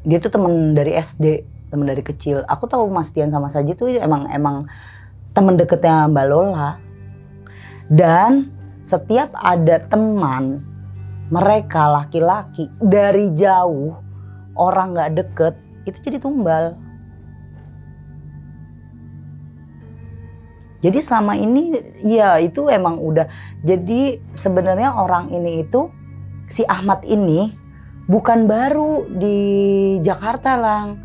[0.01, 2.43] Dia tuh temen dari SD temen dari kecil.
[2.47, 4.65] Aku tahu Mas Tian sama Saji tuh emang emang
[5.35, 6.79] temen deketnya Mbak Lola.
[7.87, 8.51] Dan
[8.83, 10.63] setiap ada teman
[11.27, 13.95] mereka laki-laki dari jauh
[14.55, 15.53] orang nggak deket
[15.87, 16.75] itu jadi tumbal.
[20.77, 21.73] Jadi selama ini
[22.05, 23.25] ya itu emang udah.
[23.65, 25.89] Jadi sebenarnya orang ini itu
[26.47, 27.49] si Ahmad ini
[28.05, 29.37] bukan baru di
[29.99, 31.01] Jakarta lang.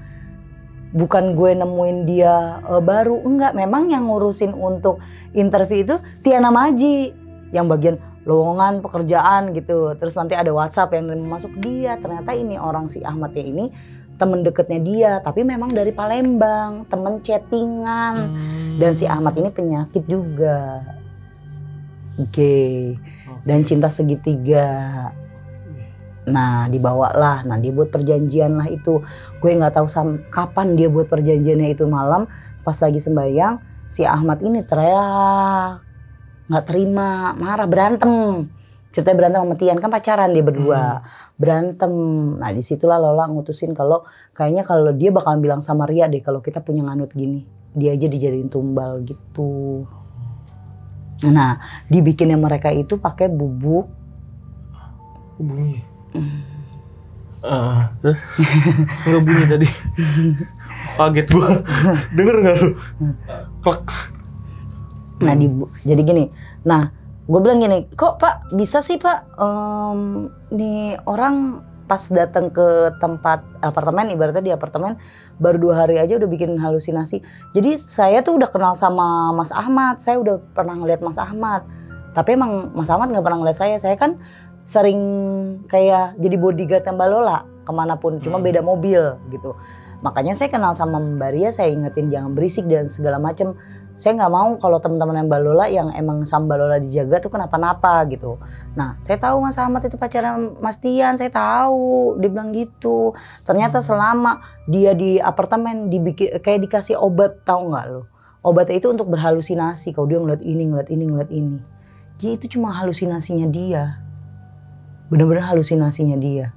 [0.93, 3.25] Bukan gue nemuin dia eh, baru.
[3.25, 5.01] Enggak memang yang ngurusin untuk
[5.33, 7.17] interview itu Tiana Maji
[7.51, 9.95] yang bagian lowongan pekerjaan gitu.
[9.99, 11.99] Terus nanti ada WhatsApp yang masuk dia.
[11.99, 13.65] Ternyata ini orang si Ahmadnya ini
[14.17, 15.13] temen deketnya dia.
[15.21, 18.15] Tapi memang dari Palembang temen chattingan.
[18.33, 18.81] Hmm.
[18.81, 20.81] dan si Ahmad ini penyakit juga.
[22.33, 22.97] Gay
[23.43, 25.11] dan cinta segitiga.
[26.23, 29.03] Nah dibawalah nah dia buat perjanjian lah itu.
[29.43, 32.31] Gue nggak tahu sam kapan dia buat perjanjiannya itu malam.
[32.63, 33.59] Pas lagi sembayang
[33.91, 35.92] si Ahmad ini teriak
[36.53, 38.45] nggak terima marah berantem
[38.93, 41.01] ceritanya berantem sama Tian kan pacaran dia berdua
[41.41, 41.93] berantem
[42.37, 44.05] nah di situlah Lola ngutusin kalau
[44.37, 48.05] kayaknya kalau dia bakal bilang sama Ria deh kalau kita punya nganut gini dia aja
[48.05, 49.89] dijadiin tumbal gitu
[51.25, 51.57] nah
[51.89, 54.03] dibikinnya mereka itu pakai bubuk
[55.43, 55.83] bunyi.
[57.43, 58.23] Ah, terus
[59.07, 59.69] nggak bunyi tadi.
[60.97, 61.51] Kaget gua.
[62.15, 62.69] Denger nggak lu?
[63.65, 63.87] Klek.
[65.23, 65.47] Nah, di,
[65.87, 66.25] jadi gini.
[66.67, 66.91] Nah,
[67.23, 70.01] gue bilang gini, kok Pak bisa sih Pak, em,
[70.51, 74.97] nih orang pas datang ke tempat apartemen, ibaratnya di apartemen
[75.37, 77.21] baru dua hari aja udah bikin halusinasi.
[77.53, 81.67] Jadi saya tuh udah kenal sama Mas Ahmad, saya udah pernah ngeliat Mas Ahmad.
[82.17, 83.77] Tapi emang Mas Ahmad nggak pernah ngeliat saya.
[83.77, 84.17] Saya kan
[84.63, 85.01] sering
[85.67, 88.47] kayak jadi bodyguard Mbak Lola ke mana pun, cuma Hmm.
[88.47, 89.59] beda mobil gitu.
[90.03, 93.55] Makanya saya kenal sama Mbak Ria, saya ingetin jangan berisik dan segala macem
[93.97, 97.31] saya nggak mau kalau teman-teman yang Mbak Lola yang emang sama Mbak Lola dijaga tuh
[97.31, 98.41] kenapa-napa gitu.
[98.73, 102.17] Nah, saya tahu Mas Ahmad itu pacaran Mas Tian, saya tahu.
[102.19, 103.13] Dia bilang gitu.
[103.45, 108.03] Ternyata selama dia di apartemen dibikin kayak dikasih obat, tahu nggak lo?
[108.43, 109.95] Obatnya itu untuk berhalusinasi.
[109.95, 111.59] Kalau dia ngeliat ini, ngeliat ini, ngeliat ini.
[112.19, 114.03] Dia itu cuma halusinasinya dia.
[115.13, 116.51] Bener-bener halusinasinya dia.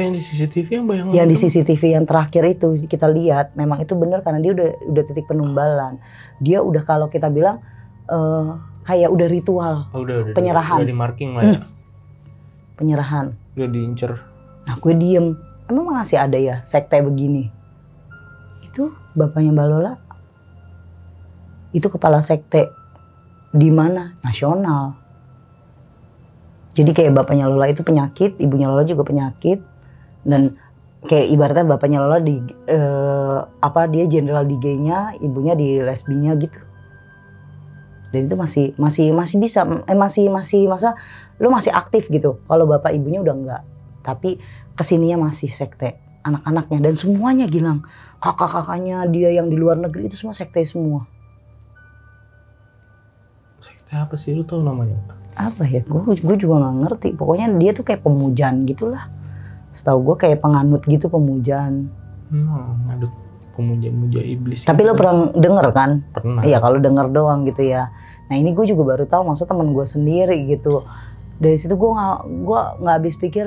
[0.00, 3.84] Tapi yang di CCTV yang bayang Yang di CCTV yang terakhir itu kita lihat memang
[3.84, 6.00] itu benar karena dia udah udah titik penumbalan.
[6.40, 7.60] Dia udah kalau kita bilang
[8.08, 8.48] eh,
[8.88, 10.80] kayak udah ritual Oh, udah, udah, Penyerahan.
[10.80, 11.60] Udah di marking lah ya.
[12.80, 13.36] penyerahan.
[13.60, 14.12] Udah diincer.
[14.64, 15.36] Nah gue diem.
[15.68, 17.52] Emang masih ada ya sekte begini?
[18.64, 19.92] Itu bapaknya Mbak Lola.
[21.76, 22.72] Itu kepala sekte
[23.52, 24.16] di mana?
[24.24, 24.96] Nasional.
[26.72, 29.60] Jadi kayak bapaknya Lola itu penyakit, ibunya Lola juga penyakit,
[30.24, 30.56] dan
[31.06, 32.36] kayak ibaratnya bapaknya Lola di
[32.68, 36.60] eh, apa dia jenderal di gay-nya, ibunya di lesbinya gitu.
[38.10, 40.98] Dan itu masih masih masih bisa, eh masih masih masa
[41.38, 42.42] lu masih aktif gitu.
[42.44, 43.62] Kalau bapak ibunya udah enggak,
[44.04, 44.36] tapi
[44.74, 46.90] ke sininya masih sekte anak-anaknya.
[46.90, 47.86] Dan semuanya Gilang.
[48.20, 51.08] Kakak-kakaknya dia yang di luar negeri itu semua sekte semua.
[53.62, 54.36] Sekte apa sih?
[54.36, 55.00] Lu tahu namanya?
[55.40, 55.64] apa?
[55.64, 55.80] Ya?
[55.80, 57.08] Gue gue juga nggak ngerti.
[57.16, 59.19] Pokoknya dia tuh kayak pemujaan gitulah
[59.70, 61.88] setahu gue kayak penganut gitu pemujaan
[62.26, 63.10] Hmm, ngadut
[63.50, 64.62] pemuja-muja iblis.
[64.62, 64.98] tapi lo gitu.
[64.98, 66.42] pernah denger kan pernah?
[66.42, 67.90] iya kalau denger doang gitu ya
[68.24, 70.86] nah ini gue juga baru tahu maksud teman gue sendiri gitu
[71.36, 73.46] dari situ gue nggak gue nggak habis pikir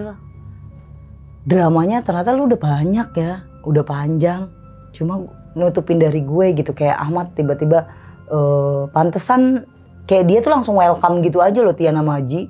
[1.44, 4.48] dramanya ternyata lu udah banyak ya udah panjang
[4.92, 5.24] cuma
[5.54, 7.88] nutupin dari gue gitu kayak Ahmad tiba-tiba
[8.26, 9.64] eh, pantesan
[10.04, 12.48] kayak dia tuh langsung welcome gitu aja loh Tiana Maji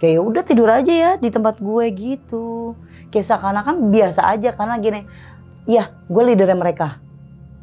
[0.00, 2.72] kayak udah tidur aja ya di tempat gue gitu.
[3.12, 5.00] Kayak seakan-akan biasa aja karena gini
[5.68, 6.98] iya gue leadernya mereka.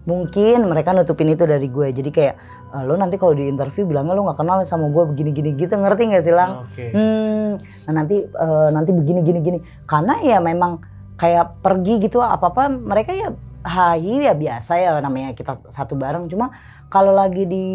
[0.07, 1.91] Mungkin mereka nutupin itu dari gue.
[1.91, 2.35] Jadi kayak
[2.71, 5.75] "Eh, lo nanti kalau di interview bilangnya lo nggak kenal sama gue begini gini gitu.
[5.75, 6.63] Ngerti nggak sih lang?
[6.63, 6.93] Oke.
[6.95, 7.49] hmm.
[7.89, 9.59] Nah nanti eh, nanti begini gini gini.
[9.83, 10.79] Karena ya memang
[11.17, 13.33] kayak pergi gitu apa apa mereka ya
[13.67, 16.29] hai ya biasa ya namanya kita satu bareng.
[16.31, 16.55] Cuma
[16.87, 17.65] kalau lagi di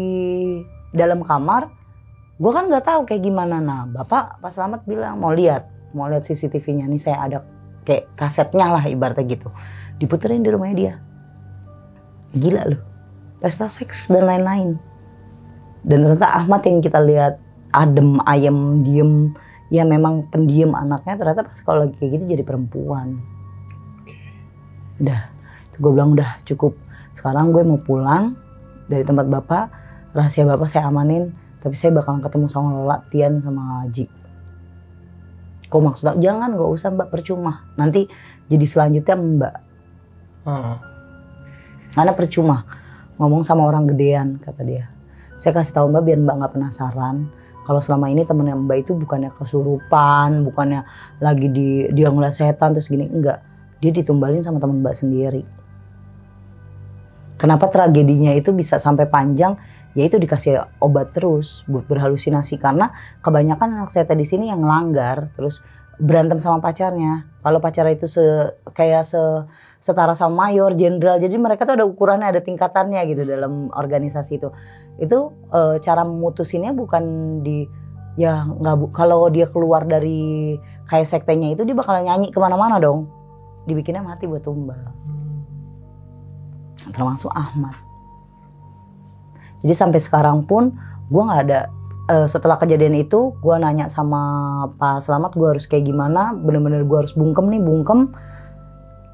[0.89, 1.82] dalam kamar
[2.43, 3.63] gue kan nggak tahu kayak gimana.
[3.63, 5.63] Nah bapak Pak Selamat bilang mau lihat
[5.95, 7.37] mau lihat CCTV-nya nih saya ada
[7.87, 9.47] kayak kasetnya lah ibaratnya gitu.
[9.95, 10.93] Diputerin di rumahnya dia.
[12.35, 12.81] Gila loh.
[13.39, 14.75] Pesta seks dan lain-lain.
[15.87, 17.39] Dan ternyata Ahmad yang kita lihat
[17.71, 19.31] adem ayem diem.
[19.71, 21.15] Ya memang pendiam anaknya.
[21.15, 23.23] Ternyata pas kalau lagi kayak gitu jadi perempuan.
[24.99, 25.31] Udah.
[25.79, 26.75] Gue bilang udah cukup.
[27.15, 28.35] Sekarang gue mau pulang
[28.91, 29.65] dari tempat bapak.
[30.11, 34.11] Rahasia bapak saya amanin tapi saya bakalan ketemu sama Lola Tian sama Haji.
[35.71, 37.63] Kok maksudnya jangan gak usah mbak percuma.
[37.79, 38.11] Nanti
[38.51, 39.55] jadi selanjutnya mbak.
[40.43, 40.77] Heeh.
[41.95, 42.67] karena percuma.
[43.15, 44.91] Ngomong sama orang gedean kata dia.
[45.39, 47.31] Saya kasih tahu mbak biar mbak nggak penasaran.
[47.63, 50.83] Kalau selama ini temennya mbak itu bukannya kesurupan bukannya
[51.23, 53.07] lagi di dia ngeliat setan terus gini.
[53.07, 53.39] Enggak
[53.79, 55.62] dia ditumbalin sama teman mbak sendiri
[57.43, 59.59] kenapa tragedinya itu bisa sampai panjang?
[59.99, 62.55] Yaitu dikasih obat terus buat berhalusinasi.
[62.55, 65.59] Karena kebanyakan anak saya di sini yang langgar terus
[65.99, 67.27] berantem sama pacarnya.
[67.43, 68.23] Kalau pacar itu se
[68.71, 69.19] kayak se
[69.83, 71.19] setara sama mayor jenderal.
[71.19, 74.49] Jadi mereka tuh ada ukurannya ada tingkatannya gitu dalam organisasi itu.
[74.97, 77.03] Itu eh, cara memutusinnya bukan
[77.43, 77.67] di
[78.15, 80.55] ya nggak kalau dia keluar dari
[80.85, 83.11] kayak sektenya itu dia bakal nyanyi ke mana-mana dong.
[83.67, 85.02] Dibikinnya mati buat tumbal
[86.93, 87.73] termasuk Ahmad.
[89.65, 90.77] Jadi sampai sekarang pun
[91.09, 91.59] gue nggak ada
[92.13, 94.21] eh, setelah kejadian itu gue nanya sama
[94.77, 96.31] Pak Selamat gue harus kayak gimana?
[96.31, 98.13] Bener-bener gue harus bungkem nih bungkem.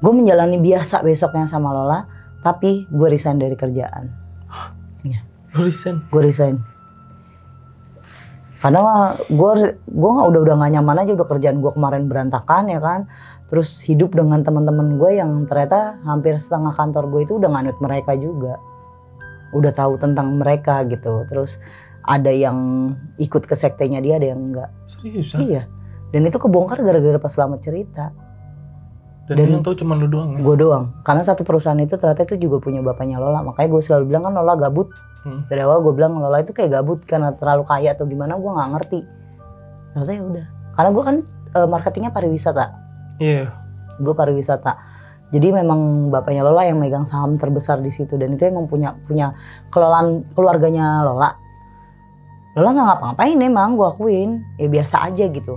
[0.00, 2.04] Gue menjalani biasa besoknya sama Lola
[2.40, 4.20] tapi gue resign dari kerjaan.
[5.56, 5.96] Lu resign.
[6.06, 6.56] gue resign.
[8.60, 9.52] Karena gue
[9.88, 13.08] gue udah udah gak nyaman aja udah kerjaan gue kemarin berantakan ya kan
[13.50, 18.14] terus hidup dengan teman-teman gue yang ternyata hampir setengah kantor gue itu udah nganut mereka
[18.14, 18.62] juga.
[19.50, 21.26] Udah tahu tentang mereka gitu.
[21.26, 21.58] Terus
[22.06, 24.70] ada yang ikut ke sektenya dia ada yang enggak.
[24.86, 25.34] Serius?
[25.34, 25.42] ah?
[25.42, 25.62] iya.
[26.14, 28.14] Dan itu kebongkar gara-gara pas selamat cerita.
[29.26, 30.46] Dan, Dan- yang tahu cuma lu doang ya?
[30.46, 30.94] gue doang.
[31.02, 33.42] Karena satu perusahaan itu ternyata itu juga punya bapaknya Lola.
[33.42, 34.94] Makanya gue selalu bilang kan Lola gabut.
[35.20, 35.44] Hmm.
[35.52, 38.70] dari awal gue bilang Lola itu kayak gabut karena terlalu kaya atau gimana gue nggak
[38.78, 39.00] ngerti.
[39.92, 40.46] Ternyata ya udah.
[40.78, 41.16] Karena gue kan
[41.60, 42.89] eh, marketingnya pariwisata
[43.20, 43.52] Iya.
[44.00, 44.80] gue pariwisata.
[45.30, 48.16] Jadi memang bapaknya Lola yang megang saham terbesar di situ.
[48.16, 49.36] Dan itu emang punya punya
[49.70, 51.36] kelolaan keluarganya Lola.
[52.58, 54.30] Lola nggak ngapa-ngapain emang gue akuin.
[54.58, 55.54] Ya biasa aja gitu.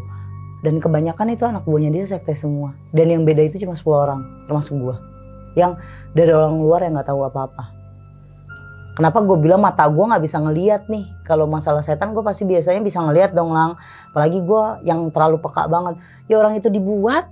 [0.61, 2.77] Dan kebanyakan itu anak buahnya dia sekte semua.
[2.93, 4.95] Dan yang beda itu cuma 10 orang termasuk gue.
[5.57, 5.81] Yang
[6.13, 7.73] dari orang luar yang nggak tahu apa-apa.
[8.93, 11.09] Kenapa gue bilang mata gue nggak bisa ngeliat nih?
[11.25, 13.73] Kalau masalah setan gue pasti biasanya bisa ngeliat dong lang.
[14.13, 15.97] Apalagi gue yang terlalu peka banget.
[16.29, 17.25] Ya orang itu dibuat.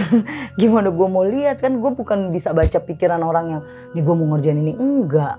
[0.60, 1.60] gimana gue mau lihat?
[1.60, 3.62] Kan gue bukan bisa baca pikiran orang yang
[3.92, 4.74] nih gue mau ngerjain ini.
[4.76, 5.38] Enggak.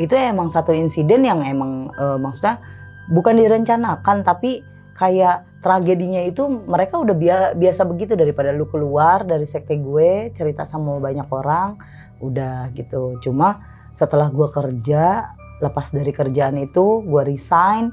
[0.00, 2.62] Itu emang satu insiden yang emang eh, maksudnya
[3.10, 8.18] bukan direncanakan tapi kayak tragedinya itu mereka udah bia- biasa begitu.
[8.18, 11.78] Daripada lu keluar dari sekte gue cerita sama banyak orang
[12.22, 13.18] udah gitu.
[13.22, 13.62] Cuma
[13.92, 17.92] setelah gue kerja lepas dari kerjaan itu gue resign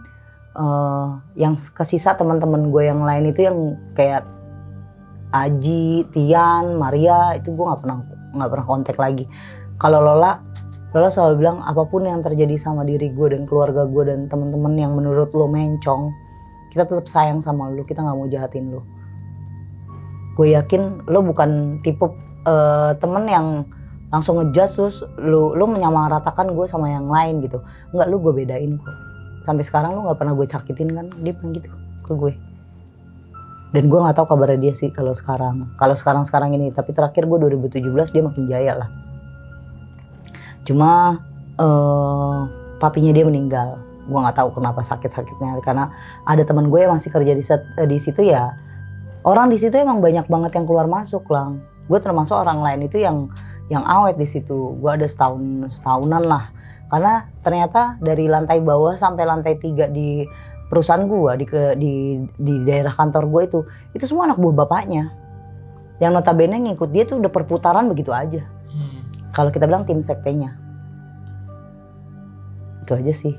[0.57, 1.07] eh,
[1.38, 3.57] yang kesisa teman-teman gue yang lain itu yang
[3.94, 4.39] kayak
[5.30, 7.97] Aji, Tian, Maria itu gue nggak pernah
[8.34, 9.26] nggak pernah kontak lagi.
[9.77, 10.41] Kalau Lola,
[10.89, 14.73] Lola selalu bilang apa pun yang terjadi sama diri gue dan keluarga gue dan teman-teman
[14.73, 16.10] yang menurut lo mencong,
[16.73, 18.81] kita tetap sayang sama lo, kita nggak mau jahatin lo.
[20.34, 22.10] Gue yakin lo bukan tipe
[22.49, 23.47] eh, temen yang
[24.10, 27.61] langsung ngejudge terus lo lo menyamaratakan gue sama yang lain gitu.
[27.93, 28.97] Enggak lo gue bedain kok.
[29.45, 31.06] Sampai sekarang lo nggak pernah gue sakitin kan?
[31.22, 31.69] Dia bilang gitu
[32.01, 32.34] ke gue
[33.70, 35.70] dan gue nggak tahu kabarnya dia sih kalau sekarang.
[35.78, 36.74] Kalau sekarang sekarang ini.
[36.74, 38.90] Tapi terakhir gue 2017 dia makin jaya lah.
[40.66, 41.22] Cuma
[41.60, 42.40] eh
[42.82, 43.78] papinya dia meninggal.
[44.10, 45.94] Gue nggak tahu kenapa sakit sakitnya karena
[46.26, 48.58] ada teman gue yang masih kerja di set- eh, di situ ya.
[49.22, 51.62] Orang di situ emang banyak banget yang keluar masuk lang.
[51.86, 53.30] Gue termasuk orang lain itu yang
[53.70, 54.74] yang awet di situ.
[54.82, 56.50] Gue ada setahun setahunan lah.
[56.90, 60.26] Karena ternyata dari lantai bawah sampai lantai tiga di
[60.70, 63.60] perusahaan gua di ke- di di daerah kantor gue itu
[63.98, 65.12] itu semua anak buah bapaknya.
[66.00, 68.46] Yang notabene ngikut dia tuh udah perputaran begitu aja.
[68.70, 69.02] Hmm.
[69.34, 70.54] kalau kita bilang tim sektenya.
[72.86, 73.34] Itu aja sih.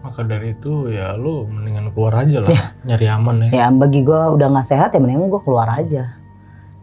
[0.00, 2.52] Maka dari itu ya lu mendingan keluar aja lah,
[2.88, 3.50] nyari aman ya.
[3.52, 6.16] ya bagi gua udah nggak sehat ya mendingan gua keluar aja.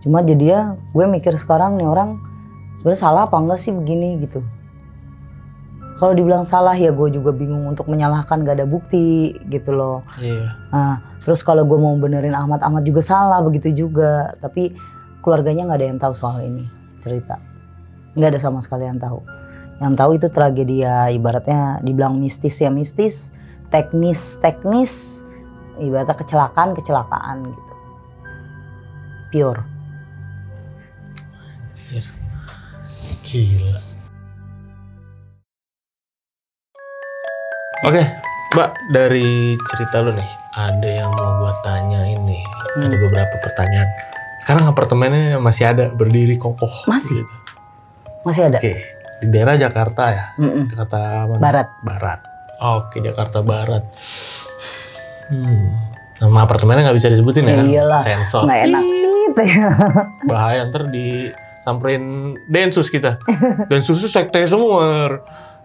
[0.04, 0.62] Cuma jadi ya
[0.92, 2.20] gue mikir sekarang nih orang
[2.76, 4.44] sebenarnya salah apa enggak sih begini gitu
[5.98, 10.50] kalau dibilang salah ya gue juga bingung untuk menyalahkan gak ada bukti gitu loh Iya.
[10.74, 14.34] Nah, terus kalau gue mau benerin Ahmad, Ahmad juga salah begitu juga.
[14.42, 14.74] Tapi
[15.22, 16.66] keluarganya nggak ada yang tahu soal ini
[17.00, 17.38] cerita.
[18.18, 19.22] Nggak ada sama sekali yang tahu.
[19.80, 23.32] Yang tahu itu tragedi ya ibaratnya dibilang mistis ya mistis,
[23.70, 25.24] teknis teknis,
[25.78, 27.74] ibaratnya kecelakaan kecelakaan gitu.
[29.34, 29.62] Pure.
[31.94, 32.10] Anjir.
[33.22, 33.93] Gila.
[37.84, 38.00] Oke,
[38.56, 42.40] Mbak, dari cerita lu nih, ada yang mau gua tanya ini.
[42.80, 43.92] Ada beberapa pertanyaan.
[44.40, 46.88] Sekarang apartemennya masih ada, berdiri kokoh.
[46.88, 47.20] Masih?
[47.20, 47.34] Gitu.
[48.24, 48.64] Masih ada.
[48.64, 48.74] Oke,
[49.20, 50.24] di daerah Jakarta ya?
[50.40, 50.72] Mm-mm.
[50.72, 51.40] Jakarta mana?
[51.44, 51.68] Barat.
[51.84, 52.20] Barat.
[52.64, 53.84] Oke, Jakarta Barat.
[55.28, 55.76] Hmm.
[56.24, 57.60] Nama apartemennya nggak bisa disebutin ya?
[57.60, 58.00] Ya iyalah.
[58.00, 58.48] Sensor.
[58.48, 58.84] Nggak enak.
[60.30, 63.18] bahaya ntar disamperin densus kita
[63.66, 65.10] densus sekte semua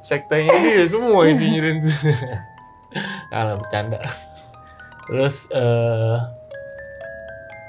[0.09, 2.01] sektenya dia semua isinya densus
[3.33, 4.01] kalah bercanda
[5.05, 6.17] terus eh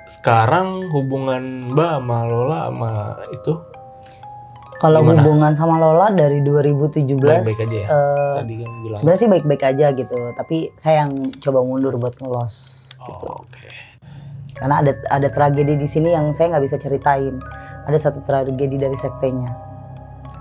[0.09, 2.91] sekarang hubungan mbak sama Lola sama
[3.35, 3.53] itu
[4.79, 7.87] Kalau hubungan sama Lola dari 2017 Baik-baik aja ya?
[7.91, 10.17] eh, tadi kan bilang sebenarnya sih baik-baik aja gitu.
[10.39, 11.11] Tapi saya yang
[11.43, 12.87] coba mundur buat ngelos.
[12.95, 13.27] gitu.
[13.27, 13.67] oh, oke
[14.59, 17.39] karena ada ada tragedi di sini yang saya nggak bisa ceritain
[17.87, 19.68] ada satu tragedi dari sektenya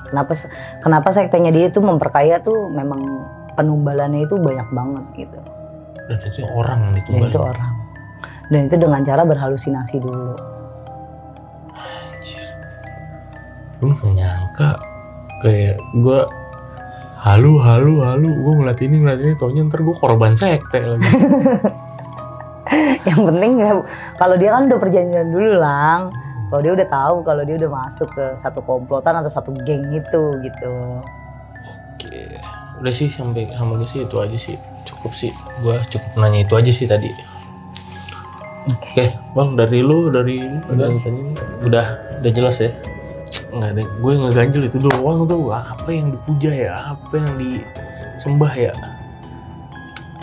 [0.09, 0.33] kenapa
[0.81, 3.01] kenapa sektenya dia itu memperkaya tuh memang
[3.59, 5.39] penumbalannya itu banyak banget gitu.
[6.09, 7.73] Dan itu orang yang dan itu orang.
[8.49, 10.33] Dan itu dengan cara berhalusinasi dulu.
[11.77, 12.49] Anjir.
[13.83, 14.71] Gue gak nyangka.
[15.45, 16.21] Kayak gue
[17.21, 18.31] halu halu halu.
[18.31, 19.33] Gue ngeliat ini ngeliat ini.
[19.37, 21.05] Taunya ntar gue korban sekte lagi.
[23.09, 23.81] Yang penting ya,
[24.21, 26.13] kalau dia kan udah perjanjian dulu lang
[26.49, 30.23] kalau dia udah tahu kalau dia udah masuk ke satu komplotan atau satu geng itu
[30.41, 30.73] gitu.
[31.69, 32.25] Oke.
[32.81, 34.57] Udah sih sampai sama gue sih itu aja sih.
[34.89, 35.33] Cukup sih.
[35.61, 37.13] Gue cukup nanya itu aja sih tadi.
[38.65, 39.13] Oke.
[39.37, 40.41] Bang dari lu dari
[40.73, 41.21] dari tadi
[41.69, 41.87] udah
[42.25, 42.73] udah jelas ya?
[43.53, 43.83] Nggak ada.
[44.01, 45.53] Gue ngeganjel itu doang tuh.
[45.53, 46.73] Apa yang dipuja ya?
[46.97, 48.73] Apa yang disembah ya?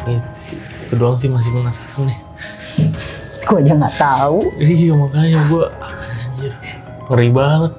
[0.05, 2.19] Itu, sih, itu doang sih masih penasaran nih.
[3.45, 4.39] Gue aja nggak tahu.
[4.57, 5.65] Iya makanya gue
[7.09, 7.73] ngeri banget.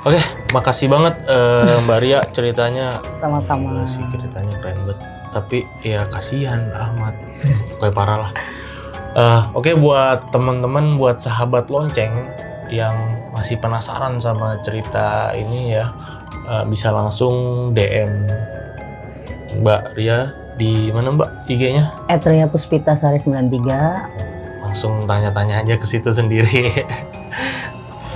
[0.00, 0.16] Oke,
[0.56, 2.88] makasih banget eh, Mbak Ria ceritanya.
[3.12, 4.98] sama-sama sih ceritanya keren banget.
[5.30, 7.12] Tapi ya kasihan Ahmad.
[7.78, 8.32] Kayak parah lah.
[9.12, 12.14] Eh, Oke buat teman-teman, buat sahabat lonceng
[12.70, 12.96] yang
[13.34, 15.92] masih penasaran sama cerita ini ya,
[16.48, 18.30] eh, bisa langsung DM
[19.60, 21.84] Mbak Ria di mana Mbak IG-nya?
[22.08, 26.70] Etria Puspita Sari 93 langsung tanya-tanya aja ke situ sendiri.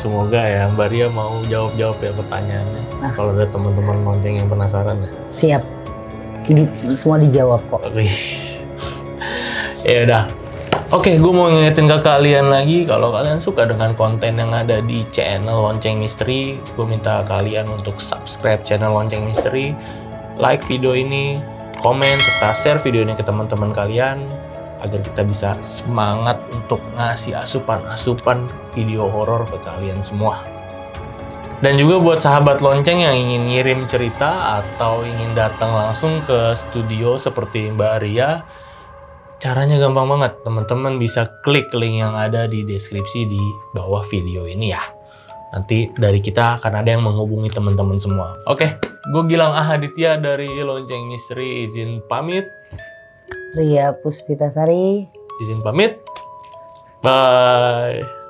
[0.05, 2.83] Semoga ya Mbak Ria mau jawab-jawab ya pertanyaannya.
[3.01, 3.13] Nah.
[3.17, 5.09] Kalau ada teman-teman lonceng yang penasaran ya.
[5.33, 5.63] siap
[6.45, 7.89] Di- semua dijawab kok
[9.89, 10.29] ya udah.
[10.93, 15.09] Oke, gue mau ngingetin ke kalian lagi kalau kalian suka dengan konten yang ada di
[15.09, 19.73] channel Lonceng Misteri, gue minta kalian untuk subscribe channel Lonceng Misteri,
[20.37, 21.41] like video ini,
[21.81, 24.21] komen serta share video ini ke teman-teman kalian
[24.85, 28.45] agar kita bisa semangat untuk ngasih asupan-asupan
[28.77, 30.45] video horor ke kalian semua.
[31.65, 37.17] Dan juga buat sahabat lonceng yang ingin ngirim cerita atau ingin datang langsung ke studio
[37.17, 38.45] seperti Mbak Ria,
[39.41, 40.45] caranya gampang banget.
[40.45, 43.41] Teman-teman bisa klik link yang ada di deskripsi di
[43.73, 44.85] bawah video ini ya.
[45.57, 48.37] Nanti dari kita akan ada yang menghubungi teman-teman semua.
[48.51, 48.75] Oke,
[49.09, 52.51] gue Gilang Ahaditya dari Lonceng Misteri izin pamit.
[53.55, 55.09] Ria Puspita Sari
[55.43, 55.99] Izin pamit.
[57.03, 58.24] Bye.